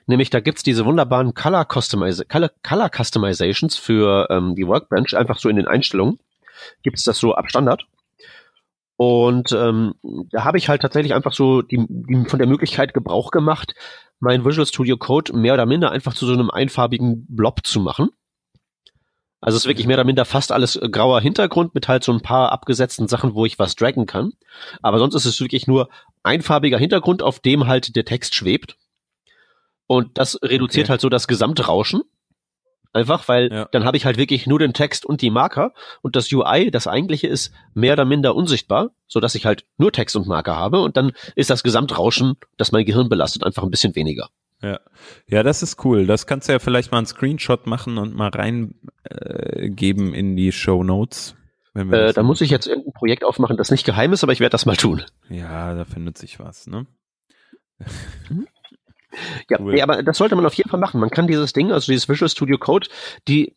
Nämlich 0.08 0.30
da 0.30 0.40
gibt's 0.40 0.64
diese 0.64 0.86
wunderbaren 0.86 1.34
Color, 1.34 1.66
Customiz 1.66 2.24
Color, 2.28 2.52
Color 2.64 2.90
Customizations 2.90 3.76
für 3.76 4.28
ähm, 4.30 4.56
die 4.56 4.68
Workbench, 4.68 5.16
einfach 5.16 5.40
so 5.40 5.50
in 5.50 5.56
den 5.56 5.68
Einstellungen. 5.68 6.20
Gibt's 6.84 7.04
das 7.04 7.18
so 7.18 7.36
ab 7.36 7.50
Standard. 7.50 7.86
Und 8.98 9.54
ähm, 9.54 9.94
da 10.32 10.44
habe 10.44 10.58
ich 10.58 10.68
halt 10.68 10.82
tatsächlich 10.82 11.14
einfach 11.14 11.34
so 11.34 11.62
die, 11.62 11.86
die 11.88 12.26
von 12.26 12.38
der 12.38 12.50
Möglichkeit 12.50 12.94
Gebrauch 12.94 13.32
gemacht, 13.32 13.74
mein 14.20 14.44
Visual 14.44 14.66
Studio 14.68 14.98
Code 14.98 15.32
mehr 15.34 15.54
oder 15.54 15.66
minder 15.66 15.92
einfach 15.92 16.14
zu 16.14 16.26
so 16.26 16.34
einem 16.34 16.50
einfarbigen 16.50 17.26
Blob 17.30 17.66
zu 17.66 17.80
machen. 17.80 18.10
Also 19.42 19.56
es 19.56 19.64
ist 19.64 19.68
wirklich 19.70 19.88
mehr 19.88 19.96
oder 19.96 20.04
minder 20.04 20.26
fast 20.26 20.52
alles 20.52 20.76
äh, 20.76 20.90
grauer 20.90 21.22
Hintergrund 21.22 21.74
mit 21.74 21.88
halt 21.88 22.04
so 22.04 22.12
ein 22.12 22.22
paar 22.22 22.52
abgesetzten 22.52 23.08
Sachen, 23.08 23.36
wo 23.36 23.46
ich 23.46 23.58
was 23.58 23.76
draggen 23.76 24.06
kann. 24.06 24.34
Aber 24.82 25.00
sonst 25.00 25.16
ist 25.16 25.26
es 25.26 25.40
wirklich 25.40 25.66
nur 25.66 25.90
einfarbiger 26.24 26.78
Hintergrund, 26.78 27.24
auf 27.24 27.40
dem 27.40 27.68
halt 27.68 27.96
der 27.96 28.06
Text 28.06 28.36
schwebt. 28.36 28.78
Und 29.90 30.20
das 30.20 30.38
reduziert 30.44 30.86
okay. 30.86 30.92
halt 30.92 31.02
so 31.02 31.10
das 31.10 31.28
Gesamtrauschen. 31.28 32.04
Einfach, 32.94 33.28
weil 33.28 33.52
ja. 33.52 33.68
dann 33.72 33.86
habe 33.86 33.98
ich 33.98 34.06
halt 34.06 34.18
wirklich 34.18 34.46
nur 34.46 34.60
den 34.60 34.74
Text 34.74 35.04
und 35.04 35.24
die 35.24 35.32
Marker 35.32 35.74
und 36.04 36.16
das 36.16 36.32
UI, 36.32 36.70
das 36.70 36.86
eigentliche 36.86 37.28
ist 37.28 37.52
mehr 37.74 37.94
oder 37.94 38.06
minder 38.06 38.36
unsichtbar, 38.36 38.92
so 39.08 39.20
dass 39.20 39.34
ich 39.34 39.48
halt 39.48 39.66
nur 39.78 39.92
Text 39.92 40.16
und 40.16 40.28
Marker 40.28 40.56
habe 40.56 40.80
und 40.82 40.96
dann 40.96 41.14
ist 41.36 41.50
das 41.50 41.64
Gesamtrauschen, 41.64 42.36
das 42.58 42.72
mein 42.72 42.86
Gehirn 42.86 43.10
belastet, 43.10 43.44
einfach 43.44 43.64
ein 43.64 43.72
bisschen 43.72 43.96
weniger. 43.96 44.30
Ja, 44.62 44.80
ja, 45.28 45.42
das 45.42 45.64
ist 45.64 45.84
cool. 45.86 46.06
Das 46.06 46.28
kannst 46.28 46.50
du 46.50 46.54
ja 46.54 46.60
vielleicht 46.60 46.92
mal 46.92 47.00
einen 47.00 47.08
Screenshot 47.08 47.66
machen 47.66 47.98
und 47.98 48.16
mal 48.16 48.30
reingeben 48.30 50.14
äh, 50.14 50.20
in 50.20 50.36
die 50.36 50.52
Show 50.52 50.84
Notes. 50.84 51.36
Äh, 51.74 52.14
da 52.14 52.24
muss 52.24 52.42
ich 52.42 52.52
jetzt 52.52 52.68
irgendein 52.68 52.94
Projekt 52.94 53.24
aufmachen, 53.24 53.58
das 53.58 53.72
nicht 53.72 53.86
geheim 53.86 54.14
ist, 54.14 54.24
aber 54.24 54.34
ich 54.34 54.40
werde 54.40 54.52
das 54.52 54.66
mal 54.66 54.78
tun. 54.78 55.04
Ja, 55.30 55.74
da 55.74 55.86
findet 55.86 56.18
sich 56.18 56.40
was, 56.40 56.68
ne? 56.68 56.86
Mhm. 58.30 58.48
Ja, 59.50 59.60
cool. 59.60 59.74
nee, 59.74 59.82
aber 59.82 60.04
das 60.04 60.18
sollte 60.18 60.36
man 60.36 60.46
auf 60.46 60.54
jeden 60.54 60.70
Fall 60.70 60.80
machen. 60.80 61.00
Man 61.00 61.10
kann 61.10 61.28
dieses 61.28 61.54
Ding, 61.54 61.72
also 61.72 61.92
dieses 61.92 62.08
Visual 62.08 62.30
Studio 62.30 62.58
Code, 62.58 62.88
die 63.28 63.56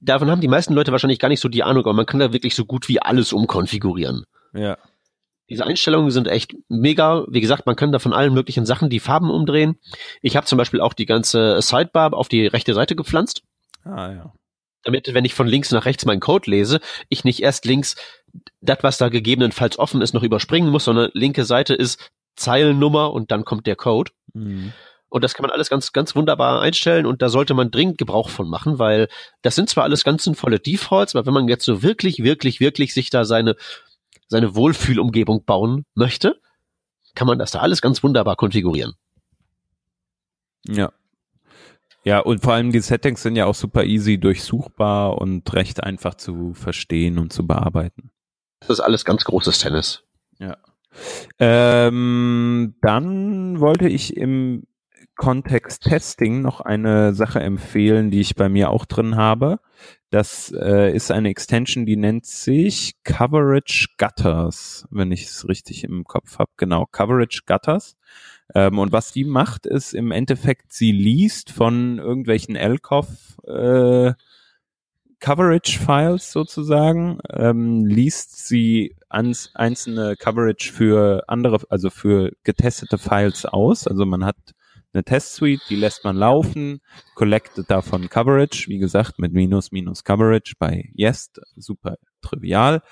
davon 0.00 0.30
haben 0.30 0.40
die 0.40 0.48
meisten 0.48 0.74
Leute 0.74 0.92
wahrscheinlich 0.92 1.18
gar 1.18 1.28
nicht 1.28 1.40
so 1.40 1.48
die 1.48 1.62
Ahnung, 1.62 1.84
aber 1.84 1.94
man 1.94 2.06
kann 2.06 2.20
da 2.20 2.32
wirklich 2.32 2.54
so 2.54 2.64
gut 2.64 2.88
wie 2.88 3.00
alles 3.00 3.32
umkonfigurieren. 3.32 4.24
Ja. 4.52 4.78
Diese 5.48 5.66
Einstellungen 5.66 6.10
sind 6.10 6.28
echt 6.28 6.54
mega. 6.68 7.24
Wie 7.28 7.40
gesagt, 7.40 7.66
man 7.66 7.74
kann 7.74 7.90
da 7.90 7.98
von 7.98 8.12
allen 8.12 8.32
möglichen 8.32 8.66
Sachen 8.66 8.88
die 8.88 9.00
Farben 9.00 9.30
umdrehen. 9.30 9.80
Ich 10.22 10.36
habe 10.36 10.46
zum 10.46 10.58
Beispiel 10.58 10.80
auch 10.80 10.94
die 10.94 11.06
ganze 11.06 11.60
Sidebar 11.60 12.14
auf 12.14 12.28
die 12.28 12.46
rechte 12.46 12.72
Seite 12.72 12.94
gepflanzt. 12.94 13.42
Ah 13.84 14.12
ja. 14.12 14.32
Damit, 14.84 15.12
wenn 15.12 15.24
ich 15.24 15.34
von 15.34 15.48
links 15.48 15.72
nach 15.72 15.84
rechts 15.84 16.06
meinen 16.06 16.20
Code 16.20 16.48
lese, 16.50 16.80
ich 17.08 17.24
nicht 17.24 17.42
erst 17.42 17.64
links 17.64 17.96
das, 18.60 18.78
was 18.82 18.96
da 18.96 19.08
gegebenenfalls 19.08 19.78
offen 19.78 20.00
ist, 20.02 20.14
noch 20.14 20.22
überspringen 20.22 20.70
muss, 20.70 20.84
sondern 20.84 21.10
linke 21.14 21.44
Seite 21.44 21.74
ist 21.74 22.10
Zeilennummer 22.36 23.12
und 23.12 23.30
dann 23.30 23.44
kommt 23.44 23.66
der 23.66 23.76
Code. 23.76 24.12
Mhm. 24.32 24.72
Und 25.08 25.24
das 25.24 25.34
kann 25.34 25.42
man 25.42 25.50
alles 25.50 25.68
ganz, 25.68 25.92
ganz 25.92 26.14
wunderbar 26.14 26.60
einstellen 26.60 27.04
und 27.04 27.20
da 27.20 27.28
sollte 27.28 27.52
man 27.52 27.72
dringend 27.72 27.98
Gebrauch 27.98 28.28
von 28.28 28.48
machen, 28.48 28.78
weil 28.78 29.08
das 29.42 29.56
sind 29.56 29.68
zwar 29.68 29.82
alles 29.82 30.04
ganz 30.04 30.22
sinnvolle 30.22 30.60
Defaults, 30.60 31.16
aber 31.16 31.26
wenn 31.26 31.34
man 31.34 31.48
jetzt 31.48 31.64
so 31.64 31.82
wirklich, 31.82 32.22
wirklich, 32.22 32.60
wirklich 32.60 32.94
sich 32.94 33.10
da 33.10 33.24
seine, 33.24 33.56
seine 34.28 34.54
Wohlfühlumgebung 34.54 35.44
bauen 35.44 35.84
möchte, 35.94 36.40
kann 37.16 37.26
man 37.26 37.40
das 37.40 37.50
da 37.50 37.58
alles 37.58 37.82
ganz 37.82 38.04
wunderbar 38.04 38.36
konfigurieren. 38.36 38.94
Ja. 40.64 40.92
Ja, 42.04 42.20
und 42.20 42.40
vor 42.42 42.54
allem 42.54 42.72
die 42.72 42.80
Settings 42.80 43.22
sind 43.22 43.36
ja 43.36 43.46
auch 43.46 43.54
super 43.54 43.84
easy 43.84 44.18
durchsuchbar 44.18 45.18
und 45.18 45.52
recht 45.52 45.82
einfach 45.82 46.14
zu 46.14 46.54
verstehen 46.54 47.18
und 47.18 47.32
zu 47.32 47.46
bearbeiten. 47.46 48.10
Das 48.60 48.70
ist 48.70 48.80
alles 48.80 49.04
ganz 49.04 49.24
großes 49.24 49.58
Tennis. 49.58 50.04
Ja. 50.38 50.56
Ähm, 51.38 52.74
dann 52.80 53.60
wollte 53.60 53.88
ich 53.88 54.16
im 54.16 54.64
Kontext 55.16 55.82
Testing 55.82 56.40
noch 56.40 56.60
eine 56.62 57.12
Sache 57.14 57.40
empfehlen, 57.40 58.10
die 58.10 58.20
ich 58.20 58.36
bei 58.36 58.48
mir 58.48 58.70
auch 58.70 58.86
drin 58.86 59.16
habe. 59.16 59.60
Das 60.08 60.50
äh, 60.52 60.94
ist 60.94 61.10
eine 61.10 61.28
Extension, 61.28 61.84
die 61.84 61.96
nennt 61.96 62.24
sich 62.26 62.94
Coverage 63.04 63.88
Gutters, 63.98 64.86
wenn 64.90 65.12
ich 65.12 65.26
es 65.26 65.46
richtig 65.46 65.84
im 65.84 66.04
Kopf 66.04 66.38
habe. 66.38 66.50
Genau, 66.56 66.86
Coverage 66.86 67.42
Gutters. 67.46 67.96
Ähm, 68.54 68.78
und 68.78 68.92
was 68.92 69.12
die 69.12 69.24
macht, 69.24 69.66
ist 69.66 69.92
im 69.92 70.10
Endeffekt, 70.10 70.72
sie 70.72 70.90
liest 70.90 71.50
von 71.52 71.98
irgendwelchen 71.98 72.56
LCOF 72.56 73.38
äh, 73.46 74.12
Coverage-Files 75.20 76.32
sozusagen, 76.32 77.18
ähm, 77.30 77.84
liest 77.84 78.46
sie 78.48 78.96
ans, 79.08 79.50
einzelne 79.54 80.16
Coverage 80.16 80.72
für 80.72 81.24
andere, 81.28 81.60
also 81.68 81.90
für 81.90 82.32
getestete 82.42 82.98
Files 82.98 83.44
aus. 83.44 83.86
Also 83.86 84.06
man 84.06 84.24
hat 84.24 84.36
eine 84.92 85.04
Test-Suite, 85.04 85.60
die 85.68 85.76
lässt 85.76 86.04
man 86.04 86.16
laufen, 86.16 86.80
collectet 87.14 87.70
davon 87.70 88.08
Coverage, 88.08 88.68
wie 88.68 88.78
gesagt, 88.78 89.18
mit 89.18 89.32
Minus, 89.32 89.70
Minus 89.72 90.02
Coverage 90.04 90.54
bei 90.58 90.90
Jest, 90.94 91.40
super 91.56 91.96
trivial, 92.22 92.82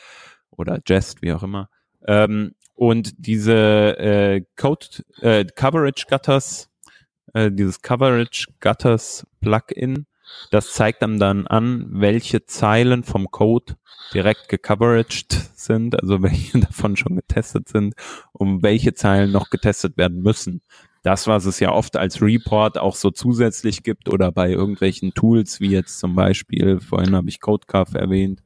oder 0.50 0.80
Jest, 0.86 1.22
wie 1.22 1.32
auch 1.32 1.42
immer. 1.42 1.68
Ähm, 2.06 2.54
und 2.74 3.14
diese 3.18 3.98
äh, 3.98 4.44
Code, 4.56 4.86
äh, 5.20 5.44
Coverage 5.44 6.06
Gutters, 6.08 6.70
äh, 7.34 7.50
dieses 7.50 7.82
Coverage 7.82 8.46
Gutters 8.60 9.26
Plugin, 9.40 10.06
das 10.50 10.72
zeigt 10.72 11.02
einem 11.02 11.18
dann 11.18 11.46
an, 11.46 11.86
welche 11.90 12.44
Zeilen 12.46 13.04
vom 13.04 13.30
Code 13.30 13.76
direkt 14.14 14.48
gecoveraged 14.48 15.32
sind, 15.54 16.00
also 16.00 16.22
welche 16.22 16.60
davon 16.60 16.96
schon 16.96 17.16
getestet 17.16 17.68
sind 17.68 17.94
und 18.32 18.62
welche 18.62 18.94
Zeilen 18.94 19.32
noch 19.32 19.50
getestet 19.50 19.96
werden 19.96 20.22
müssen. 20.22 20.62
Das, 21.02 21.26
was 21.26 21.44
es 21.44 21.60
ja 21.60 21.72
oft 21.72 21.96
als 21.96 22.20
Report 22.20 22.76
auch 22.76 22.94
so 22.94 23.10
zusätzlich 23.10 23.82
gibt 23.82 24.08
oder 24.08 24.32
bei 24.32 24.50
irgendwelchen 24.50 25.14
Tools, 25.14 25.60
wie 25.60 25.70
jetzt 25.70 26.00
zum 26.00 26.14
Beispiel, 26.14 26.80
vorhin 26.80 27.14
habe 27.14 27.28
ich 27.28 27.40
CodeCarf 27.40 27.94
erwähnt, 27.94 28.42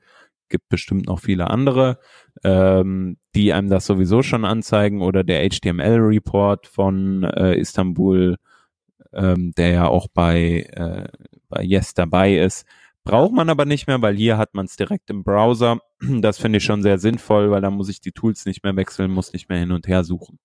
gibt 0.52 0.68
bestimmt 0.68 1.06
noch 1.06 1.18
viele 1.18 1.50
andere, 1.50 1.98
ähm, 2.44 3.16
die 3.34 3.52
einem 3.52 3.68
das 3.68 3.86
sowieso 3.86 4.22
schon 4.22 4.44
anzeigen 4.44 5.00
oder 5.02 5.24
der 5.24 5.48
HTML-Report 5.48 6.68
von 6.68 7.24
äh, 7.24 7.58
Istanbul, 7.58 8.36
ähm, 9.12 9.52
der 9.56 9.70
ja 9.70 9.88
auch 9.88 10.06
bei, 10.12 10.68
äh, 10.74 11.08
bei 11.52 11.62
Yes 11.62 11.94
dabei 11.94 12.36
ist. 12.36 12.66
Braucht 13.04 13.32
man 13.32 13.50
aber 13.50 13.64
nicht 13.64 13.88
mehr, 13.88 14.00
weil 14.00 14.14
hier 14.14 14.38
hat 14.38 14.54
man 14.54 14.66
es 14.66 14.76
direkt 14.76 15.10
im 15.10 15.24
Browser. 15.24 15.78
Das 16.00 16.38
finde 16.38 16.58
ich 16.58 16.64
schon 16.64 16.82
sehr 16.82 16.98
sinnvoll, 16.98 17.50
weil 17.50 17.60
da 17.60 17.70
muss 17.70 17.88
ich 17.88 18.00
die 18.00 18.12
Tools 18.12 18.44
nicht 18.46 18.64
mehr 18.64 18.76
wechseln, 18.76 19.10
muss 19.10 19.32
nicht 19.32 19.48
mehr 19.48 19.58
hin 19.58 19.72
und 19.72 19.86
her 19.86 20.04
suchen. 20.04 20.38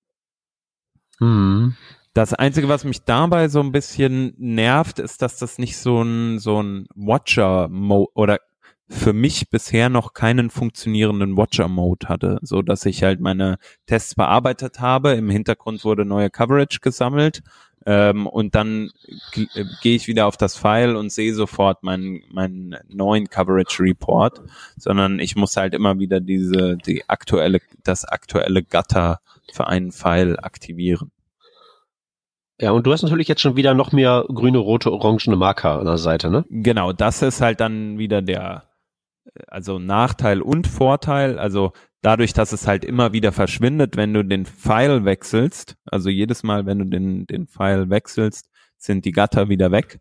Mhm. 1.20 1.76
Das 2.14 2.34
Einzige, 2.34 2.68
was 2.68 2.84
mich 2.84 3.04
dabei 3.04 3.48
so 3.48 3.60
ein 3.60 3.72
bisschen 3.72 4.34
nervt, 4.38 5.00
ist, 5.00 5.22
dass 5.22 5.38
das 5.38 5.60
nicht 5.60 5.78
so 5.78 6.02
ein, 6.02 6.40
so 6.40 6.62
ein 6.62 6.88
Watcher-Mode 6.96 8.12
oder 8.16 8.40
für 8.90 9.14
mich 9.14 9.50
bisher 9.50 9.90
noch 9.90 10.14
keinen 10.14 10.50
funktionierenden 10.50 11.36
Watcher-Mode 11.38 12.08
hatte, 12.08 12.40
so 12.42 12.62
dass 12.62 12.86
ich 12.86 13.04
halt 13.04 13.20
meine 13.20 13.58
Tests 13.86 14.16
bearbeitet 14.16 14.80
habe. 14.80 15.14
Im 15.14 15.30
Hintergrund 15.30 15.84
wurde 15.84 16.06
neue 16.06 16.30
Coverage 16.30 16.80
gesammelt 16.82 17.42
ähm, 17.90 18.28
und 18.28 18.54
dann 18.54 18.92
äh, 19.34 19.64
gehe 19.82 19.96
ich 19.96 20.08
wieder 20.08 20.28
auf 20.28 20.36
das 20.36 20.58
File 20.58 20.98
und 20.98 21.10
sehe 21.10 21.34
sofort 21.34 21.84
meinen, 21.84 22.22
meinen 22.30 22.76
neuen 22.90 23.30
Coverage 23.30 23.82
Report, 23.82 24.42
sondern 24.76 25.20
ich 25.20 25.38
muss 25.38 25.56
halt 25.56 25.74
immer 25.74 25.98
wieder 25.98 26.20
diese, 26.20 26.76
die 26.76 27.08
aktuelle, 27.08 27.62
das 27.86 28.04
aktuelle 28.04 28.62
Gutter 28.62 29.22
für 29.54 29.68
einen 29.68 29.94
File 29.94 30.38
aktivieren. 30.38 31.12
Ja, 32.60 32.72
und 32.72 32.86
du 32.86 32.92
hast 32.92 33.04
natürlich 33.04 33.30
jetzt 33.30 33.40
schon 33.40 33.56
wieder 33.56 33.74
noch 33.74 33.94
mehr 33.94 34.26
grüne, 34.28 34.58
rote, 34.58 34.92
orangene 34.92 35.38
Marker 35.38 35.80
an 35.80 35.86
der 35.86 35.98
Seite, 35.98 36.30
ne? 36.30 36.44
Genau, 36.50 36.92
das 36.92 37.22
ist 37.22 37.40
halt 37.40 37.62
dann 37.62 37.98
wieder 38.00 38.22
der, 38.22 38.64
also 39.48 39.80
Nachteil 39.80 40.42
und 40.42 40.68
Vorteil. 40.68 41.40
Also 41.40 41.72
dadurch, 42.02 42.34
dass 42.34 42.54
es 42.54 42.68
halt 42.68 42.86
immer 42.86 43.14
wieder 43.14 43.32
verschwindet, 43.32 43.98
wenn 43.98 44.14
du 44.14 44.24
den 44.24 44.46
Pfeil 44.46 45.06
wechselst, 45.06 45.76
also 45.86 46.10
jedes 46.10 46.44
Mal, 46.44 46.66
wenn 46.66 46.80
du 46.80 46.86
den, 46.86 47.26
den 47.26 47.48
Pfeil 47.48 47.90
wechselst, 47.90 48.50
sind 48.78 49.06
die 49.06 49.12
Gatter 49.12 49.50
wieder 49.50 49.72
weg. 49.72 50.00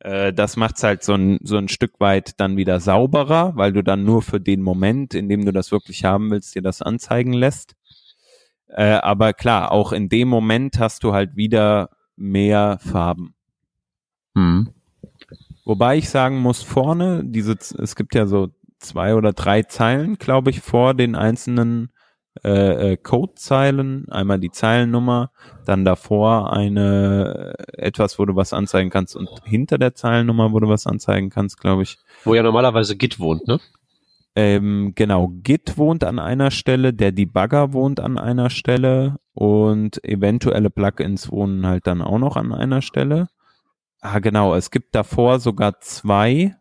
Äh, 0.00 0.32
das 0.32 0.56
macht's 0.56 0.82
halt 0.82 1.02
so 1.02 1.14
ein, 1.14 1.38
so 1.42 1.56
ein 1.56 1.68
Stück 1.68 2.00
weit 2.00 2.38
dann 2.40 2.56
wieder 2.56 2.80
sauberer, 2.80 3.52
weil 3.56 3.72
du 3.72 3.82
dann 3.82 4.04
nur 4.04 4.22
für 4.22 4.40
den 4.40 4.62
Moment, 4.62 5.14
in 5.14 5.28
dem 5.28 5.44
du 5.44 5.52
das 5.52 5.72
wirklich 5.72 6.04
haben 6.04 6.30
willst, 6.30 6.54
dir 6.54 6.62
das 6.62 6.82
anzeigen 6.82 7.32
lässt. 7.32 7.74
Äh, 8.68 8.92
aber 8.94 9.32
klar, 9.32 9.72
auch 9.72 9.92
in 9.92 10.08
dem 10.08 10.28
Moment 10.28 10.78
hast 10.78 11.04
du 11.04 11.12
halt 11.12 11.36
wieder 11.36 11.90
mehr 12.16 12.78
Farben. 12.80 13.34
Hm. 14.34 14.70
Wobei 15.64 15.98
ich 15.98 16.08
sagen 16.08 16.38
muss, 16.38 16.62
vorne, 16.62 17.22
diese, 17.24 17.52
es 17.52 17.96
gibt 17.96 18.14
ja 18.14 18.26
so 18.26 18.48
zwei 18.80 19.14
oder 19.14 19.32
drei 19.32 19.62
Zeilen, 19.62 20.16
glaube 20.16 20.50
ich, 20.50 20.60
vor 20.60 20.94
den 20.94 21.14
einzelnen 21.14 21.92
äh, 22.44 22.92
äh, 22.92 22.96
Codezeilen. 22.96 24.08
Einmal 24.10 24.38
die 24.38 24.50
Zeilennummer, 24.50 25.30
dann 25.66 25.84
davor 25.84 26.52
eine 26.52 27.54
äh, 27.58 27.82
etwas, 27.86 28.18
wo 28.18 28.24
du 28.24 28.36
was 28.36 28.52
anzeigen 28.52 28.90
kannst 28.90 29.16
und 29.16 29.28
hinter 29.44 29.78
der 29.78 29.94
Zeilennummer, 29.94 30.52
wo 30.52 30.60
du 30.60 30.68
was 30.68 30.86
anzeigen 30.86 31.30
kannst, 31.30 31.60
glaube 31.60 31.82
ich. 31.82 31.98
Wo 32.24 32.34
ja 32.34 32.42
normalerweise 32.42 32.96
Git 32.96 33.18
wohnt, 33.20 33.46
ne? 33.46 33.58
Ähm, 34.36 34.92
genau, 34.94 35.32
Git 35.42 35.76
wohnt 35.76 36.04
an 36.04 36.20
einer 36.20 36.52
Stelle, 36.52 36.94
der 36.94 37.10
Debugger 37.10 37.72
wohnt 37.72 37.98
an 37.98 38.16
einer 38.16 38.48
Stelle 38.48 39.16
und 39.32 40.02
eventuelle 40.04 40.70
Plugins 40.70 41.30
wohnen 41.32 41.66
halt 41.66 41.88
dann 41.88 42.00
auch 42.00 42.18
noch 42.18 42.36
an 42.36 42.52
einer 42.52 42.80
Stelle. 42.80 43.28
Ah, 44.00 44.20
genau, 44.20 44.54
es 44.54 44.70
gibt 44.70 44.94
davor 44.94 45.40
sogar 45.40 45.80
zwei. 45.80 46.56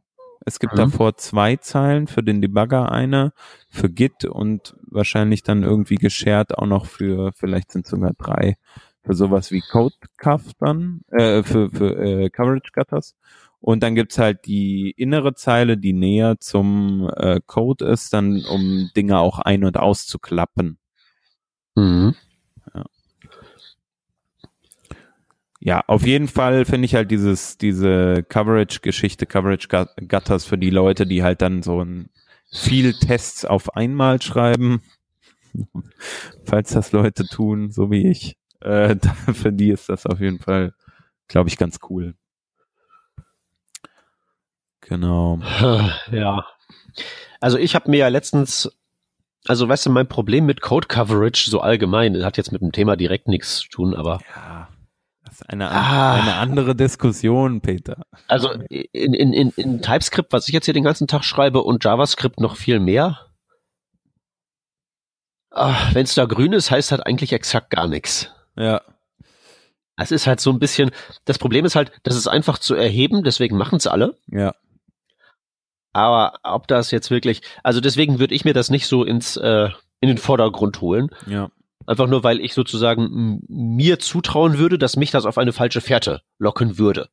Es 0.46 0.60
gibt 0.60 0.74
mhm. 0.74 0.78
davor 0.78 1.18
zwei 1.18 1.58
Zeilen 1.58 2.08
für 2.08 2.24
den 2.24 2.42
Debugger 2.42 2.92
eine, 2.92 3.34
für 3.70 3.90
Git 3.90 4.26
und 4.26 4.76
wahrscheinlich 4.82 5.44
dann 5.44 5.64
irgendwie 5.64 5.96
geshared 5.96 6.58
auch 6.58 6.66
noch 6.66 6.86
für, 6.86 7.32
vielleicht 7.34 7.72
sind 7.72 7.86
sogar 7.86 8.14
drei, 8.18 8.56
für 9.04 9.14
sowas 9.14 9.52
wie 9.52 9.62
Code 9.62 9.96
Cuff 10.18 10.52
dann, 10.60 11.02
äh, 11.12 11.44
für, 11.44 11.70
für 11.70 11.98
äh, 11.98 12.30
Coverage 12.30 12.72
Gutters. 12.74 13.16
Und 13.62 13.84
dann 13.84 13.96
gibt's 13.96 14.18
halt 14.18 14.46
die 14.46 14.92
innere 14.92 15.36
Zeile, 15.36 15.78
die 15.78 15.94
näher 15.94 16.40
zum 16.40 17.12
äh, 17.16 17.42
Code 17.46 17.86
ist, 17.86 18.14
dann 18.14 18.46
um 18.46 18.90
Dinge 18.96 19.20
auch 19.20 19.40
ein- 19.40 19.66
und 19.66 19.78
auszuklappen. 19.78 20.78
Mhm. 21.76 22.16
Ja. 22.74 22.86
Ja, 25.60 25.84
auf 25.88 26.06
jeden 26.06 26.30
Fall 26.30 26.64
finde 26.64 26.86
ich 26.86 26.96
halt 26.96 27.12
dieses, 27.12 27.58
diese 27.58 28.24
Coverage-Geschichte, 28.24 29.26
Coverage-Gutters 29.26 30.46
für 30.46 30.58
die 30.58 30.70
Leute, 30.70 31.06
die 31.06 31.22
halt 31.22 31.42
dann 31.42 31.64
so 31.64 31.84
ein 31.84 32.10
viel 32.52 32.94
Tests 32.94 33.44
auf 33.44 33.76
einmal 33.76 34.22
schreiben, 34.22 34.82
falls 36.46 36.72
das 36.72 36.94
Leute 36.94 37.26
tun, 37.26 37.72
so 37.72 37.92
wie 37.92 38.08
ich. 38.08 38.38
Äh, 38.62 38.96
für 39.34 39.52
die 39.52 39.70
ist 39.70 39.90
das 39.90 40.06
auf 40.06 40.22
jeden 40.22 40.40
Fall, 40.40 40.74
glaube 41.28 41.50
ich, 41.50 41.58
ganz 41.58 41.80
cool. 41.90 42.16
Genau. 44.82 45.40
Ja. 46.12 46.46
Also 47.40 47.58
ich 47.58 47.76
habe 47.76 47.90
mir 47.90 47.98
ja 47.98 48.08
letztens, 48.08 48.70
also 49.46 49.70
weißt 49.70 49.86
du, 49.86 49.90
mein 49.92 50.08
Problem 50.08 50.46
mit 50.46 50.62
Code 50.62 50.88
Coverage 50.88 51.50
so 51.50 51.62
allgemein, 51.62 52.26
hat 52.26 52.38
jetzt 52.38 52.52
mit 52.52 52.62
dem 52.62 52.72
Thema 52.72 52.96
direkt 52.96 53.28
nichts 53.28 53.60
zu 53.60 53.70
tun, 53.70 53.96
aber. 53.96 54.20
Ja. 54.36 54.59
Das 55.40 55.46
ist 55.46 55.50
eine, 55.50 55.72
ah. 55.72 56.16
eine 56.16 56.36
andere 56.36 56.76
Diskussion, 56.76 57.62
Peter. 57.62 58.04
Also 58.28 58.52
in, 58.70 59.14
in, 59.14 59.34
in, 59.34 59.50
in 59.52 59.82
TypeScript, 59.82 60.34
was 60.34 60.48
ich 60.48 60.54
jetzt 60.54 60.66
hier 60.66 60.74
den 60.74 60.84
ganzen 60.84 61.08
Tag 61.08 61.24
schreibe, 61.24 61.64
und 61.64 61.84
JavaScript 61.84 62.40
noch 62.40 62.58
viel 62.58 62.80
mehr. 62.80 63.20
Ah, 65.52 65.76
Wenn 65.94 66.04
es 66.04 66.16
da 66.16 66.26
grün 66.26 66.54
ist, 66.54 66.72
heißt 66.72 66.92
das 66.92 67.00
eigentlich 67.00 67.34
exakt 67.34 67.70
gar 67.70 67.88
nichts. 67.88 68.34
Ja. 68.56 68.82
Es 69.98 70.12
ist 70.12 70.28
halt 70.28 70.40
so 70.40 70.52
ein 70.52 70.60
bisschen, 70.60 70.92
das 71.26 71.38
Problem 71.38 71.66
ist 71.66 71.76
halt, 71.76 71.92
das 72.04 72.16
ist 72.16 72.28
einfach 72.28 72.60
zu 72.60 72.76
erheben, 72.76 73.24
deswegen 73.24 73.58
machen 73.58 73.78
es 73.78 73.88
alle. 73.88 74.18
Ja. 74.28 74.56
Aber 75.92 76.40
ob 76.44 76.68
das 76.68 76.92
jetzt 76.92 77.12
wirklich, 77.12 77.42
also 77.64 77.82
deswegen 77.82 78.20
würde 78.20 78.36
ich 78.36 78.46
mir 78.46 78.54
das 78.54 78.70
nicht 78.70 78.88
so 78.88 79.04
ins 79.04 79.38
äh, 79.38 79.70
in 80.02 80.08
den 80.08 80.18
Vordergrund 80.18 80.82
holen. 80.82 81.10
Ja. 81.26 81.50
Einfach 81.90 82.06
nur, 82.06 82.24
weil 82.24 82.40
ich 82.40 82.54
sozusagen 82.54 83.42
mir 83.48 83.98
zutrauen 83.98 84.60
würde, 84.60 84.78
dass 84.78 84.96
mich 84.96 85.10
das 85.10 85.26
auf 85.26 85.40
eine 85.40 85.54
falsche 85.54 85.82
Fährte 85.82 86.22
locken 86.38 86.78
würde. 86.78 87.10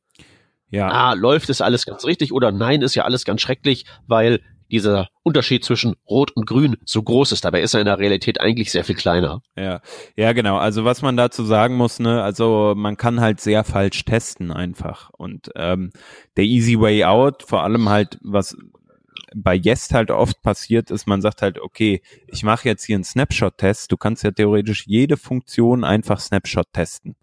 Ja. 0.69 0.87
Ah, 0.89 1.13
läuft 1.13 1.49
es 1.49 1.61
alles 1.61 1.87
ganz 1.87 2.05
richtig 2.05 2.31
oder 2.31 2.51
nein, 2.51 2.83
ist 2.83 2.93
ja 2.93 3.03
alles 3.03 3.25
ganz 3.25 3.41
schrecklich, 3.41 3.85
weil 4.05 4.39
dieser 4.69 5.07
Unterschied 5.23 5.63
zwischen 5.63 5.95
Rot 6.07 6.31
und 6.31 6.45
Grün 6.45 6.77
so 6.85 7.01
groß 7.01 7.31
ist. 7.31 7.43
Dabei 7.43 7.61
ist 7.61 7.73
er 7.73 7.79
in 7.79 7.85
der 7.85 7.97
Realität 7.97 8.39
eigentlich 8.39 8.71
sehr 8.71 8.83
viel 8.83 8.95
kleiner. 8.95 9.41
Ja, 9.55 9.81
ja, 10.15 10.33
genau. 10.33 10.57
Also 10.57 10.85
was 10.85 11.01
man 11.01 11.17
dazu 11.17 11.43
sagen 11.43 11.75
muss, 11.75 11.99
ne, 11.99 12.21
also 12.21 12.73
man 12.75 12.97
kann 12.97 13.19
halt 13.19 13.39
sehr 13.39 13.63
falsch 13.63 14.05
testen 14.05 14.51
einfach. 14.51 15.09
Und 15.11 15.49
ähm, 15.55 15.91
der 16.35 16.43
Easy 16.43 16.79
Way 16.79 17.05
Out, 17.05 17.43
vor 17.43 17.63
allem 17.63 17.89
halt, 17.89 18.19
was 18.21 18.55
bei 19.35 19.55
Jest 19.55 19.93
halt 19.93 20.11
oft 20.11 20.41
passiert 20.41 20.91
ist, 20.91 21.07
man 21.07 21.21
sagt 21.21 21.41
halt, 21.41 21.59
okay, 21.59 22.01
ich 22.27 22.43
mache 22.43 22.67
jetzt 22.67 22.85
hier 22.85 22.95
einen 22.95 23.03
Snapshot-Test. 23.03 23.91
Du 23.91 23.97
kannst 23.97 24.23
ja 24.23 24.31
theoretisch 24.31 24.85
jede 24.87 25.17
Funktion 25.17 25.83
einfach 25.83 26.19
Snapshot 26.19 26.71
testen. 26.73 27.15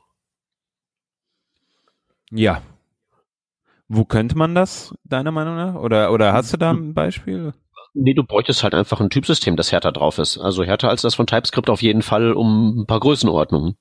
Ja, 2.30 2.62
wo 3.88 4.04
könnte 4.04 4.36
man 4.36 4.54
das, 4.54 4.94
deiner 5.04 5.30
Meinung 5.30 5.56
nach? 5.56 5.74
Oder, 5.74 6.12
oder 6.12 6.32
hast 6.32 6.52
du 6.52 6.56
da 6.56 6.70
ein 6.70 6.94
Beispiel? 6.94 7.54
Nee, 7.94 8.14
du 8.14 8.22
bräuchtest 8.22 8.62
halt 8.62 8.74
einfach 8.74 9.00
ein 9.00 9.10
Typsystem, 9.10 9.56
das 9.56 9.72
härter 9.72 9.92
drauf 9.92 10.18
ist. 10.18 10.38
Also 10.38 10.62
härter 10.62 10.90
als 10.90 11.02
das 11.02 11.14
von 11.14 11.26
TypeScript 11.26 11.70
auf 11.70 11.82
jeden 11.82 12.02
Fall 12.02 12.32
um 12.32 12.80
ein 12.80 12.86
paar 12.86 13.00
Größenordnungen. 13.00 13.76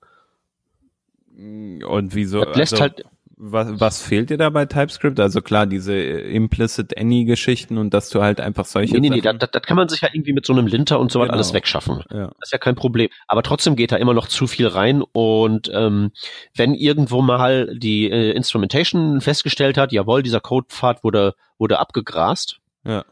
Und 1.38 2.16
wieso? 2.16 2.44
Das 2.44 2.58
lässt 2.58 2.74
also, 2.74 2.84
halt, 2.84 3.06
was, 3.40 3.80
was 3.80 4.02
fehlt 4.02 4.32
dir 4.32 4.38
da 4.38 4.50
bei 4.50 4.66
TypeScript? 4.66 5.20
Also 5.20 5.42
klar, 5.42 5.68
diese 5.68 5.96
Implicit 5.96 6.98
Any-Geschichten 6.98 7.78
und 7.78 7.94
dass 7.94 8.10
du 8.10 8.24
halt 8.24 8.42
einfach 8.42 8.66
solche. 8.66 8.96
Nee, 8.96 9.10
nee, 9.10 9.10
nee, 9.10 9.22
das, 9.22 9.38
das 9.52 9.62
kann 9.62 9.78
man 9.78 9.88
sich 9.90 10.02
ja 10.02 10.10
irgendwie 10.12 10.34
mit 10.34 10.44
so 10.44 10.54
einem 10.54 10.66
Linter 10.66 11.00
und 11.00 11.12
so 11.12 11.20
genau. 11.20 11.34
alles 11.34 11.54
wegschaffen. 11.54 12.04
Ja. 12.10 12.28
Das 12.28 12.48
ist 12.48 12.52
ja 12.52 12.58
kein 12.58 12.74
Problem. 12.74 13.10
Aber 13.28 13.44
trotzdem 13.44 13.76
geht 13.76 13.92
da 13.92 13.98
immer 13.98 14.16
noch 14.16 14.28
zu 14.28 14.48
viel 14.48 14.66
rein 14.66 15.04
und 15.04 15.70
ähm, 15.72 16.12
wenn 16.56 16.74
irgendwo 16.74 17.22
mal 17.22 17.78
die 17.78 18.10
äh, 18.10 18.32
Instrumentation 18.32 19.22
festgestellt 19.22 19.78
hat, 19.78 19.92
jawohl, 19.92 20.24
dieser 20.24 20.40
Codepfad 20.40 21.04
wurde, 21.04 21.36
wurde 21.60 21.78
abgegrast, 21.78 22.60
ja. 22.86 23.06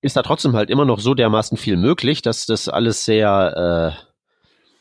ist 0.00 0.16
da 0.16 0.22
trotzdem 0.22 0.54
halt 0.54 0.70
immer 0.70 0.86
noch 0.86 0.98
so 0.98 1.14
dermaßen 1.14 1.56
viel 1.56 1.76
möglich, 1.76 2.20
dass 2.20 2.46
das 2.46 2.68
alles 2.68 3.04
sehr 3.04 3.94
äh, 3.96 4.06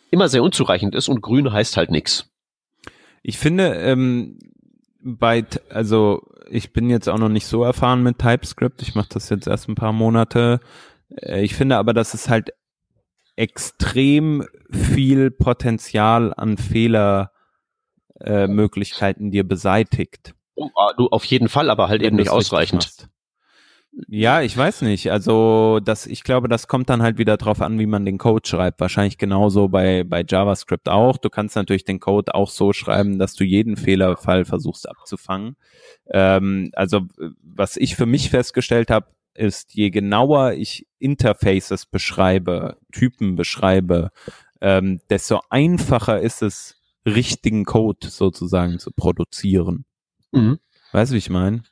immer 0.10 0.28
sehr 0.28 0.42
unzureichend 0.42 0.96
ist 0.96 1.08
und 1.08 1.22
grün 1.22 1.54
heißt 1.54 1.78
halt 1.78 1.92
nix. 1.92 2.32
Ich 3.22 3.38
finde, 3.38 3.76
ähm, 3.76 4.40
bei, 5.04 5.45
also 5.70 6.22
ich 6.49 6.74
bin 6.74 6.89
jetzt 6.89 7.08
auch 7.10 7.18
noch 7.18 7.30
nicht 7.30 7.45
so 7.45 7.64
erfahren 7.64 8.04
mit 8.04 8.20
TypeScript. 8.20 8.82
Ich 8.82 8.95
mache 8.95 9.08
das 9.10 9.30
jetzt 9.30 9.47
erst 9.47 9.70
ein 9.70 9.76
paar 9.76 9.93
Monate. 9.93 10.60
Äh, 11.10 11.43
ich 11.43 11.56
finde 11.56 11.78
aber, 11.78 11.93
dass 11.93 12.14
es 12.14 12.28
halt 12.30 12.52
extrem 13.36 14.45
viel 14.72 15.32
Potenzial 15.32 16.34
an 16.36 16.58
Fehlermöglichkeiten 16.58 19.28
äh, 19.28 19.32
dir 19.32 19.47
beseitigt. 19.47 20.36
Ah, 20.76 20.93
du 20.95 21.08
auf 21.08 21.26
jeden 21.26 21.49
Fall, 21.49 21.70
aber 21.70 21.88
halt 21.88 22.04
eben 22.04 22.18
nicht 22.18 22.30
ausreichend. 22.30 23.10
Ja, 24.08 24.42
ich 24.42 24.56
weiß 24.56 24.84
nicht. 24.84 25.12
Also 25.12 25.80
das, 25.84 26.08
ich 26.08 26.24
glaube, 26.24 26.48
das 26.48 26.68
kommt 26.68 26.89
dann 26.89 27.02
halt 27.02 27.18
wieder 27.18 27.36
drauf 27.36 27.62
an, 27.62 27.78
wie 27.78 27.86
man 27.86 28.06
den 28.06 28.18
Code 28.18 28.48
schreibt. 28.48 28.80
Wahrscheinlich 28.80 29.18
genauso 29.18 29.68
bei, 29.68 30.04
bei 30.06 30.24
JavaScript 30.28 30.88
auch. 30.88 31.18
Du 31.18 31.30
kannst 31.30 31.56
natürlich 31.58 31.84
den 31.84 32.00
Code 32.00 32.34
auch 32.34 32.50
so 32.50 32.72
schreiben, 32.72 33.20
dass 33.20 33.36
du 33.36 33.44
jeden 33.44 33.76
Fehlerfall 33.76 34.46
versuchst 34.46 34.88
abzufangen. 34.88 35.58
Ähm, 36.10 36.72
also 36.74 37.02
was 37.44 37.76
ich 37.76 37.96
für 37.96 38.06
mich 38.06 38.30
festgestellt 38.30 38.92
habe, 38.92 39.08
ist, 39.34 39.74
je 39.74 39.89
genauer 39.89 40.54
ich 40.54 40.88
Interfaces 41.00 41.86
beschreibe, 41.86 42.78
Typen 42.92 43.36
beschreibe, 43.36 44.12
ähm, 44.62 45.02
desto 45.10 45.42
einfacher 45.50 46.22
ist 46.22 46.42
es, 46.42 46.78
richtigen 47.06 47.66
Code 47.66 48.10
sozusagen 48.10 48.78
zu 48.78 48.92
produzieren. 48.92 49.86
Mhm. 50.32 50.60
Weißt 50.92 51.12
du, 51.12 51.16
wie 51.16 51.20
ich 51.20 51.30
meine? 51.32 51.64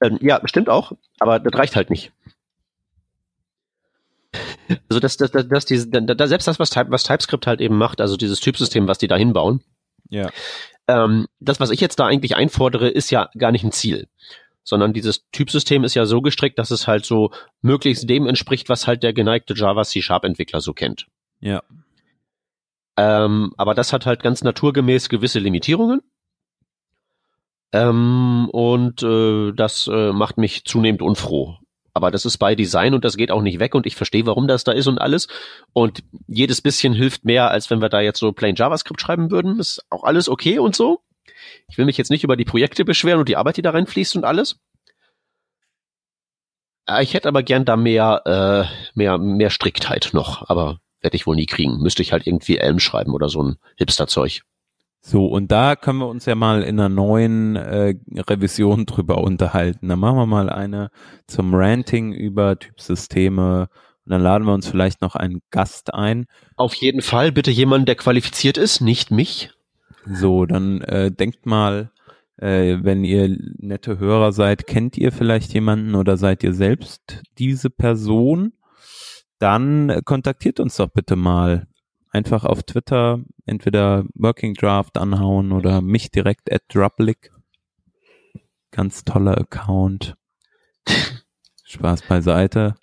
Ähm, 0.00 0.18
ja, 0.20 0.40
stimmt 0.44 0.68
auch, 0.68 0.92
aber 1.18 1.40
das 1.40 1.58
reicht 1.58 1.76
halt 1.76 1.90
nicht. 1.90 2.12
Also 4.88 5.00
das, 5.00 5.16
das, 5.16 5.30
das, 5.30 5.48
das, 5.48 5.64
diese, 5.64 5.88
da, 5.88 6.26
selbst 6.26 6.48
das, 6.48 6.58
was, 6.58 6.70
Type, 6.70 6.90
was 6.90 7.04
TypeScript 7.04 7.46
halt 7.46 7.60
eben 7.60 7.78
macht, 7.78 8.00
also 8.00 8.16
dieses 8.16 8.40
Typsystem, 8.40 8.88
was 8.88 8.98
die 8.98 9.08
da 9.08 9.16
hinbauen, 9.16 9.62
ja. 10.08 10.30
Ähm, 10.88 11.26
das, 11.40 11.58
was 11.60 11.70
ich 11.70 11.80
jetzt 11.80 11.98
da 11.98 12.06
eigentlich 12.06 12.36
einfordere, 12.36 12.88
ist 12.88 13.10
ja 13.10 13.28
gar 13.36 13.50
nicht 13.50 13.64
ein 13.64 13.72
Ziel, 13.72 14.08
sondern 14.62 14.92
dieses 14.92 15.28
Typsystem 15.32 15.84
ist 15.84 15.94
ja 15.94 16.06
so 16.06 16.20
gestrickt, 16.20 16.58
dass 16.58 16.70
es 16.70 16.86
halt 16.86 17.04
so 17.04 17.30
möglichst 17.60 18.08
dem 18.08 18.26
entspricht, 18.26 18.68
was 18.68 18.86
halt 18.86 19.02
der 19.02 19.12
geneigte 19.12 19.54
Java 19.54 19.82
C-Sharp-Entwickler 19.82 20.60
so 20.60 20.72
kennt. 20.74 21.06
Ja. 21.40 21.62
Ähm, 22.96 23.52
aber 23.56 23.74
das 23.74 23.92
hat 23.92 24.06
halt 24.06 24.22
ganz 24.22 24.42
naturgemäß 24.42 25.08
gewisse 25.08 25.38
Limitierungen. 25.38 26.02
Ähm, 27.72 28.48
und 28.52 29.02
äh, 29.02 29.52
das 29.52 29.88
äh, 29.88 30.12
macht 30.12 30.38
mich 30.38 30.64
zunehmend 30.64 31.02
unfroh. 31.02 31.56
Aber 31.92 32.10
das 32.10 32.26
ist 32.26 32.36
bei 32.36 32.54
Design 32.54 32.92
und 32.92 33.06
das 33.06 33.16
geht 33.16 33.30
auch 33.30 33.40
nicht 33.40 33.58
weg 33.58 33.74
und 33.74 33.86
ich 33.86 33.96
verstehe, 33.96 34.26
warum 34.26 34.46
das 34.46 34.64
da 34.64 34.72
ist 34.72 34.86
und 34.86 34.98
alles. 34.98 35.28
Und 35.72 36.04
jedes 36.26 36.60
bisschen 36.60 36.92
hilft 36.92 37.24
mehr, 37.24 37.50
als 37.50 37.70
wenn 37.70 37.80
wir 37.80 37.88
da 37.88 38.00
jetzt 38.00 38.18
so 38.18 38.32
plain 38.32 38.54
JavaScript 38.54 39.00
schreiben 39.00 39.30
würden. 39.30 39.58
Ist 39.58 39.82
auch 39.88 40.04
alles 40.04 40.28
okay 40.28 40.58
und 40.58 40.76
so. 40.76 41.00
Ich 41.68 41.78
will 41.78 41.86
mich 41.86 41.96
jetzt 41.96 42.10
nicht 42.10 42.22
über 42.22 42.36
die 42.36 42.44
Projekte 42.44 42.84
beschweren 42.84 43.20
und 43.20 43.28
die 43.28 43.36
Arbeit, 43.36 43.56
die 43.56 43.62
da 43.62 43.70
reinfließt 43.70 44.14
und 44.16 44.24
alles. 44.24 44.58
Äh, 46.86 47.02
ich 47.02 47.14
hätte 47.14 47.28
aber 47.28 47.42
gern 47.42 47.64
da 47.64 47.76
mehr, 47.76 48.22
äh, 48.26 48.90
mehr, 48.94 49.18
mehr 49.18 49.50
Striktheit 49.50 50.10
noch, 50.12 50.48
aber 50.48 50.80
werde 51.00 51.16
ich 51.16 51.26
wohl 51.26 51.36
nie 51.36 51.46
kriegen. 51.46 51.78
Müsste 51.78 52.02
ich 52.02 52.12
halt 52.12 52.26
irgendwie 52.26 52.58
Elm 52.58 52.78
schreiben 52.78 53.12
oder 53.12 53.28
so 53.28 53.42
ein 53.42 53.56
Hipster-Zeug. 53.76 54.42
So, 55.00 55.26
und 55.26 55.52
da 55.52 55.76
können 55.76 55.98
wir 55.98 56.08
uns 56.08 56.26
ja 56.26 56.34
mal 56.34 56.62
in 56.62 56.80
einer 56.80 56.88
neuen 56.88 57.56
äh, 57.56 57.94
Revision 58.28 58.86
drüber 58.86 59.18
unterhalten. 59.18 59.88
Dann 59.88 60.00
machen 60.00 60.16
wir 60.16 60.26
mal 60.26 60.50
eine 60.50 60.90
zum 61.26 61.54
Ranting 61.54 62.12
über 62.12 62.58
Typsysteme 62.58 63.68
und 64.04 64.12
dann 64.12 64.22
laden 64.22 64.46
wir 64.46 64.54
uns 64.54 64.68
vielleicht 64.68 65.02
noch 65.02 65.16
einen 65.16 65.42
Gast 65.50 65.94
ein. 65.94 66.26
Auf 66.56 66.74
jeden 66.74 67.02
Fall 67.02 67.32
bitte 67.32 67.50
jemanden, 67.50 67.86
der 67.86 67.96
qualifiziert 67.96 68.56
ist, 68.56 68.80
nicht 68.80 69.10
mich. 69.10 69.50
So, 70.06 70.46
dann 70.46 70.80
äh, 70.82 71.10
denkt 71.10 71.46
mal, 71.46 71.90
äh, 72.36 72.78
wenn 72.82 73.04
ihr 73.04 73.36
nette 73.58 73.98
Hörer 73.98 74.32
seid, 74.32 74.66
kennt 74.66 74.96
ihr 74.96 75.10
vielleicht 75.10 75.52
jemanden 75.54 75.94
oder 75.94 76.16
seid 76.16 76.44
ihr 76.44 76.52
selbst 76.52 77.22
diese 77.38 77.70
Person? 77.70 78.52
Dann 79.38 80.00
kontaktiert 80.04 80.60
uns 80.60 80.76
doch 80.76 80.88
bitte 80.88 81.16
mal 81.16 81.66
einfach 82.10 82.44
auf 82.44 82.62
Twitter 82.62 83.20
entweder 83.44 84.04
Working 84.14 84.54
Draft 84.54 84.98
anhauen 84.98 85.52
oder 85.52 85.80
mich 85.80 86.10
direkt 86.10 86.52
at 86.52 86.62
Drublick. 86.68 87.32
Ganz 88.70 89.04
toller 89.04 89.38
Account. 89.38 90.16
Spaß 91.64 92.02
beiseite. 92.02 92.74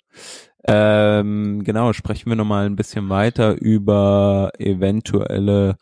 Ähm, 0.66 1.62
genau, 1.62 1.92
sprechen 1.92 2.30
wir 2.30 2.36
nochmal 2.36 2.66
ein 2.66 2.76
bisschen 2.76 3.08
weiter 3.10 3.60
über 3.60 4.52
eventuelle 4.58 5.76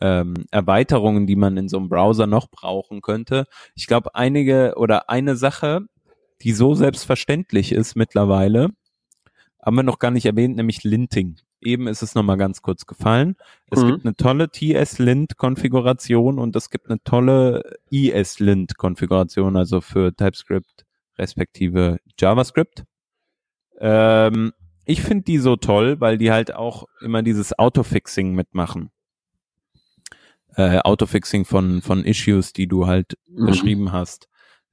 ähm, 0.00 0.34
Erweiterungen, 0.50 1.26
die 1.26 1.36
man 1.36 1.56
in 1.56 1.68
so 1.68 1.78
einem 1.78 1.88
Browser 1.88 2.26
noch 2.26 2.48
brauchen 2.48 3.02
könnte. 3.02 3.46
Ich 3.74 3.86
glaube, 3.86 4.14
einige 4.14 4.74
oder 4.76 5.10
eine 5.10 5.36
Sache, 5.36 5.80
die 6.42 6.52
so 6.52 6.74
selbstverständlich 6.74 7.72
ist 7.72 7.96
mittlerweile, 7.96 8.70
haben 9.62 9.76
wir 9.76 9.82
noch 9.82 9.98
gar 9.98 10.10
nicht 10.10 10.26
erwähnt, 10.26 10.56
nämlich 10.56 10.84
Linting. 10.84 11.36
Eben 11.62 11.88
ist 11.88 12.02
es 12.02 12.14
nochmal 12.14 12.38
ganz 12.38 12.62
kurz 12.62 12.86
gefallen. 12.86 13.36
Es 13.70 13.82
mhm. 13.82 13.88
gibt 13.88 14.04
eine 14.04 14.16
tolle 14.16 14.50
TS-Lint-Konfiguration 14.50 16.38
und 16.38 16.56
es 16.56 16.70
gibt 16.70 16.88
eine 16.88 17.02
tolle 17.02 17.78
ES-Lint-Konfiguration, 17.90 19.56
also 19.56 19.80
für 19.80 20.14
TypeScript 20.14 20.86
respektive 21.18 21.98
JavaScript. 22.18 22.84
Ähm, 23.78 24.52
ich 24.84 25.02
finde 25.02 25.24
die 25.24 25.38
so 25.38 25.56
toll, 25.56 26.00
weil 26.00 26.18
die 26.18 26.32
halt 26.32 26.54
auch 26.54 26.84
immer 27.00 27.22
dieses 27.22 27.58
Autofixing 27.58 28.34
mitmachen. 28.34 28.90
Äh, 30.56 30.78
Autofixing 30.78 31.44
von, 31.44 31.82
von 31.82 32.04
Issues, 32.04 32.52
die 32.52 32.66
du 32.66 32.86
halt 32.86 33.18
mhm. 33.28 33.46
beschrieben 33.46 33.92
hast. 33.92 34.28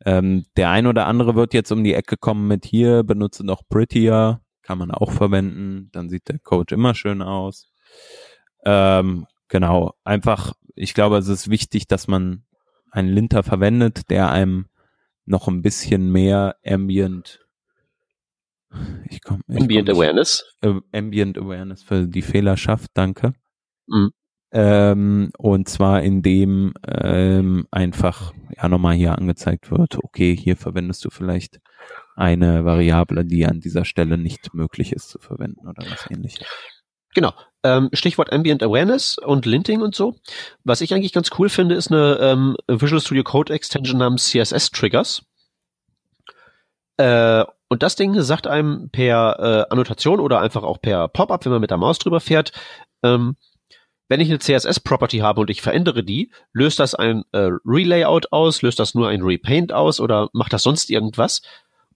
Ähm, 0.06 0.46
der 0.56 0.70
ein 0.70 0.88
oder 0.88 1.06
andere 1.08 1.36
wird 1.36 1.54
jetzt 1.54 1.72
um 1.72 1.84
die 1.84 1.94
Ecke 1.94 2.18
kommen 2.18 2.48
mit 2.48 2.66
hier, 2.66 3.04
benutze 3.04 3.46
noch 3.46 3.64
Prettier 3.68 4.42
kann 4.68 4.78
man 4.78 4.92
auch 4.92 5.12
verwenden. 5.12 5.90
Dann 5.94 6.10
sieht 6.10 6.28
der 6.28 6.40
Code 6.40 6.76
immer 6.76 6.94
schön 6.94 7.22
aus. 7.22 7.72
Ähm, 8.66 9.26
genau, 9.48 9.94
einfach, 10.04 10.54
ich 10.76 10.94
glaube, 10.94 11.18
es 11.18 11.30
ist 11.30 11.50
wichtig, 11.50 11.88
dass 11.88 12.08
man 12.08 12.44
einen 12.92 13.10
Linter 13.10 13.44
verwendet, 13.44 14.10
der 14.10 14.30
einem 14.30 14.68
noch 15.26 15.48
ein 15.48 15.62
bisschen 15.62 16.12
mehr 16.12 16.58
Ambient 16.66 17.40
ich 19.10 19.22
komm, 19.24 19.42
ich 19.48 19.62
Ambient 19.62 19.88
komm, 19.88 19.98
Awareness. 19.98 20.44
Äh, 20.62 20.74
Ambient 20.92 21.38
Awareness 21.38 21.84
für 21.84 22.06
die 22.06 22.22
Fehler 22.22 22.58
schafft, 22.58 22.92
danke. 22.94 23.34
Mhm. 23.88 24.12
Ähm, 24.52 25.32
und 25.38 25.70
zwar 25.70 26.04
indem 26.04 26.74
ähm, 26.86 27.66
einfach 27.72 28.34
ja 28.56 28.68
nochmal 28.68 28.96
hier 28.96 29.18
angezeigt 29.18 29.72
wird, 29.72 30.04
okay, 30.04 30.36
hier 30.36 30.58
verwendest 30.58 31.06
du 31.06 31.10
vielleicht 31.10 31.60
eine 32.18 32.66
Variable, 32.66 33.24
die 33.24 33.46
an 33.46 33.60
dieser 33.60 33.86
Stelle 33.86 34.18
nicht 34.18 34.54
möglich 34.54 34.92
ist 34.92 35.10
zu 35.10 35.20
verwenden 35.20 35.68
oder 35.68 35.84
was 35.90 36.10
ähnliches. 36.10 36.46
Genau. 37.14 37.34
Ähm, 37.64 37.90
Stichwort 37.94 38.32
Ambient 38.34 38.62
Awareness 38.64 39.18
und 39.18 39.46
Linting 39.46 39.82
und 39.82 39.96
so. 39.96 40.16
Was 40.64 40.82
ich 40.82 40.94
eigentlich 40.94 41.14
ganz 41.14 41.30
cool 41.38 41.50
finde, 41.50 41.76
ist 41.76 41.92
eine 41.92 42.18
ähm, 42.20 42.56
Visual 42.68 43.02
Studio 43.02 43.24
Code 43.24 43.54
Extension 43.54 44.00
namens 44.00 44.28
CSS 44.28 44.72
Triggers. 44.72 45.24
Äh, 46.98 47.44
und 47.70 47.84
das 47.84 47.96
Ding 47.96 48.20
sagt 48.22 48.48
einem 48.48 48.90
per 48.90 49.40
äh, 49.40 49.72
Annotation 49.72 50.20
oder 50.20 50.42
einfach 50.42 50.64
auch 50.64 50.82
per 50.82 51.08
Pop-up, 51.08 51.46
wenn 51.46 51.52
man 51.52 51.62
mit 51.62 51.72
der 51.72 51.78
Maus 51.78 52.00
drüber 52.00 52.20
fährt, 52.20 52.52
ähm, 53.04 53.36
wenn 54.10 54.22
ich 54.22 54.30
eine 54.30 54.40
CSS-Property 54.40 55.18
habe 55.18 55.42
und 55.42 55.50
ich 55.50 55.62
verändere 55.62 56.04
die, 56.04 56.32
löst 56.54 56.80
das 56.80 56.96
ein 56.96 57.24
äh, 57.34 57.50
Relayout 57.66 58.32
aus, 58.32 58.62
löst 58.62 58.80
das 58.80 58.96
nur 58.96 59.10
ein 59.10 59.22
Repaint 59.22 59.74
aus 59.74 60.00
oder 60.00 60.30
macht 60.34 60.54
das 60.54 60.64
sonst 60.64 60.90
irgendwas? 60.90 61.42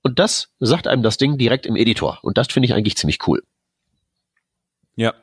Und 0.01 0.19
das 0.19 0.49
sagt 0.59 0.87
einem 0.87 1.03
das 1.03 1.17
Ding 1.17 1.37
direkt 1.37 1.65
im 1.65 1.75
Editor. 1.75 2.19
Und 2.23 2.37
das 2.37 2.47
finde 2.47 2.67
ich 2.67 2.73
eigentlich 2.73 2.97
ziemlich 2.97 3.27
cool. 3.27 3.43
Ja. 4.95 5.13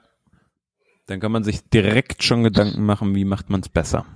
Dann 1.07 1.21
kann 1.21 1.33
man 1.33 1.43
sich 1.43 1.69
direkt 1.69 2.23
schon 2.23 2.45
Gedanken 2.45 2.85
machen, 2.85 3.15
wie 3.15 3.25
macht 3.25 3.51
man 3.51 3.61
es 3.61 3.69
besser. 3.69 4.07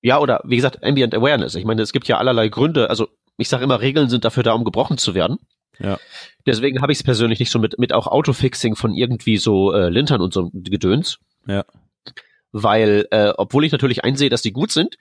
Ja, 0.00 0.20
oder 0.20 0.42
wie 0.44 0.56
gesagt, 0.56 0.84
Ambient 0.84 1.14
Awareness. 1.14 1.54
Ich 1.54 1.64
meine, 1.64 1.82
es 1.82 1.92
gibt 1.92 2.08
ja 2.08 2.18
allerlei 2.18 2.48
Gründe. 2.48 2.90
Also 2.90 3.08
ich 3.36 3.48
sage 3.48 3.64
immer, 3.64 3.80
Regeln 3.80 4.08
sind 4.08 4.24
dafür 4.24 4.42
da, 4.42 4.52
um 4.52 4.64
gebrochen 4.64 4.98
zu 4.98 5.14
werden. 5.14 5.38
Ja. 5.78 5.98
Deswegen 6.46 6.80
habe 6.82 6.92
ich 6.92 6.98
es 6.98 7.02
persönlich 7.02 7.40
nicht 7.40 7.50
so 7.50 7.58
mit, 7.58 7.78
mit 7.78 7.92
auch 7.92 8.06
Autofixing 8.06 8.76
von 8.76 8.94
irgendwie 8.94 9.38
so 9.38 9.72
äh, 9.72 9.88
Lintern 9.88 10.20
und 10.20 10.32
so 10.32 10.50
Gedöns. 10.52 11.18
Ja. 11.46 11.64
Weil, 12.52 13.08
äh, 13.10 13.32
obwohl 13.36 13.64
ich 13.64 13.72
natürlich 13.72 14.04
einsehe, 14.04 14.30
dass 14.30 14.42
die 14.42 14.52
gut 14.52 14.70
sind, 14.70 14.96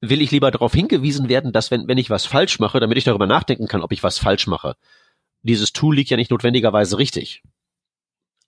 will 0.00 0.22
ich 0.22 0.30
lieber 0.30 0.50
darauf 0.50 0.72
hingewiesen 0.72 1.28
werden, 1.28 1.52
dass 1.52 1.70
wenn, 1.70 1.88
wenn 1.88 1.98
ich 1.98 2.10
was 2.10 2.26
falsch 2.26 2.58
mache, 2.58 2.80
damit 2.80 2.98
ich 2.98 3.04
darüber 3.04 3.26
nachdenken 3.26 3.66
kann, 3.66 3.82
ob 3.82 3.92
ich 3.92 4.02
was 4.02 4.18
falsch 4.18 4.46
mache. 4.46 4.76
Dieses 5.42 5.72
Tool 5.72 5.96
liegt 5.96 6.10
ja 6.10 6.16
nicht 6.16 6.30
notwendigerweise 6.30 6.98
richtig. 6.98 7.42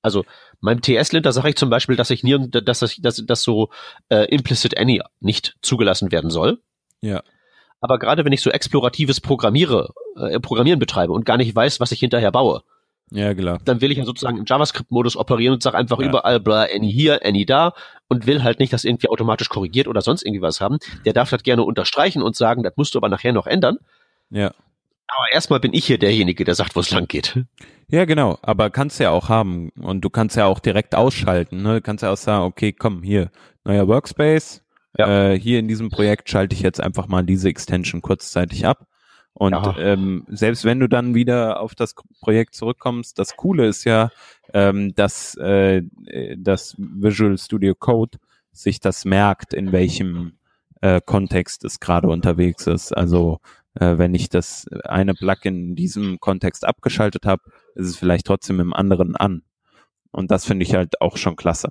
Also 0.03 0.24
meinem 0.61 0.80
TS-Linter 0.80 1.32
sage 1.32 1.51
ich 1.51 1.57
zum 1.57 1.70
Beispiel, 1.70 1.96
dass 1.96 2.11
ich 2.11 2.22
nirgend, 2.22 2.68
dass 2.68 2.80
das, 2.80 2.96
dass, 2.96 3.24
dass 3.24 3.42
so 3.42 3.70
äh, 4.09 4.24
implicit 4.26 4.78
any 4.78 5.03
nicht 5.20 5.57
zugelassen 5.62 6.12
werden 6.12 6.30
soll. 6.30 6.61
Ja. 7.01 7.22
Aber 7.80 7.99
gerade 7.99 8.24
wenn 8.24 8.32
ich 8.32 8.42
so 8.42 8.51
exploratives 8.51 9.20
Programmiere, 9.20 9.92
äh, 10.16 10.40
Programmieren 10.40 10.78
betreibe 10.78 11.12
und 11.12 11.24
gar 11.24 11.36
nicht 11.36 11.55
weiß, 11.55 11.80
was 11.80 11.92
ich 11.92 12.01
hinterher 12.01 12.32
baue, 12.32 12.62
ja, 13.11 13.34
klar. 13.34 13.59
Dann 13.64 13.80
will 13.80 13.90
ich 13.90 13.98
ja 13.98 14.04
sozusagen 14.04 14.38
im 14.38 14.44
JavaScript-Modus 14.46 15.16
operieren 15.16 15.54
und 15.54 15.62
sage 15.62 15.76
einfach 15.76 15.98
ja. 16.00 16.09
überall 16.09 16.40
bla, 16.40 16.62
any 16.64 16.92
hier, 16.92 17.24
any 17.24 17.46
da 17.46 17.72
und 18.09 18.26
will 18.26 18.42
halt 18.42 18.59
nicht, 18.59 18.72
dass 18.72 18.84
irgendwie 18.84 19.09
automatisch 19.09 19.48
korrigiert 19.48 19.88
oder 19.88 20.02
sonst 20.02 20.24
irgendwie 20.24 20.42
was 20.42 20.61
haben. 20.61 20.78
Der 21.04 21.12
darf 21.12 21.30
das 21.30 21.42
gerne 21.42 21.64
unterstreichen 21.64 22.22
und 22.22 22.36
sagen, 22.36 22.62
das 22.62 22.74
musst 22.76 22.94
du 22.94 22.98
aber 22.98 23.09
nachher 23.09 23.32
noch 23.32 23.46
ändern. 23.46 23.78
Ja. 24.30 24.52
Aber 25.09 25.32
erstmal 25.32 25.59
bin 25.59 25.72
ich 25.72 25.86
hier 25.86 25.98
derjenige, 25.98 26.44
der 26.44 26.54
sagt, 26.54 26.76
wo 26.76 26.80
es 26.80 26.90
lang 26.90 27.09
geht. 27.09 27.42
Ja, 27.88 28.04
genau. 28.04 28.38
Aber 28.42 28.68
kannst 28.68 29.00
ja 29.00 29.11
auch 29.11 29.30
haben. 29.30 29.70
Und 29.80 30.02
du 30.02 30.11
kannst 30.11 30.36
ja 30.36 30.44
auch 30.44 30.61
direkt 30.61 30.94
ausschalten. 30.94 31.62
Ne? 31.62 31.76
Du 31.76 31.80
kannst 31.80 32.02
ja 32.02 32.12
auch 32.12 32.16
sagen, 32.18 32.44
okay, 32.44 32.72
komm, 32.72 33.02
hier, 33.02 33.30
neuer 33.64 33.88
Workspace. 33.88 34.62
Ja. 34.98 35.30
Äh, 35.30 35.38
hier 35.38 35.59
in 35.61 35.68
diesem 35.68 35.88
Projekt 35.88 36.28
schalte 36.28 36.54
ich 36.54 36.61
jetzt 36.61 36.80
einfach 36.80 37.09
mal 37.09 37.24
diese 37.24 37.48
Extension 37.48 38.02
kurzzeitig 38.02 38.66
ab. 38.66 38.86
Und 39.35 39.53
ja. 39.53 39.76
ähm, 39.79 40.24
selbst 40.29 40.64
wenn 40.64 40.81
du 40.81 40.89
dann 40.89 41.14
wieder 41.14 41.61
auf 41.61 41.74
das 41.74 41.95
Projekt 42.20 42.55
zurückkommst, 42.55 43.18
das 43.18 43.37
Coole 43.37 43.68
ist 43.68 43.85
ja, 43.85 44.11
ähm, 44.53 44.95
dass 44.95 45.37
äh, 45.37 45.83
das 46.37 46.74
Visual 46.76 47.39
Studio 47.39 47.74
Code 47.76 48.18
sich 48.51 48.81
das 48.81 49.05
merkt, 49.05 49.55
in 49.55 49.70
welchem 49.70 50.39
äh, 50.81 51.01
Kontext 51.05 51.64
es 51.64 51.79
gerade 51.79 52.09
unterwegs 52.09 52.66
ist. 52.66 52.97
Also 52.97 53.39
äh, 53.74 53.99
wenn 53.99 54.14
ich 54.14 54.29
das 54.29 54.66
eine 54.85 55.14
Plugin 55.14 55.68
in 55.68 55.76
diesem 55.76 56.18
Kontext 56.18 56.66
abgeschaltet 56.66 57.24
habe, 57.24 57.43
ist 57.74 57.87
es 57.89 57.97
vielleicht 57.97 58.26
trotzdem 58.26 58.61
im 58.61 58.74
anderen 58.74 59.14
an. 59.14 59.43
Und 60.11 60.31
das 60.31 60.45
finde 60.45 60.64
ich 60.64 60.74
halt 60.74 61.01
auch 61.01 61.16
schon 61.16 61.37
klasse. 61.37 61.70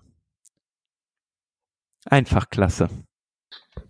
Einfach 2.06 2.50
klasse. 2.50 2.90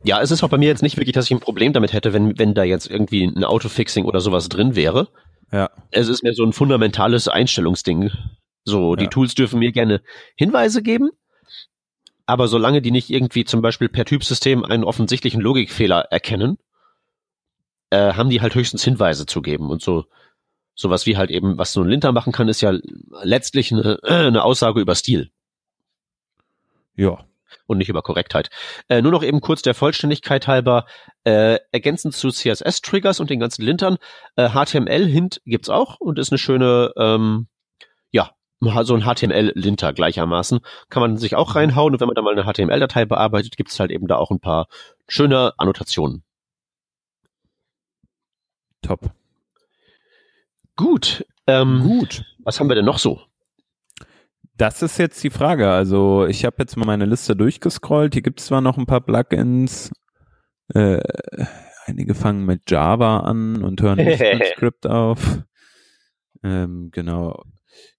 Ja, 0.08 0.22
es 0.22 0.32
ist 0.32 0.42
auch 0.42 0.50
bei 0.50 0.58
mir 0.58 0.70
jetzt 0.70 0.84
nicht 0.84 0.96
wirklich, 0.96 1.14
dass 1.14 1.26
ich 1.26 1.32
ein 1.32 1.42
Problem 1.42 1.74
damit 1.74 1.92
hätte, 1.92 2.14
wenn, 2.14 2.40
wenn 2.40 2.54
da 2.54 2.64
jetzt 2.64 2.90
irgendwie 2.90 3.26
ein 3.26 3.44
Autofixing 3.44 4.06
oder 4.06 4.22
sowas 4.22 4.48
drin 4.48 4.74
wäre. 4.74 5.10
Ja. 5.52 5.70
Es 5.92 6.08
ist 6.08 6.24
mir 6.24 6.34
so 6.34 6.46
ein 6.46 6.54
fundamentales 6.54 7.28
Einstellungsding. 7.28 8.12
So, 8.64 8.96
die 8.96 9.04
Ja. 9.04 9.10
Tools 9.10 9.36
dürfen 9.36 9.60
mir 9.60 9.74
gerne 9.74 10.02
Hinweise 10.36 10.82
geben, 10.82 11.10
aber 12.26 12.48
solange 12.48 12.82
die 12.82 12.92
nicht 12.92 13.10
irgendwie 13.10 13.44
zum 13.44 13.62
Beispiel 13.62 13.90
per 13.90 14.06
Typsystem 14.06 14.64
einen 14.64 14.86
offensichtlichen 14.86 15.42
Logikfehler 15.42 16.00
erkennen, 16.10 16.58
äh, 17.90 18.14
haben 18.14 18.30
die 18.30 18.40
halt 18.42 18.56
höchstens 18.56 18.84
Hinweise 18.86 19.26
zu 19.26 19.42
geben 19.42 19.70
und 19.70 19.82
so. 19.82 20.06
Sowas 20.74 21.06
wie 21.06 21.18
halt 21.18 21.32
eben, 21.32 21.58
was 21.58 21.74
so 21.74 21.82
ein 21.82 21.90
Linter 21.90 22.14
machen 22.14 22.32
kann, 22.32 22.48
ist 22.48 22.62
ja 22.62 22.78
letztlich 23.24 23.74
eine, 23.74 24.00
eine 24.04 24.44
Aussage 24.44 24.80
über 24.80 24.96
Stil 24.96 25.32
Ja. 26.96 27.26
Und 27.68 27.78
nicht 27.78 27.90
über 27.90 28.02
Korrektheit. 28.02 28.50
Äh, 28.90 29.02
nur 29.02 29.12
noch 29.12 29.24
eben 29.24 29.42
kurz 29.42 29.62
der 29.62 29.76
Vollständigkeit 29.76 30.48
halber, 30.48 30.86
äh, 31.24 31.60
ergänzend 31.72 32.16
zu 32.16 32.30
CSS-Triggers 32.30 33.20
und 33.20 33.30
den 33.30 33.40
ganzen 33.40 33.62
Lintern, 33.64 33.98
äh, 34.36 34.50
HTML-Hint 34.50 35.42
gibt's 35.46 35.70
auch 35.70 36.00
und 36.00 36.18
ist 36.18 36.32
eine 36.32 36.40
schöne, 36.40 36.92
ähm, 36.98 37.48
ja, 38.12 38.32
so 38.60 38.96
ein 38.96 39.04
HTML-Linter 39.04 39.94
gleichermaßen. 39.94 40.60
Kann 40.90 41.02
man 41.02 41.18
sich 41.18 41.36
auch 41.36 41.56
reinhauen 41.56 41.94
und 41.94 42.00
wenn 42.00 42.08
man 42.08 42.16
da 42.16 42.22
mal 42.22 42.38
eine 42.38 42.52
HTML-Datei 42.52 43.06
bearbeitet, 43.06 43.58
gibt's 43.58 43.80
halt 43.80 43.92
eben 43.92 44.08
da 44.08 44.16
auch 44.16 44.32
ein 44.32 44.40
paar 44.40 44.68
schöne 45.08 45.54
Annotationen. 45.58 46.24
Top. 48.82 49.12
Gut, 50.76 51.26
ähm, 51.48 51.82
Gut. 51.82 52.24
was 52.40 52.60
haben 52.60 52.70
wir 52.70 52.76
denn 52.76 52.86
noch 52.86 53.00
so? 53.00 53.22
Das 54.58 54.82
ist 54.82 54.98
jetzt 54.98 55.24
die 55.24 55.30
Frage. 55.30 55.70
Also 55.70 56.26
ich 56.26 56.44
habe 56.44 56.56
jetzt 56.60 56.78
mal 56.78 56.86
meine 56.86 57.06
Liste 57.06 57.36
durchgescrollt. 57.36 58.14
Hier 58.14 58.24
gibt 58.24 58.40
es 58.40 58.48
zwar 58.48 58.62
noch 58.62 58.78
ein 58.78 58.88
paar 58.88 59.02
Plugins. 59.02 59.92
Äh, 60.74 61.00
einige 61.86 62.16
fangen 62.16 62.46
mit 62.46 62.70
Java 62.70 63.20
an 63.20 63.64
und 63.64 63.82
hören 63.82 63.98
nicht 63.98 64.20
mit 64.20 64.48
Script 64.56 64.88
auf. 64.88 65.44
Ähm, 66.44 66.90
genau. 66.92 67.44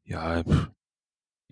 Ja, 0.05 0.43
pff, 0.43 0.69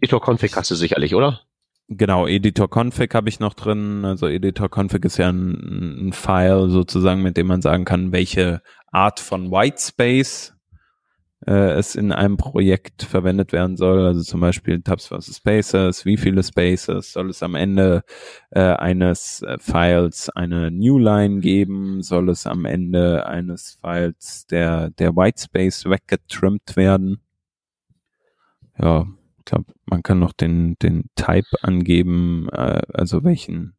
Editor-Config 0.01 0.55
hast 0.57 0.71
du 0.71 0.75
sicherlich, 0.75 1.15
oder? 1.15 1.41
genau. 1.89 2.27
Editor 2.27 2.69
Config 2.69 3.15
habe 3.15 3.29
ich 3.29 3.39
noch 3.39 3.55
drin. 3.55 4.05
Also 4.05 4.27
Editor 4.27 4.69
Config 4.69 5.05
ist 5.05 5.19
ja 5.19 5.29
ein, 5.29 6.09
ein 6.09 6.13
File 6.13 6.69
sozusagen, 6.69 7.23
mit 7.23 7.37
dem 7.37 7.47
man 7.47 7.63
sagen 7.63 7.85
kann, 7.85 8.13
welche 8.13 8.61
Art 8.91 9.21
von 9.21 9.51
Whitespace 9.51 10.56
äh, 11.47 11.73
es 11.73 11.95
in 11.95 12.13
einem 12.13 12.37
Projekt 12.37 13.03
verwendet 13.05 13.53
werden 13.53 13.77
soll. 13.77 14.05
Also 14.07 14.23
zum 14.23 14.41
Beispiel 14.41 14.83
Tabs 14.83 15.07
versus 15.07 15.37
Spaces, 15.37 16.05
wie 16.05 16.17
viele 16.17 16.43
Spaces 16.43 17.13
soll 17.13 17.31
es 17.31 17.43
am 17.43 17.55
Ende 17.55 18.03
äh, 18.51 18.61
eines 18.61 19.43
äh, 19.43 19.57
Files 19.61 20.29
eine 20.31 20.71
Newline 20.71 21.41
geben? 21.41 22.03
Soll 22.03 22.29
es 22.31 22.47
am 22.47 22.65
Ende 22.65 23.27
eines 23.27 23.79
Files 23.81 24.47
der, 24.47 24.91
der 24.91 25.15
Whitespace 25.17 25.87
weggetrimmt 25.87 26.77
werden? 26.77 27.21
Ja, 28.79 29.07
ich 29.39 29.45
glaube, 29.45 29.73
man 29.87 30.03
kann 30.03 30.19
noch 30.19 30.33
den, 30.33 30.77
den 30.83 31.09
Type 31.15 31.63
angeben, 31.63 32.49
äh, 32.53 32.83
also 32.93 33.25
welchen, 33.25 33.77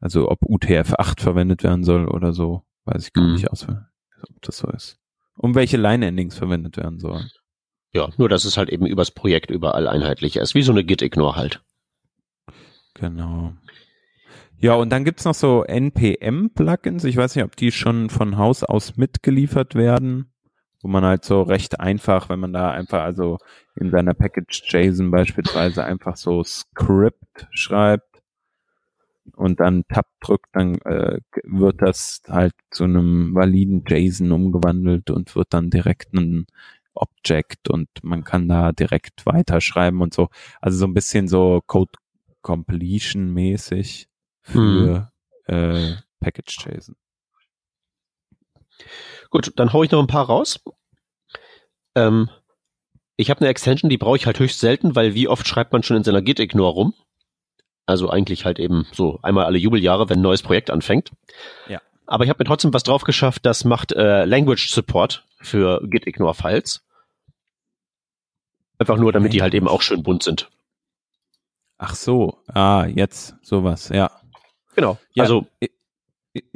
also 0.00 0.30
ob 0.30 0.42
UTF-8 0.42 1.20
verwendet 1.20 1.62
werden 1.62 1.82
soll 1.84 2.06
oder 2.08 2.32
so, 2.32 2.62
weiß 2.84 3.06
ich 3.06 3.12
gar 3.12 3.24
Mhm. 3.24 3.32
nicht 3.34 3.50
aus, 3.50 3.66
ob 3.68 4.42
das 4.42 4.58
so 4.58 4.68
ist. 4.68 4.98
Um 5.36 5.54
welche 5.54 5.76
Line-Endings 5.76 6.36
verwendet 6.36 6.76
werden 6.76 6.98
sollen. 6.98 7.30
Ja, 7.92 8.10
nur 8.16 8.28
dass 8.28 8.44
es 8.44 8.56
halt 8.56 8.68
eben 8.68 8.86
übers 8.86 9.10
Projekt 9.10 9.50
überall 9.50 9.88
einheitlicher 9.88 10.42
ist, 10.42 10.54
wie 10.54 10.62
so 10.62 10.72
eine 10.72 10.84
Git-Ignore 10.84 11.36
halt. 11.36 11.62
Genau. 12.94 13.52
Ja, 14.58 14.74
und 14.74 14.90
dann 14.90 15.04
gibt's 15.04 15.24
noch 15.24 15.34
so 15.34 15.64
NPM-Plugins. 15.64 17.04
Ich 17.04 17.16
weiß 17.16 17.36
nicht, 17.36 17.44
ob 17.44 17.56
die 17.56 17.70
schon 17.70 18.08
von 18.08 18.38
Haus 18.38 18.64
aus 18.64 18.96
mitgeliefert 18.96 19.74
werden, 19.74 20.32
wo 20.82 20.88
man 20.88 21.04
halt 21.04 21.24
so 21.24 21.42
recht 21.42 21.78
einfach, 21.78 22.30
wenn 22.30 22.40
man 22.40 22.54
da 22.54 22.70
einfach 22.70 23.02
also 23.02 23.38
in 23.74 23.90
seiner 23.90 24.14
Package 24.14 24.62
JSON 24.66 25.10
beispielsweise 25.10 25.84
einfach 25.84 26.16
so 26.16 26.42
Script 26.42 27.46
schreibt 27.50 28.15
und 29.34 29.60
dann 29.60 29.84
Tab 29.88 30.06
drückt, 30.20 30.46
dann 30.52 30.76
äh, 30.82 31.18
wird 31.44 31.82
das 31.82 32.22
halt 32.28 32.54
zu 32.70 32.84
einem 32.84 33.34
validen 33.34 33.84
JSON 33.86 34.32
umgewandelt 34.32 35.10
und 35.10 35.34
wird 35.34 35.48
dann 35.50 35.70
direkt 35.70 36.12
ein 36.14 36.46
Object 36.94 37.68
und 37.68 37.88
man 38.02 38.24
kann 38.24 38.48
da 38.48 38.72
direkt 38.72 39.26
weiterschreiben 39.26 40.00
und 40.00 40.14
so. 40.14 40.28
Also 40.60 40.78
so 40.78 40.86
ein 40.86 40.94
bisschen 40.94 41.28
so 41.28 41.62
Code 41.66 41.92
Completion 42.42 43.32
mäßig 43.32 44.08
für 44.42 45.12
äh, 45.46 45.94
Package 46.20 46.66
JSON. 46.66 46.96
Gut, 49.30 49.52
dann 49.56 49.72
hau 49.72 49.82
ich 49.82 49.90
noch 49.90 50.00
ein 50.00 50.06
paar 50.06 50.26
raus. 50.26 50.60
Ähm, 51.94 52.30
ich 53.16 53.30
habe 53.30 53.40
eine 53.40 53.48
Extension, 53.48 53.88
die 53.88 53.98
brauche 53.98 54.16
ich 54.16 54.26
halt 54.26 54.38
höchst 54.38 54.60
selten, 54.60 54.94
weil 54.94 55.14
wie 55.14 55.28
oft 55.28 55.46
schreibt 55.46 55.72
man 55.72 55.82
schon 55.82 55.96
in 55.96 56.04
seiner 56.04 56.22
Git-Ignore 56.22 56.72
rum? 56.72 56.94
Also 57.86 58.10
eigentlich 58.10 58.44
halt 58.44 58.58
eben 58.58 58.86
so 58.92 59.20
einmal 59.22 59.44
alle 59.44 59.58
Jubeljahre, 59.58 60.08
wenn 60.08 60.18
ein 60.18 60.22
neues 60.22 60.42
Projekt 60.42 60.70
anfängt. 60.70 61.12
Ja. 61.68 61.80
Aber 62.06 62.24
ich 62.24 62.30
habe 62.30 62.38
mir 62.42 62.46
trotzdem 62.46 62.74
was 62.74 62.82
drauf 62.82 63.04
geschafft, 63.04 63.46
das 63.46 63.64
macht 63.64 63.92
äh, 63.92 64.24
Language 64.24 64.68
Support 64.70 65.24
für 65.40 65.80
Git-Ignore-Files. 65.88 66.84
Einfach 68.78 68.98
nur, 68.98 69.12
damit 69.12 69.32
die 69.32 69.42
halt 69.42 69.54
eben 69.54 69.68
auch 69.68 69.82
schön 69.82 70.02
bunt 70.02 70.22
sind. 70.22 70.50
Ach 71.78 71.94
so, 71.94 72.38
ah, 72.48 72.86
jetzt 72.86 73.36
sowas, 73.42 73.88
ja. 73.88 74.10
Genau. 74.74 74.98
Ja, 75.14 75.24
also 75.24 75.46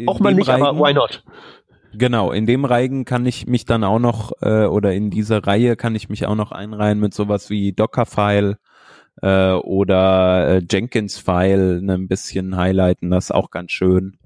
auch 0.06 0.20
mal 0.20 0.34
nicht, 0.34 0.48
aber 0.48 0.68
Reigen- 0.68 0.78
why 0.78 0.92
not? 0.92 1.22
Genau, 1.92 2.30
in 2.30 2.46
dem 2.46 2.64
Reigen 2.64 3.04
kann 3.04 3.26
ich 3.26 3.46
mich 3.46 3.64
dann 3.64 3.82
auch 3.82 3.98
noch, 3.98 4.32
äh, 4.42 4.66
oder 4.66 4.92
in 4.92 5.10
dieser 5.10 5.46
Reihe 5.46 5.76
kann 5.76 5.94
ich 5.94 6.08
mich 6.08 6.26
auch 6.26 6.36
noch 6.36 6.52
einreihen 6.52 7.00
mit 7.00 7.14
sowas 7.14 7.50
wie 7.50 7.72
Dockerfile 7.72 8.58
äh, 9.22 9.52
oder 9.52 10.48
äh, 10.56 10.62
Jenkins-File 10.70 11.82
ne, 11.82 11.94
ein 11.94 12.08
bisschen 12.08 12.56
highlighten, 12.56 13.10
das 13.10 13.26
ist 13.26 13.30
auch 13.32 13.50
ganz 13.50 13.72
schön. 13.72 14.18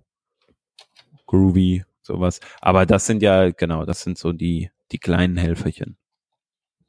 Groovy, 1.27 1.85
sowas. 2.03 2.41
Aber 2.61 2.87
das 2.87 3.07
sind 3.07 3.23
ja, 3.23 3.51
genau, 3.51 3.85
das 3.85 4.03
sind 4.03 4.19
so 4.19 4.33
die, 4.33 4.71
die 4.93 4.99
kleinen 4.99 5.37
Helferchen. 5.37 5.97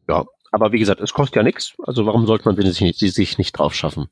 Ja, 0.07 0.25
aber 0.51 0.71
wie 0.71 0.79
gesagt, 0.79 1.01
es 1.01 1.13
kostet 1.13 1.35
ja 1.37 1.43
nichts. 1.43 1.73
Also 1.83 2.05
warum 2.05 2.25
sollte 2.27 2.45
man 2.45 2.55
sie 2.55 2.63
sich 2.69 2.81
nicht, 2.81 2.99
sich 2.99 3.37
nicht 3.37 3.53
drauf 3.53 3.73
schaffen? 3.73 4.07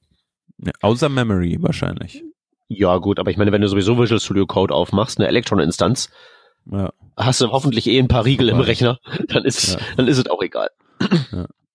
Ja, 0.58 0.72
außer 0.82 1.10
Memory 1.10 1.58
wahrscheinlich. 1.62 2.24
Ja, 2.68 2.98
gut, 2.98 3.20
aber 3.20 3.30
ich 3.30 3.38
meine, 3.38 3.52
wenn 3.52 3.62
du 3.62 3.68
sowieso 3.68 3.98
Visual 4.02 4.20
Studio 4.20 4.46
Code 4.48 4.74
aufmachst, 4.74 5.20
eine 5.20 5.28
Electron-Instanz, 5.28 6.10
Ja. 6.66 6.92
hast 7.18 7.42
du 7.42 7.52
hoffentlich 7.52 7.88
eh 7.88 8.00
ein 8.00 8.08
paar 8.08 8.26
Riegel 8.26 8.50
im. 8.50 8.60
Rechner, 8.60 9.00
dann 9.28 9.44
ist, 9.46 9.74
Ja. 9.74 9.80
dann 9.98 10.08
ist 10.08 10.18
es 10.18 10.28
auch 10.28 10.42
egal. 10.42 10.70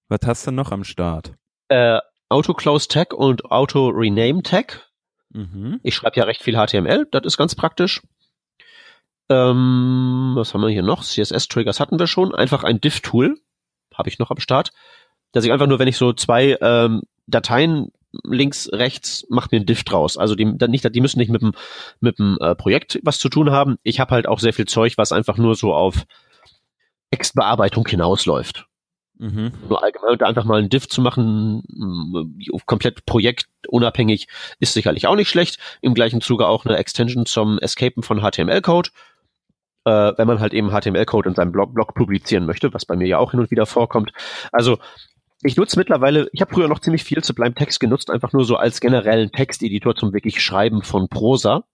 Was 0.09 0.21
hast 0.27 0.47
du 0.47 0.51
noch 0.51 0.73
am 0.73 0.85
Start? 0.85 1.35
Äh, 1.69 1.99
Auto-Close 2.29 2.89
Tag 2.89 3.15
und 3.15 3.47
Auto-Rename 3.47 4.43
Tag. 4.43 4.89
Mhm. 5.31 5.81
Ich 5.83 5.95
schreibe 5.95 6.17
ja 6.17 6.25
recht 6.25 6.43
viel 6.43 6.55
HTML, 6.55 7.07
das 7.11 7.25
ist 7.25 7.37
ganz 7.37 7.55
praktisch. 7.55 8.03
Ähm, 9.31 10.33
was 10.35 10.55
haben 10.55 10.63
wir 10.63 10.71
hier 10.71 10.83
noch? 10.83 11.05
CSS-Triggers 11.05 11.81
hatten 11.81 11.99
wir 11.99 12.07
schon. 12.07 12.35
Einfach 12.35 12.65
ein 12.65 12.81
Diff-Tool 12.81 13.39
habe 13.95 14.09
ich 14.09 14.19
noch 14.19 14.31
am 14.31 14.41
Start. 14.41 14.73
Dass 15.33 15.45
ich 15.45 15.53
einfach 15.53 15.67
nur, 15.67 15.79
wenn 15.79 15.89
ich 15.89 15.99
so 15.99 16.13
zwei 16.15 16.57
ähm, 16.61 17.03
Dateien 17.27 17.93
links, 18.25 18.71
rechts, 18.73 19.27
macht 19.29 19.53
mir 19.53 19.61
ein 19.61 19.67
Diff 19.67 19.85
draus. 19.85 20.17
Also 20.17 20.35
die, 20.35 20.47
nicht, 20.47 20.95
die 20.95 21.01
müssen 21.01 21.19
nicht 21.19 21.31
mit 21.31 21.43
dem, 21.43 21.53
mit 22.01 22.19
dem 22.19 22.39
äh, 22.41 22.55
Projekt 22.55 22.99
was 23.03 23.19
zu 23.19 23.29
tun 23.29 23.51
haben. 23.51 23.77
Ich 23.83 24.01
habe 24.01 24.13
halt 24.15 24.27
auch 24.27 24.39
sehr 24.39 24.55
viel 24.55 24.65
Zeug, 24.65 24.95
was 24.97 25.13
einfach 25.13 25.37
nur 25.37 25.55
so 25.55 25.75
auf 25.75 26.07
Textbearbeitung 27.11 27.87
hinausläuft 27.87 28.68
Mhm. 29.19 29.53
nur 29.69 29.83
allgemein 29.83 30.13
und 30.13 30.23
einfach 30.23 30.45
mal 30.45 30.61
ein 30.61 30.69
Diff 30.69 30.89
zu 30.89 31.03
machen, 31.03 31.63
mh, 31.69 32.61
komplett 32.67 33.05
projektunabhängig, 33.05 34.29
ist 34.61 34.75
sicherlich 34.75 35.07
auch 35.07 35.17
nicht 35.17 35.29
schlecht. 35.29 35.59
Im 35.81 35.95
gleichen 35.95 36.21
Zuge 36.21 36.47
auch 36.47 36.65
eine 36.65 36.77
Extension 36.77 37.27
zum 37.27 37.59
Escapen 37.59 38.03
von 38.03 38.21
HTML-Code. 38.21 38.91
Äh, 39.85 40.13
wenn 40.17 40.29
man 40.29 40.39
halt 40.39 40.55
eben 40.55 40.71
HTML-Code 40.71 41.31
in 41.31 41.35
seinem 41.35 41.51
Blog, 41.51 41.75
Blog 41.75 41.95
publizieren 41.95 42.47
möchte, 42.47 42.73
was 42.73 42.85
bei 42.85 42.95
mir 42.95 43.09
ja 43.09 43.19
auch 43.19 43.33
hin 43.33 43.41
und 43.41 43.51
wieder 43.51 43.67
vorkommt. 43.67 44.13
Also 44.53 44.79
ich 45.43 45.57
nutze 45.57 45.79
mittlerweile, 45.79 46.29
ich 46.33 46.41
habe 46.41 46.53
früher 46.53 46.69
noch 46.69 46.81
ziemlich 46.81 47.05
viel 47.05 47.23
Sublime 47.23 47.55
Text 47.55 47.81
genutzt, 47.81 48.11
einfach 48.11 48.33
nur 48.33 48.45
so 48.45 48.57
als 48.57 48.81
generellen 48.81 49.31
Texteditor 49.31 49.95
zum 49.95 50.13
wirklich 50.13 50.43
Schreiben 50.43 50.83
von 50.83 51.09
Prosa. 51.09 51.65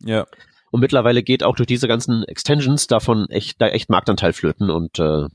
Ja. 0.00 0.26
Und 0.70 0.80
mittlerweile 0.80 1.22
geht 1.22 1.42
auch 1.42 1.56
durch 1.56 1.68
diese 1.68 1.88
ganzen 1.88 2.24
Extensions 2.24 2.86
davon 2.86 3.28
echt, 3.30 3.60
da 3.60 3.68
echt 3.68 3.88
Marktanteil 3.88 4.32
flöten 4.32 4.70
und 4.70 4.98
äh, 4.98 5.26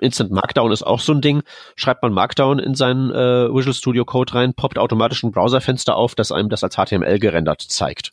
Instant 0.00 0.30
Markdown 0.30 0.72
ist 0.72 0.82
auch 0.82 1.00
so 1.00 1.12
ein 1.12 1.20
Ding. 1.20 1.42
Schreibt 1.76 2.02
man 2.02 2.12
Markdown 2.12 2.58
in 2.58 2.74
seinen 2.74 3.10
äh, 3.10 3.48
Visual 3.52 3.74
Studio 3.74 4.04
Code 4.04 4.34
rein, 4.34 4.54
poppt 4.54 4.78
automatisch 4.78 5.22
ein 5.22 5.32
Browserfenster 5.32 5.96
auf, 5.96 6.14
das 6.14 6.32
einem 6.32 6.48
das 6.48 6.64
als 6.64 6.76
HTML 6.76 7.18
gerendert 7.18 7.60
zeigt. 7.62 8.12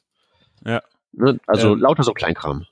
Ja. 0.66 0.82
Ne, 1.14 1.40
also 1.48 1.74
Ähm. 1.74 1.80
lauter 1.80 2.04
so 2.04 2.14
Kleinkram. 2.14 2.66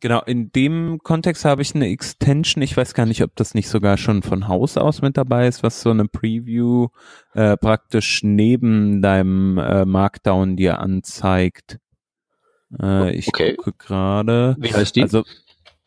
Genau, 0.00 0.22
in 0.22 0.52
dem 0.52 1.00
Kontext 1.02 1.44
habe 1.44 1.60
ich 1.60 1.74
eine 1.74 1.88
Extension. 1.88 2.62
Ich 2.62 2.76
weiß 2.76 2.94
gar 2.94 3.04
nicht, 3.04 3.20
ob 3.24 3.34
das 3.34 3.54
nicht 3.54 3.68
sogar 3.68 3.96
schon 3.96 4.22
von 4.22 4.46
Haus 4.46 4.76
aus 4.76 5.02
mit 5.02 5.16
dabei 5.16 5.48
ist, 5.48 5.64
was 5.64 5.80
so 5.80 5.90
eine 5.90 6.04
Preview 6.06 6.86
äh, 7.34 7.56
praktisch 7.56 8.22
neben 8.22 9.02
deinem 9.02 9.58
äh, 9.58 9.84
Markdown 9.84 10.56
dir 10.56 10.78
anzeigt. 10.78 11.78
Äh, 12.80 13.12
ich 13.16 13.26
Okay. 13.26 13.56
gucke 13.56 13.72
gerade. 13.76 14.54
Wie 14.60 14.72
heißt 14.72 14.94
die? 14.94 15.02
Also 15.02 15.24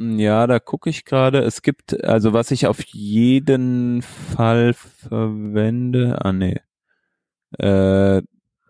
ja, 0.01 0.47
da 0.47 0.59
gucke 0.59 0.89
ich 0.89 1.05
gerade. 1.05 1.39
Es 1.39 1.61
gibt, 1.61 2.03
also 2.03 2.33
was 2.33 2.51
ich 2.51 2.67
auf 2.67 2.81
jeden 2.85 4.01
Fall 4.01 4.73
verwende, 4.73 6.23
ah 6.23 6.33
nee, 6.33 6.59
äh, 7.59 8.21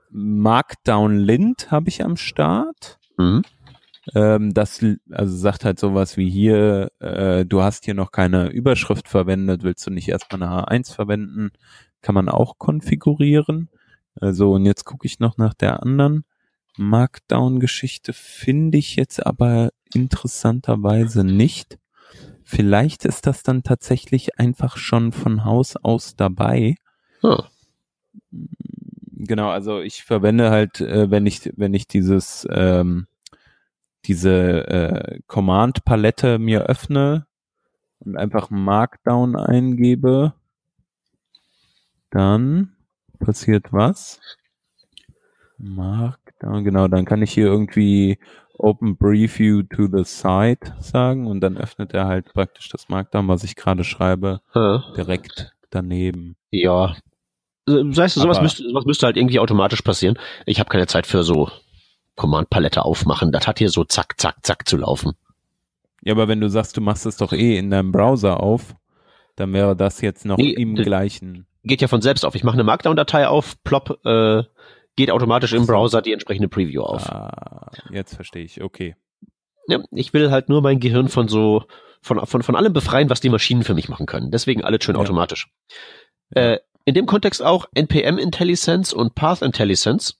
Markdown 0.10 1.18
Lint 1.18 1.72
habe 1.72 1.90
ich 1.90 2.04
am 2.04 2.18
Start. 2.18 3.00
Mhm. 3.18 3.44
Ähm, 4.16 4.54
das 4.54 4.84
also 5.12 5.38
sagt 5.38 5.64
halt 5.64 5.80
sowas 5.80 6.18
wie 6.18 6.30
hier, 6.30 6.92
äh, 7.00 7.46
du 7.46 7.62
hast 7.62 7.86
hier 7.86 7.94
noch 7.94 8.12
keine 8.12 8.50
Überschrift 8.50 9.08
verwendet, 9.08 9.64
willst 9.64 9.86
du 9.86 9.92
nicht 9.92 10.10
erstmal 10.10 10.42
eine 10.42 10.84
H1 10.84 10.94
verwenden? 10.94 11.52
Kann 12.02 12.16
man 12.16 12.30
auch 12.30 12.58
konfigurieren. 12.58 13.70
Also 14.20 14.54
und 14.54 14.66
jetzt 14.66 14.86
gucke 14.86 15.06
ich 15.06 15.20
noch 15.20 15.38
nach 15.38 15.54
der 15.54 15.84
anderen 15.84 16.26
Markdown-Geschichte, 16.78 18.14
finde 18.14 18.78
ich 18.78 18.96
jetzt 18.96 19.26
aber 19.26 19.72
interessanterweise 19.94 21.24
nicht. 21.24 21.78
Vielleicht 22.44 23.06
ist 23.06 23.28
das 23.28 23.44
dann 23.44 23.64
tatsächlich 23.64 24.40
einfach 24.40 24.78
schon 24.78 25.12
von 25.12 25.46
Haus 25.46 25.76
aus 25.78 26.16
dabei. 26.16 26.76
Ah. 27.24 27.46
Genau, 28.32 29.50
also 29.50 29.82
ich 29.82 30.04
verwende 30.04 30.50
halt, 30.50 30.82
äh, 30.82 31.12
wenn 31.12 31.26
ich, 31.26 31.52
wenn 31.56 31.74
ich 31.74 31.88
dieses, 31.88 32.48
ähm, 32.52 33.08
diese 34.06 34.68
äh, 34.68 35.20
Command-Palette 35.28 36.40
mir 36.40 36.64
öffne 36.64 37.28
und 38.00 38.18
einfach 38.18 38.50
Markdown 38.50 39.36
eingebe, 39.36 40.34
dann 42.10 42.76
passiert 43.20 43.72
was? 43.72 44.20
Markdown, 46.42 46.64
genau, 46.64 46.88
dann 46.88 47.06
kann 47.06 47.22
ich 47.22 47.32
hier 47.32 47.46
irgendwie 47.46 48.18
Open 48.58 48.98
Preview 48.98 49.64
to 49.64 49.88
the 49.88 50.04
Site 50.04 50.74
sagen 50.80 51.26
und 51.28 51.42
dann 51.42 51.58
öffnet 51.58 51.94
er 51.94 52.06
halt 52.08 52.32
praktisch 52.34 52.70
das 52.70 52.90
Markdown, 52.90 53.28
was 53.28 53.44
ich 53.44 53.56
gerade 53.56 53.84
schreibe, 53.84 54.42
Ja. 54.54 54.84
direkt 54.96 55.54
daneben. 55.70 56.36
Ja. 56.52 56.96
Weißt 57.68 58.16
du, 58.18 58.22
sowas 58.22 58.38
Aber- 58.38 58.44
müsste, 58.44 58.64
sowas 58.64 58.86
müsste 58.86 59.06
halt 59.06 59.18
irgendwie 59.18 59.40
automatisch 59.40 59.82
passieren. 59.82 60.18
Ich 60.46 60.60
habe 60.60 60.70
keine 60.70 60.88
Zeit 60.88 61.08
für 61.08 61.24
so 61.24 61.50
Command-Palette 62.16 62.84
aufmachen. 62.84 63.32
Das 63.32 63.48
hat 63.48 63.60
hier 63.60 63.70
so 63.70 63.84
zack, 63.84 64.20
zack, 64.20 64.38
zack 64.44 64.68
zu 64.68 64.78
laufen. 64.78 65.14
Ja, 66.04 66.14
aber 66.14 66.28
wenn 66.28 66.42
du 66.42 66.50
sagst, 66.50 66.76
du 66.78 66.82
machst 66.82 67.06
es 67.06 67.18
doch 67.18 67.32
eh 67.34 67.58
in 67.58 67.70
deinem 67.70 67.92
Browser 67.92 68.40
auf, 68.42 68.76
dann 69.36 69.54
wäre 69.54 69.76
das 69.76 70.02
jetzt 70.02 70.26
noch 70.26 70.38
Nee, 70.38 70.52
im 70.52 70.76
gleichen. 70.76 71.46
Geht 71.64 71.82
ja 71.82 71.88
von 71.88 72.02
selbst 72.02 72.26
auf. 72.26 72.34
Ich 72.36 72.44
mache 72.44 72.56
eine 72.56 72.64
Markdown-Datei 72.64 73.28
auf, 73.28 73.64
plopp, 73.64 74.00
äh, 74.06 74.44
geht 74.96 75.12
automatisch 75.12 75.54
im. 75.54 75.66
Browser 75.66 76.02
die 76.02 76.14
entsprechende 76.14 76.48
Preview 76.50 76.82
auf. 76.82 77.08
Ah, 77.10 77.72
jetzt 77.92 78.16
verstehe 78.16 78.44
ich. 78.44 78.62
Okay. 78.64 78.96
Ja, 79.68 79.80
ich 79.92 80.14
will 80.14 80.32
halt 80.32 80.50
nur 80.50 80.62
mein 80.62 80.80
Gehirn 80.80 81.08
von 81.08 81.28
so, 81.28 81.64
von, 82.02 82.26
von, 82.26 82.44
von 82.44 82.56
allem 82.56 82.74
befreien, 82.74 83.10
was 83.10 83.22
die 83.22 83.30
Maschinen 83.30 83.64
für 83.64 83.74
mich 83.74 83.90
machen 83.90 84.06
können. 84.06 84.32
Deswegen 84.32 84.64
alles 84.64 84.84
schön 84.84 84.96
Ja. 84.96 85.02
automatisch. 85.02 85.50
Äh, 86.32 86.58
in 86.86 86.94
dem 86.96 87.06
Kontext 87.06 87.44
auch 87.44 87.68
NPM 87.76 88.18
IntelliSense 88.18 88.96
und 88.96 89.14
Path 89.16 89.42
IntelliSense. 89.44 90.14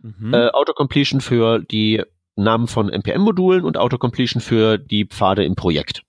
Mhm. 0.00 0.34
Äh, 0.34 0.48
Autocompletion 0.50 1.20
für 1.20 1.60
die 1.60 2.02
Namen 2.34 2.66
von 2.66 2.88
NPM-Modulen 2.88 3.64
und 3.64 3.76
Autocompletion 3.76 4.40
für 4.40 4.78
die 4.78 5.04
Pfade 5.06 5.44
im 5.44 5.54
Projekt. 5.54 6.02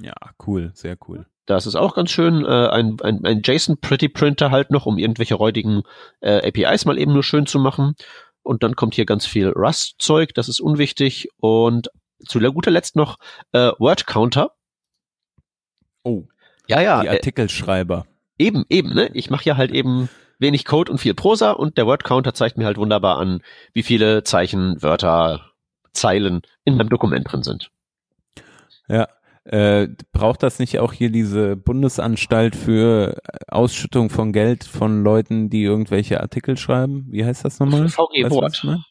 ja, 0.00 0.14
cool, 0.46 0.70
sehr 0.74 0.96
cool. 1.06 1.26
Das 1.50 1.66
ist 1.66 1.74
auch 1.74 1.94
ganz 1.94 2.10
schön. 2.10 2.44
Äh, 2.44 2.68
ein, 2.68 2.96
ein, 3.02 3.24
ein 3.24 3.42
JSON 3.44 3.78
Pretty 3.80 4.08
Printer 4.08 4.50
halt 4.50 4.70
noch, 4.70 4.86
um 4.86 4.98
irgendwelche 4.98 5.34
räudigen 5.34 5.82
äh, 6.20 6.46
APIs 6.46 6.84
mal 6.84 6.98
eben 6.98 7.12
nur 7.12 7.24
schön 7.24 7.46
zu 7.46 7.58
machen. 7.58 7.94
Und 8.42 8.62
dann 8.62 8.76
kommt 8.76 8.94
hier 8.94 9.04
ganz 9.04 9.26
viel 9.26 9.48
Rust-Zeug, 9.48 10.32
das 10.34 10.48
ist 10.48 10.60
unwichtig. 10.60 11.28
Und 11.38 11.90
zu 12.26 12.38
guter 12.38 12.70
Letzt 12.70 12.96
noch 12.96 13.18
äh, 13.52 13.72
Word 13.78 14.06
Counter. 14.06 14.52
Oh, 16.02 16.24
Ja, 16.66 16.80
ja, 16.80 17.02
die 17.02 17.08
äh, 17.08 17.10
Artikelschreiber. 17.10 18.06
eben, 18.38 18.64
eben, 18.68 18.94
ne? 18.94 19.10
Ich 19.12 19.28
mache 19.28 19.44
ja 19.44 19.56
halt 19.56 19.72
eben 19.72 20.08
wenig 20.38 20.64
Code 20.64 20.90
und 20.90 20.98
viel 20.98 21.14
Prosa 21.14 21.50
und 21.50 21.76
der 21.76 21.86
Word 21.86 22.04
Counter 22.04 22.32
zeigt 22.32 22.56
mir 22.56 22.64
halt 22.64 22.78
wunderbar 22.78 23.18
an, 23.18 23.42
wie 23.72 23.82
viele 23.82 24.24
Zeichen, 24.24 24.82
Wörter, 24.82 25.50
Zeilen 25.92 26.42
in 26.64 26.76
meinem 26.76 26.88
Dokument 26.88 27.30
drin 27.30 27.42
sind. 27.42 27.70
Ja. 28.88 29.08
Äh, 29.44 29.88
braucht 30.12 30.42
das 30.42 30.58
nicht 30.58 30.78
auch 30.80 30.92
hier 30.92 31.10
diese 31.10 31.56
Bundesanstalt 31.56 32.54
für 32.54 33.20
Ausschüttung 33.48 34.10
von 34.10 34.32
Geld 34.32 34.64
von 34.64 35.02
Leuten, 35.02 35.48
die 35.48 35.62
irgendwelche 35.62 36.20
Artikel 36.20 36.56
schreiben? 36.56 37.06
Wie 37.10 37.24
heißt 37.24 37.44
das 37.44 37.58
nochmal? 37.58 37.88
VG 37.88 38.30
Wort. 38.30 38.60
meine? 38.64 38.84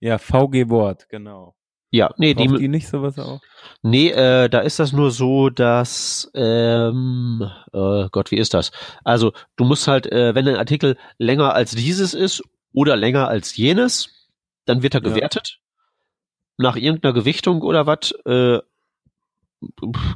Ja, 0.00 0.18
VG 0.18 0.68
Wort, 0.70 1.08
genau. 1.08 1.56
Ja, 1.90 2.14
nee, 2.18 2.34
Braucht 2.34 2.50
die, 2.50 2.58
die 2.58 2.68
nicht 2.68 2.86
sowas 2.86 3.18
auch? 3.18 3.40
Nee, 3.82 4.10
äh, 4.10 4.48
da 4.50 4.60
ist 4.60 4.78
das 4.78 4.92
nur 4.92 5.10
so, 5.10 5.48
dass, 5.48 6.30
ähm, 6.34 7.50
äh, 7.72 8.08
Gott, 8.12 8.30
wie 8.30 8.36
ist 8.36 8.52
das? 8.54 8.70
Also, 9.04 9.32
du 9.56 9.64
musst 9.64 9.88
halt, 9.88 10.06
äh, 10.06 10.34
wenn 10.34 10.46
ein 10.46 10.56
Artikel 10.56 10.98
länger 11.16 11.54
als 11.54 11.72
dieses 11.72 12.12
ist 12.12 12.42
oder 12.72 12.94
länger 12.96 13.28
als 13.28 13.56
jenes, 13.56 14.28
dann 14.66 14.82
wird 14.82 14.94
er 14.94 15.02
Ja. 15.02 15.08
gewertet. 15.08 15.60
Nach 16.58 16.76
irgendeiner 16.76 17.14
Gewichtung 17.14 17.62
oder 17.62 17.86
was, 17.86 18.12
äh, 18.26 18.58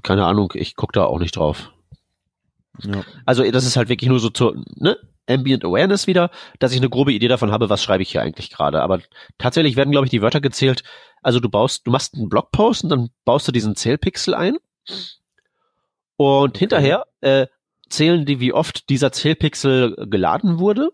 keine 0.02 0.26
Ahnung, 0.26 0.52
ich 0.54 0.76
guck 0.76 0.92
da 0.92 1.04
auch 1.04 1.18
nicht 1.18 1.36
drauf. 1.36 1.72
Ja. 2.82 3.04
Also, 3.26 3.48
das 3.50 3.66
ist 3.66 3.76
halt 3.76 3.88
wirklich 3.88 4.08
nur 4.08 4.20
so 4.20 4.30
zur, 4.30 4.56
ne? 4.76 4.96
Ambient 5.28 5.64
Awareness 5.64 6.08
wieder, 6.08 6.30
dass 6.58 6.72
ich 6.72 6.78
eine 6.78 6.90
grobe 6.90 7.12
Idee 7.12 7.28
davon 7.28 7.52
habe, 7.52 7.70
was 7.70 7.82
schreibe 7.82 8.02
ich 8.02 8.10
hier 8.10 8.22
eigentlich 8.22 8.50
gerade. 8.50 8.82
Aber 8.82 9.00
tatsächlich 9.38 9.76
werden, 9.76 9.92
glaube 9.92 10.06
ich, 10.06 10.10
die 10.10 10.20
Wörter 10.20 10.40
gezählt. 10.40 10.82
Also 11.22 11.38
du 11.38 11.48
baust, 11.48 11.86
du 11.86 11.92
machst 11.92 12.14
einen 12.14 12.28
Blogpost 12.28 12.82
und 12.82 12.90
dann 12.90 13.10
baust 13.24 13.46
du 13.46 13.52
diesen 13.52 13.76
Zählpixel 13.76 14.34
ein. 14.34 14.56
Und 16.16 16.58
hinterher 16.58 17.06
äh, 17.20 17.46
zählen 17.88 18.26
die, 18.26 18.40
wie 18.40 18.52
oft 18.52 18.88
dieser 18.88 19.12
Zählpixel 19.12 20.08
geladen 20.08 20.58
wurde. 20.58 20.90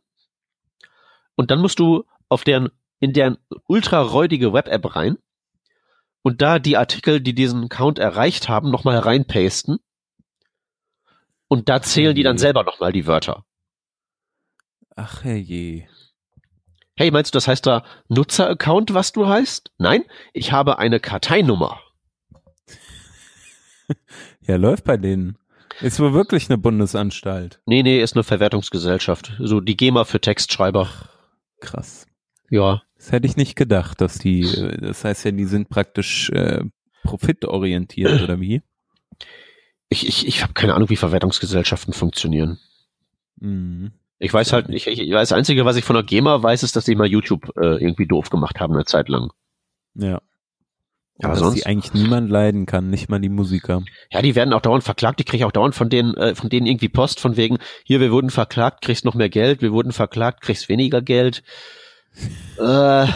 Und 1.35 1.51
dann 1.51 1.61
musst 1.61 1.79
du 1.79 2.05
auf 2.29 2.45
deren, 2.45 2.71
in 3.01 3.15
deren 3.15 3.39
ultra 3.67 4.03
räudige 4.03 4.53
Web-App 4.53 4.95
rein 4.95 5.17
und 6.23 6.43
da 6.43 6.59
die 6.59 6.77
Artikel, 6.77 7.21
die 7.21 7.35
diesen 7.35 7.69
Count 7.69 7.99
erreicht 7.99 8.49
haben, 8.49 8.71
nochmal 8.71 8.99
reinpasten. 8.99 9.79
Und 11.49 11.69
da 11.69 11.81
zählen 11.81 12.15
die 12.15 12.23
dann 12.23 12.39
selber 12.39 12.65
nochmal 12.65 12.93
die 12.93 13.07
Wörter. 13.07 13.45
Ach 14.97 15.25
je. 15.25 15.87
Hey, 16.97 17.11
meinst 17.13 17.33
du, 17.33 17.37
das 17.37 17.47
heißt 17.47 17.65
da 17.65 17.85
Nutzer-Account, 18.09 18.93
was 18.93 19.13
du 19.13 19.29
heißt? 19.29 19.71
Nein, 19.79 20.05
ich 20.33 20.53
habe 20.53 20.79
eine 20.79 21.01
Karteinummer. 21.01 21.81
Ja, 24.43 24.57
läuft 24.57 24.85
bei 24.85 24.97
denen. 24.97 25.37
Ist 25.81 26.01
wohl 26.01 26.15
wirklich 26.15 26.49
eine 26.49 26.57
Bundesanstalt. 26.57 27.61
Nee, 27.67 27.83
nee, 27.83 28.01
ist 28.01 28.17
eine 28.17 28.25
Verwertungsgesellschaft. 28.25 29.35
So 29.39 29.61
die 29.61 29.77
GEMA 29.77 30.05
für 30.05 30.21
Textschreiber. 30.21 30.89
Krass. 31.61 32.07
Ja. 32.51 32.83
Das 33.09 33.15
hätte 33.15 33.27
ich 33.27 33.39
nicht 33.39 33.57
gedacht, 33.57 34.03
dass 34.03 34.19
die, 34.19 34.43
äh, 34.43 34.77
das 34.83 35.03
heißt 35.03 35.25
ja, 35.25 35.31
die 35.31 35.47
sind 35.47 35.71
praktisch 35.71 36.29
äh, 36.29 36.61
profitorientiert 37.05 38.21
oder 38.21 38.39
wie? 38.39 38.61
Ich, 39.89 40.07
ich, 40.07 40.27
ich 40.29 40.43
habe 40.43 40.53
keine 40.53 40.75
Ahnung, 40.75 40.91
wie 40.91 40.97
Verwertungsgesellschaften 40.97 41.95
funktionieren. 41.95 42.59
Mhm. 43.41 43.93
Ich 44.19 44.35
weiß 44.35 44.53
halt, 44.53 44.69
ich, 44.69 44.89
ich 44.89 45.11
weiß, 45.11 45.31
das 45.31 45.39
Einzige, 45.39 45.65
was 45.65 45.77
ich 45.77 45.85
von 45.85 45.95
der 45.95 46.03
GEMA 46.03 46.43
weiß, 46.43 46.63
ist, 46.63 46.77
dass 46.77 46.85
die 46.85 46.97
mal 46.97 47.07
YouTube 47.07 47.51
äh, 47.57 47.83
irgendwie 47.83 48.07
doof 48.07 48.29
gemacht 48.29 48.61
haben 48.61 48.75
eine 48.75 48.85
Zeit 48.85 49.09
lang. 49.09 49.33
Ja. 49.95 50.21
Aber 51.23 51.31
dass 51.31 51.39
sonst- 51.39 51.55
die 51.57 51.65
eigentlich 51.65 51.95
niemand 51.95 52.29
leiden 52.29 52.67
kann, 52.67 52.91
nicht 52.91 53.09
mal 53.09 53.21
die 53.21 53.31
Musiker. 53.31 53.85
Ja, 54.11 54.21
die 54.21 54.35
werden 54.35 54.53
auch 54.53 54.61
dauernd 54.61 54.85
verklagt. 54.85 55.21
Ich 55.21 55.27
kriege 55.27 55.47
auch 55.47 55.53
dauernd 55.53 55.75
von 55.75 55.89
denen, 55.89 56.13
äh, 56.19 56.35
von 56.35 56.51
denen 56.51 56.67
irgendwie 56.67 56.91
Post 56.91 57.21
von 57.21 57.39
wegen, 57.39 57.57
hier, 57.85 58.01
wir 58.01 58.13
wurden 58.13 58.29
verklagt, 58.29 58.83
kriegst 58.83 59.07
noch 59.07 59.15
mehr 59.15 59.31
Geld, 59.31 59.63
wir 59.63 59.73
wurden 59.73 59.93
verklagt, 59.93 60.43
kriegst 60.43 60.69
weniger 60.69 61.01
Geld. 61.01 61.43
Äh, 62.59 63.07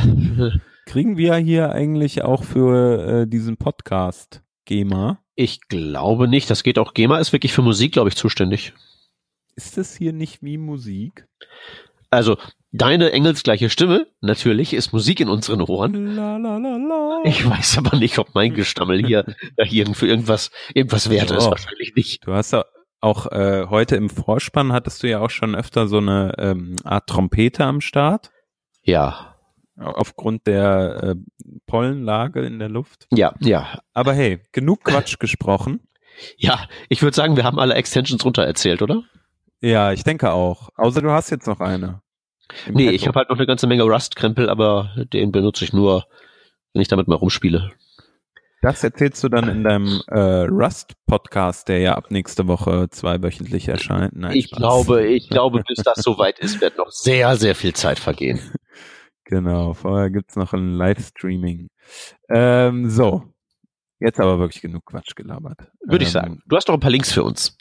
Kriegen 0.86 1.16
wir 1.16 1.36
hier 1.36 1.72
eigentlich 1.72 2.22
auch 2.22 2.44
für 2.44 3.22
äh, 3.22 3.26
diesen 3.26 3.56
Podcast 3.56 4.42
GEMA? 4.64 5.22
ich 5.34 5.60
glaube 5.68 6.28
nicht. 6.28 6.50
Das 6.50 6.62
geht 6.62 6.78
auch. 6.78 6.94
GEMA 6.94 7.18
ist 7.18 7.32
wirklich 7.32 7.52
für 7.52 7.62
Musik, 7.62 7.92
glaube 7.92 8.08
ich, 8.08 8.16
zuständig. 8.16 8.72
Ist 9.56 9.76
das 9.76 9.96
hier 9.96 10.12
nicht 10.12 10.42
wie 10.42 10.58
Musik? 10.58 11.26
Also, 12.10 12.36
deine 12.72 13.12
engelsgleiche 13.12 13.70
Stimme, 13.70 14.06
natürlich, 14.20 14.74
ist 14.74 14.92
Musik 14.92 15.20
in 15.20 15.28
unseren 15.28 15.62
Ohren. 15.62 16.14
La 16.14 16.36
la 16.36 16.58
la 16.58 16.76
la. 16.76 17.20
Ich 17.24 17.48
weiß 17.48 17.78
aber 17.78 17.96
nicht, 17.96 18.18
ob 18.18 18.34
mein 18.34 18.54
Gestammel 18.54 19.04
hier, 19.04 19.24
hier 19.64 19.86
für 19.94 20.06
irgendwas, 20.06 20.50
irgendwas 20.74 21.10
wert 21.10 21.30
ist. 21.30 21.46
Oh. 21.46 21.50
Wahrscheinlich 21.50 21.94
nicht. 21.94 22.26
Du 22.26 22.32
hast 22.32 22.52
ja 22.52 22.64
auch 23.00 23.30
äh, 23.32 23.66
heute 23.68 23.96
im 23.96 24.10
Vorspann 24.10 24.72
hattest 24.72 25.02
du 25.02 25.08
ja 25.08 25.20
auch 25.20 25.30
schon 25.30 25.54
öfter 25.54 25.88
so 25.88 25.98
eine 25.98 26.34
ähm, 26.38 26.76
Art 26.84 27.08
Trompete 27.08 27.64
am 27.64 27.80
Start. 27.80 28.30
Ja. 28.84 29.36
aufgrund 29.76 30.46
der 30.46 31.02
äh, 31.02 31.14
Pollenlage 31.66 32.40
in 32.42 32.58
der 32.58 32.68
Luft. 32.68 33.06
Ja, 33.10 33.34
ja. 33.40 33.80
Aber 33.94 34.12
hey, 34.12 34.40
genug 34.52 34.84
Quatsch 34.84 35.18
gesprochen. 35.18 35.80
Ja, 36.36 36.68
ich 36.90 37.02
würde 37.02 37.16
sagen, 37.16 37.36
wir 37.36 37.42
haben 37.44 37.58
alle 37.58 37.72
Extensions 37.74 38.22
runter 38.24 38.44
erzählt, 38.44 38.82
oder? 38.82 39.02
Ja, 39.62 39.92
ich 39.92 40.04
denke 40.04 40.30
auch. 40.32 40.68
Außer 40.76 41.00
du 41.00 41.10
hast 41.10 41.30
jetzt 41.30 41.46
noch 41.46 41.58
eine. 41.58 42.02
Nee, 42.68 42.84
Petto. 42.84 42.94
ich 42.94 43.08
habe 43.08 43.18
halt 43.18 43.30
noch 43.30 43.38
eine 43.38 43.46
ganze 43.46 43.66
Menge 43.66 43.84
Rust-Krempel, 43.84 44.50
aber 44.50 44.90
den 45.12 45.32
benutze 45.32 45.64
ich 45.64 45.72
nur, 45.72 46.04
wenn 46.74 46.82
ich 46.82 46.88
damit 46.88 47.08
mal 47.08 47.14
rumspiele. 47.16 47.72
Das 48.60 48.84
erzählst 48.84 49.24
du 49.24 49.30
dann 49.30 49.48
in 49.48 49.64
deinem 49.64 50.02
äh, 50.08 50.44
Rust-Podcast, 50.44 51.68
der 51.68 51.78
ja 51.78 51.94
ab 51.94 52.10
nächste 52.10 52.46
Woche 52.46 52.88
zweiwöchentlich 52.90 53.68
erscheint. 53.68 54.14
Nein, 54.14 54.36
ich 54.36 54.48
Spaß. 54.48 54.58
glaube, 54.58 55.06
ich 55.06 55.28
glaube, 55.30 55.62
bis 55.66 55.78
das 55.82 56.02
soweit 56.02 56.38
ist, 56.40 56.60
wird 56.60 56.76
noch 56.76 56.90
sehr, 56.90 57.36
sehr 57.36 57.54
viel 57.54 57.72
Zeit 57.72 57.98
vergehen. 57.98 58.38
Genau, 59.24 59.74
vorher 59.74 60.10
gibt's 60.10 60.36
noch 60.36 60.52
ein 60.52 60.74
Livestreaming. 60.74 61.68
Ähm, 62.28 62.90
so, 62.90 63.24
jetzt 64.00 64.20
aber 64.20 64.38
wirklich 64.38 64.62
genug 64.62 64.86
Quatsch 64.86 65.14
gelabert. 65.14 65.70
Würde 65.80 66.04
ähm, 66.04 66.06
ich 66.06 66.10
sagen. 66.10 66.42
Du 66.46 66.56
hast 66.56 66.68
doch 66.68 66.74
ein 66.74 66.80
paar 66.80 66.90
Links 66.90 67.12
für 67.12 67.22
uns. 67.22 67.56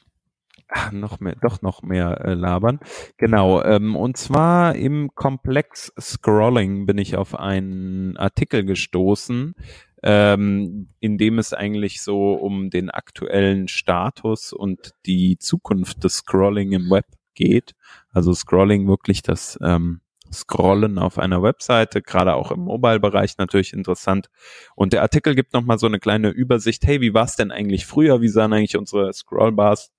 Ach, 0.74 0.92
noch 0.94 1.20
mehr, 1.20 1.36
doch 1.42 1.62
noch 1.62 1.82
mehr 1.84 2.22
äh, 2.22 2.34
labern. 2.34 2.80
Genau, 3.18 3.62
ähm, 3.62 3.98
und 3.98 4.16
zwar 4.16 4.76
im 4.76 5.14
Komplex 5.16 5.92
Scrolling 6.00 6.86
bin 6.86 6.98
ich 6.98 7.18
auf 7.18 7.38
einen 7.38 8.16
Artikel 8.16 8.64
gestoßen, 8.64 9.54
ähm, 10.02 10.88
in 11.00 11.18
dem 11.18 11.40
es 11.40 11.54
eigentlich 11.54 12.02
so 12.02 12.34
um 12.34 12.70
den 12.70 12.90
aktuellen 12.90 13.68
Status 13.68 14.54
und 14.54 14.94
die 15.06 15.38
Zukunft 15.38 16.06
des 16.06 16.18
Scrolling 16.18 16.72
im 16.72 16.90
Web 16.90 17.06
geht. 17.36 17.74
Also 18.12 18.34
Scrolling 18.34 18.88
wirklich 18.88 19.22
das 19.22 19.60
ähm, 19.62 20.01
Scrollen 20.32 20.98
auf 20.98 21.18
einer 21.18 21.44
Webseite, 21.44 22.02
gerade 22.02 22.36
auch 22.36 22.52
im 22.52 22.62
Mobile-Bereich 22.62 23.38
natürlich 23.38 23.74
interessant. 23.74 24.30
Und 24.76 24.94
der 24.94 25.02
Artikel 25.02 25.36
gibt 25.36 25.54
nochmal 25.54 25.78
so 25.78 25.88
eine 25.88 26.00
kleine 26.00 26.30
Übersicht, 26.30 26.86
hey, 26.86 27.02
wie 27.02 27.14
war 27.14 27.26
es 27.26 27.36
denn 27.36 27.52
eigentlich 27.52 27.86
früher? 27.86 28.22
Wie 28.22 28.30
sahen 28.30 28.54
eigentlich 28.54 28.78
unsere 28.78 29.12
Scrollbars 29.14 29.92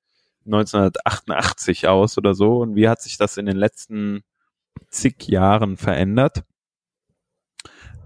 1988 0.47 1.89
aus 1.89 2.19
oder 2.19 2.35
so? 2.35 2.59
Und 2.59 2.75
wie 2.75 2.89
hat 2.89 3.03
sich 3.03 3.19
das 3.19 3.37
in 3.37 3.47
den 3.47 3.57
letzten 3.57 4.23
zig 4.89 5.29
Jahren 5.29 5.77
verändert? 5.77 6.45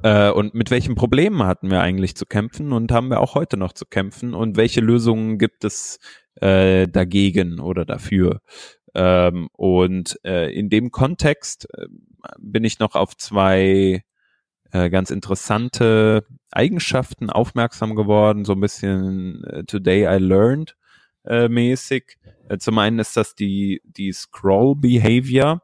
Äh, 0.03 0.31
und 0.31 0.55
mit 0.55 0.71
welchen 0.71 0.95
Problemen 0.95 1.43
hatten 1.45 1.71
wir 1.71 1.81
eigentlich 1.81 2.17
zu 2.17 2.27
kämpfen 2.27 2.73
und 2.73 2.93
haben 2.93 3.09
wir 3.09 3.21
auch 3.21 3.35
heute 3.35 3.57
noch 3.57 3.73
zu 3.73 3.87
kämpfen? 3.87 4.35
Und 4.35 4.57
welche 4.57 4.81
Lösungen 4.81 5.39
gibt 5.39 5.65
es 5.65 5.99
äh, 6.37 6.87
dagegen 6.87 7.61
oder 7.61 7.85
dafür? 7.85 8.41
Ähm, 8.95 9.49
und 9.53 10.19
äh, 10.25 10.51
in 10.53 10.71
dem 10.71 10.91
Kontext 10.91 11.69
äh, 11.75 11.87
bin 12.39 12.65
ich 12.65 12.79
noch 12.79 12.95
auf 12.95 13.17
zwei 13.17 14.03
äh, 14.73 14.91
ganz 14.91 15.11
interessante 15.11 16.27
Eigenschaften 16.51 17.31
aufmerksam 17.31 17.95
geworden, 17.95 18.45
so 18.45 18.53
ein 18.53 18.61
bisschen 18.61 19.45
äh, 19.45 19.65
Today 19.65 20.05
I 20.05 20.19
Learned 20.19 20.77
äh, 21.25 21.49
mäßig. 21.49 22.19
Äh, 22.49 22.59
zum 22.59 22.79
einen 22.79 22.99
ist 22.99 23.17
das 23.17 23.35
die, 23.35 23.81
die 23.85 24.13
Scroll 24.13 24.77
Behavior 24.77 25.63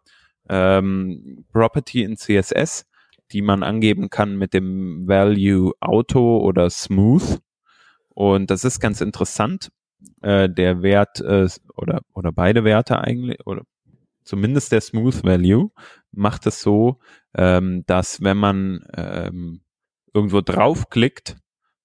ähm, 0.49 1.45
Property 1.53 2.03
in 2.03 2.17
CSS, 2.17 2.87
die 3.33 3.43
man 3.43 3.63
angeben 3.63 4.11
kann 4.11 4.37
mit 4.37 4.55
dem 4.55 5.07
Value 5.07 5.73
Auto 5.81 6.39
oder 6.39 6.69
Smooth. 6.69 7.41
Und 8.11 8.51
das 8.51 8.65
ist 8.65 8.81
ganz 8.81 9.01
interessant, 9.01 9.71
äh, 10.21 10.49
der 10.49 10.83
Wert 10.83 11.21
äh, 11.21 11.49
oder, 11.77 12.03
oder 12.13 12.33
beide 12.33 12.65
Werte 12.65 13.01
eigentlich, 13.01 13.39
oder 13.47 13.63
zumindest 14.25 14.73
der 14.73 14.81
Smooth 14.81 15.25
Value, 15.25 15.71
macht 16.13 16.47
es 16.47 16.61
so, 16.61 16.99
ähm, 17.35 17.85
dass 17.87 18.23
wenn 18.23 18.37
man 18.37 18.85
ähm, 18.95 19.63
irgendwo 20.15 20.41
draufklickt 20.41 21.37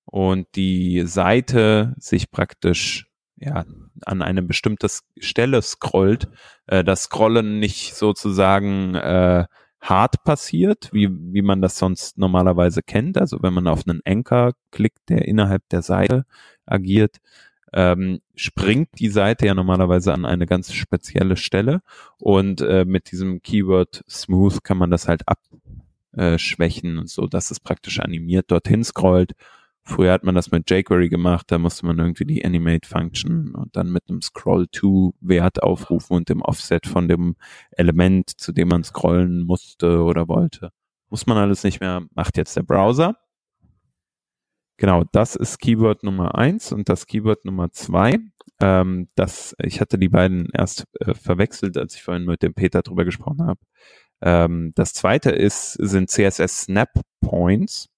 und 0.05 0.47
die 0.55 1.03
Seite 1.05 1.95
sich 1.97 2.31
praktisch 2.31 3.07
ja, 3.37 3.65
an 4.05 4.21
eine 4.21 4.41
bestimmte 4.41 4.87
Stelle 5.19 5.61
scrollt, 5.61 6.27
äh, 6.65 6.83
das 6.83 7.03
Scrollen 7.03 7.59
nicht 7.59 7.95
sozusagen 7.95 8.95
äh, 8.95 9.45
hart 9.79 10.23
passiert, 10.23 10.89
wie, 10.91 11.09
wie 11.09 11.41
man 11.41 11.61
das 11.61 11.77
sonst 11.77 12.17
normalerweise 12.17 12.81
kennt. 12.81 13.17
Also 13.17 13.37
wenn 13.41 13.53
man 13.53 13.67
auf 13.67 13.87
einen 13.87 14.01
Anchor 14.05 14.53
klickt, 14.71 15.09
der 15.09 15.27
innerhalb 15.27 15.67
der 15.69 15.81
Seite 15.81 16.25
agiert, 16.65 17.17
ähm, 17.73 18.19
springt 18.35 18.89
die 18.99 19.09
Seite 19.09 19.45
ja 19.45 19.53
normalerweise 19.53 20.13
an 20.13 20.25
eine 20.25 20.45
ganz 20.45 20.73
spezielle 20.73 21.37
Stelle 21.37 21.81
und 22.17 22.61
äh, 22.61 22.85
mit 22.85 23.11
diesem 23.11 23.41
Keyword 23.41 24.03
Smooth 24.09 24.63
kann 24.63 24.77
man 24.77 24.91
das 24.91 25.07
halt 25.07 25.23
abschwächen, 25.27 26.99
äh, 26.99 27.07
so 27.07 27.27
dass 27.27 27.51
es 27.51 27.59
praktisch 27.59 27.99
animiert 27.99 28.51
dorthin 28.51 28.83
scrollt. 28.83 29.33
Früher 29.83 30.11
hat 30.11 30.25
man 30.25 30.35
das 30.35 30.51
mit 30.51 30.69
jQuery 30.69 31.07
gemacht, 31.07 31.45
da 31.49 31.57
musste 31.57 31.85
man 31.85 31.97
irgendwie 31.97 32.25
die 32.25 32.43
Animate 32.43 32.87
Function 32.87 33.55
und 33.55 33.75
dann 33.77 33.89
mit 33.89 34.03
einem 34.09 34.21
Scroll 34.21 34.67
to 34.67 35.13
Wert 35.21 35.63
aufrufen 35.63 36.17
und 36.17 36.27
dem 36.27 36.41
Offset 36.41 36.85
von 36.85 37.07
dem 37.07 37.37
Element, 37.71 38.29
zu 38.29 38.51
dem 38.51 38.67
man 38.67 38.83
scrollen 38.83 39.45
musste 39.45 40.03
oder 40.03 40.27
wollte. 40.27 40.71
Muss 41.09 41.25
man 41.25 41.37
alles 41.37 41.63
nicht 41.63 41.79
mehr, 41.79 42.05
macht 42.15 42.35
jetzt 42.35 42.57
der 42.57 42.63
Browser. 42.63 43.15
Genau, 44.77 45.03
das 45.11 45.35
ist 45.35 45.59
Keyword 45.59 46.03
Nummer 46.03 46.35
eins 46.35 46.71
und 46.71 46.87
das 46.87 47.07
Keyword 47.07 47.45
Nummer 47.45 47.71
zwei. 47.71 48.19
Ähm, 48.59 49.09
das, 49.15 49.55
ich 49.59 49.81
hatte 49.81 49.97
die 49.97 50.09
beiden 50.09 50.49
erst 50.53 50.85
äh, 50.99 51.13
verwechselt, 51.15 51.77
als 51.77 51.95
ich 51.95 52.03
vorhin 52.03 52.25
mit 52.25 52.43
dem 52.43 52.53
Peter 52.53 52.83
drüber 52.83 53.03
gesprochen 53.03 53.45
habe. 53.45 53.59
Ähm, 54.21 54.71
das 54.75 54.93
zweite 54.93 55.31
ist, 55.31 55.73
sind 55.73 56.09
CSS 56.09 56.61
Snap 56.61 56.89
Points. 57.21 57.89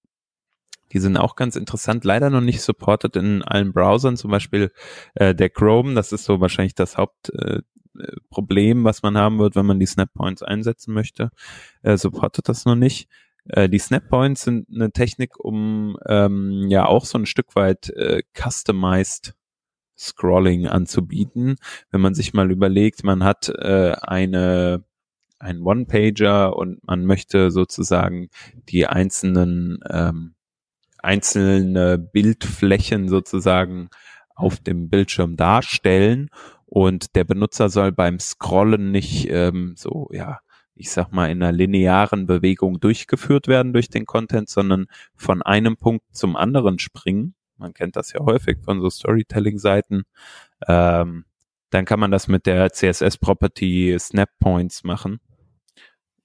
Die 0.92 0.98
sind 0.98 1.16
auch 1.16 1.36
ganz 1.36 1.54
interessant, 1.54 2.04
leider 2.04 2.30
noch 2.30 2.40
nicht 2.40 2.62
supported 2.62 3.14
in 3.14 3.42
allen 3.42 3.72
Browsern, 3.72 4.16
zum 4.16 4.30
Beispiel 4.30 4.72
äh, 5.14 5.34
der 5.34 5.50
Chrome, 5.50 5.94
das 5.94 6.12
ist 6.12 6.24
so 6.24 6.40
wahrscheinlich 6.40 6.74
das 6.74 6.96
Hauptproblem, 6.96 8.80
äh, 8.80 8.84
was 8.84 9.02
man 9.02 9.16
haben 9.16 9.38
wird, 9.38 9.54
wenn 9.54 9.66
man 9.66 9.78
die 9.78 9.86
Snap 9.86 10.12
Points 10.14 10.42
einsetzen 10.42 10.92
möchte. 10.92 11.30
Äh, 11.82 11.96
supportet 11.96 12.48
das 12.48 12.64
noch 12.64 12.74
nicht. 12.74 13.08
Äh, 13.44 13.68
die 13.68 13.78
Snappoints 13.78 14.42
sind 14.42 14.68
eine 14.72 14.92
Technik, 14.92 15.38
um 15.38 15.96
ähm, 16.06 16.66
ja 16.68 16.86
auch 16.86 17.04
so 17.04 17.18
ein 17.18 17.26
Stück 17.26 17.54
weit 17.56 17.90
äh, 17.90 18.22
customized 18.34 19.34
Scrolling 19.98 20.66
anzubieten. 20.66 21.56
Wenn 21.90 22.00
man 22.00 22.14
sich 22.14 22.32
mal 22.32 22.50
überlegt, 22.50 23.04
man 23.04 23.22
hat 23.22 23.48
äh, 23.48 23.94
eine 24.00 24.84
ein 25.38 25.62
One-Pager 25.62 26.54
und 26.56 26.86
man 26.86 27.06
möchte 27.06 27.50
sozusagen 27.50 28.28
die 28.68 28.86
einzelnen 28.86 29.78
ähm, 29.88 30.34
einzelne 30.98 31.96
Bildflächen 31.98 33.08
sozusagen 33.08 33.88
auf 34.34 34.60
dem 34.60 34.90
Bildschirm 34.90 35.36
darstellen 35.36 36.28
und 36.66 37.16
der 37.16 37.24
Benutzer 37.24 37.70
soll 37.70 37.90
beim 37.90 38.20
Scrollen 38.20 38.90
nicht 38.90 39.28
ähm, 39.30 39.74
so 39.76 40.08
ja 40.12 40.40
ich 40.80 40.90
sag 40.90 41.12
mal, 41.12 41.30
in 41.30 41.42
einer 41.42 41.52
linearen 41.52 42.26
Bewegung 42.26 42.80
durchgeführt 42.80 43.48
werden 43.48 43.74
durch 43.74 43.90
den 43.90 44.06
Content, 44.06 44.48
sondern 44.48 44.86
von 45.14 45.42
einem 45.42 45.76
Punkt 45.76 46.04
zum 46.12 46.36
anderen 46.36 46.78
springen. 46.78 47.34
Man 47.58 47.74
kennt 47.74 47.96
das 47.96 48.12
ja 48.14 48.20
häufig 48.20 48.58
von 48.64 48.80
so 48.80 48.88
Storytelling-Seiten. 48.88 50.04
Ähm, 50.66 51.26
dann 51.68 51.84
kann 51.84 52.00
man 52.00 52.10
das 52.10 52.28
mit 52.28 52.46
der 52.46 52.72
CSS-Property 52.72 53.94
Snap 54.00 54.30
Points 54.40 54.82
machen. 54.82 55.20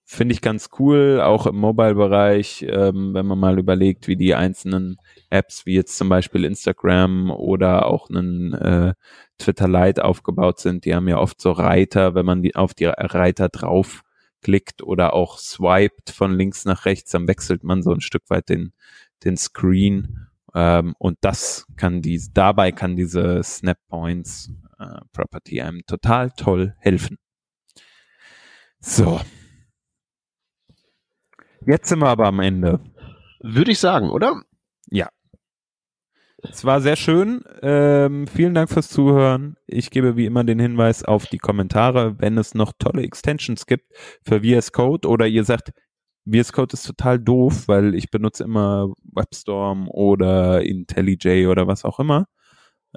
Finde 0.08 0.34
ich 0.34 0.42
ganz 0.42 0.70
cool, 0.80 1.20
auch 1.22 1.48
im 1.48 1.58
Mobile-Bereich, 1.58 2.66
ähm, 2.70 3.14
wenn 3.14 3.26
man 3.26 3.40
mal 3.40 3.60
überlegt, 3.60 4.08
wie 4.08 4.16
die 4.16 4.36
einzelnen 4.36 4.98
Apps, 5.30 5.66
wie 5.66 5.74
jetzt 5.74 5.98
zum 5.98 6.08
Beispiel 6.08 6.46
Instagram 6.46 7.30
oder 7.32 7.88
auch 7.88 8.10
einen 8.10 8.54
äh, 8.54 8.94
Twitter 9.38 9.68
Lite 9.68 10.06
aufgebaut 10.06 10.60
sind. 10.60 10.86
Die 10.86 10.96
haben 10.96 11.10
ja 11.10 11.18
oft 11.18 11.42
so 11.42 11.52
Reiter, 11.52 12.16
wenn 12.16 12.26
man 12.26 12.42
die 12.42 12.56
auf 12.56 12.74
die 12.74 12.86
Reiter 12.86 13.50
drauf 13.50 14.05
klickt 14.46 14.84
oder 14.84 15.14
auch 15.14 15.40
swiped 15.40 16.12
von 16.12 16.38
links 16.38 16.66
nach 16.66 16.86
rechts, 16.86 17.10
dann 17.10 17.28
wechselt 17.28 17.64
man 17.64 17.82
so 17.82 17.92
ein 17.92 18.00
Stück 18.00 18.30
weit 18.30 18.48
den, 18.48 18.74
den 19.24 19.38
Screen. 19.38 20.28
Ähm, 20.54 20.94
und 21.00 21.18
das 21.22 21.66
kann 21.78 22.04
die, 22.04 22.22
dabei 22.32 22.72
kann 22.72 22.96
diese 22.96 23.42
Snap 23.42 23.80
Points 23.88 24.52
äh, 24.78 25.00
Property 25.14 25.62
einem 25.62 25.84
total 25.88 26.30
toll 26.30 26.76
helfen. 26.78 27.18
So. 28.80 29.20
Jetzt 31.66 31.90
sind 31.90 32.00
wir 32.00 32.10
aber 32.10 32.28
am 32.28 32.40
Ende. 32.40 32.82
Würde 33.40 33.72
ich 33.72 33.80
sagen, 33.80 34.12
oder? 34.12 34.44
Es 36.38 36.66
war 36.66 36.82
sehr 36.82 36.96
schön. 36.96 37.44
Ähm, 37.62 38.28
vielen 38.28 38.54
Dank 38.54 38.70
fürs 38.70 38.90
Zuhören. 38.90 39.56
Ich 39.68 39.90
gebe 39.90 40.16
wie 40.18 40.26
immer 40.26 40.44
den 40.44 40.60
Hinweis 40.60 41.04
auf 41.04 41.26
die 41.28 41.38
Kommentare, 41.38 42.20
wenn 42.20 42.38
es 42.38 42.54
noch 42.54 42.74
tolle 42.78 43.04
Extensions 43.04 43.66
gibt 43.66 43.92
für 44.24 44.42
VS 44.42 44.72
Code 44.72 45.08
oder 45.08 45.28
ihr 45.28 45.44
sagt, 45.44 45.72
VS 46.30 46.54
Code 46.54 46.74
ist 46.74 46.86
total 46.86 47.20
doof, 47.20 47.68
weil 47.68 47.96
ich 47.96 48.10
benutze 48.12 48.44
immer 48.44 48.94
WebStorm 49.14 49.88
oder 49.90 50.62
IntelliJ 50.64 51.48
oder 51.48 51.68
was 51.68 51.86
auch 51.86 52.00
immer. 52.00 52.26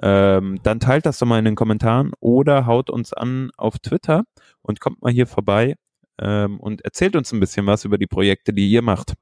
Ähm, 0.01 0.59
dann 0.63 0.79
teilt 0.79 1.05
das 1.05 1.19
doch 1.19 1.27
mal 1.27 1.39
in 1.39 1.45
den 1.45 1.55
Kommentaren 1.55 2.11
oder 2.19 2.65
haut 2.65 2.89
uns 2.89 3.13
an 3.13 3.51
auf 3.57 3.79
Twitter 3.79 4.23
und 4.61 4.79
kommt 4.79 5.01
mal 5.01 5.11
hier 5.11 5.27
vorbei 5.27 5.75
ähm, 6.19 6.59
und 6.59 6.81
erzählt 6.81 7.15
uns 7.15 7.31
ein 7.33 7.39
bisschen 7.39 7.65
was 7.65 7.85
über 7.85 7.97
die 7.97 8.07
Projekte, 8.07 8.53
die 8.53 8.69
ihr 8.69 8.81
macht. 8.81 9.15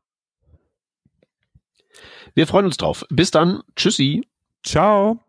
Wir 2.34 2.48
freuen 2.48 2.66
uns 2.66 2.78
drauf. 2.78 3.06
Bis 3.10 3.32
dann. 3.32 3.62
Tschüssi. 3.76 4.28
Ciao. 4.64 5.20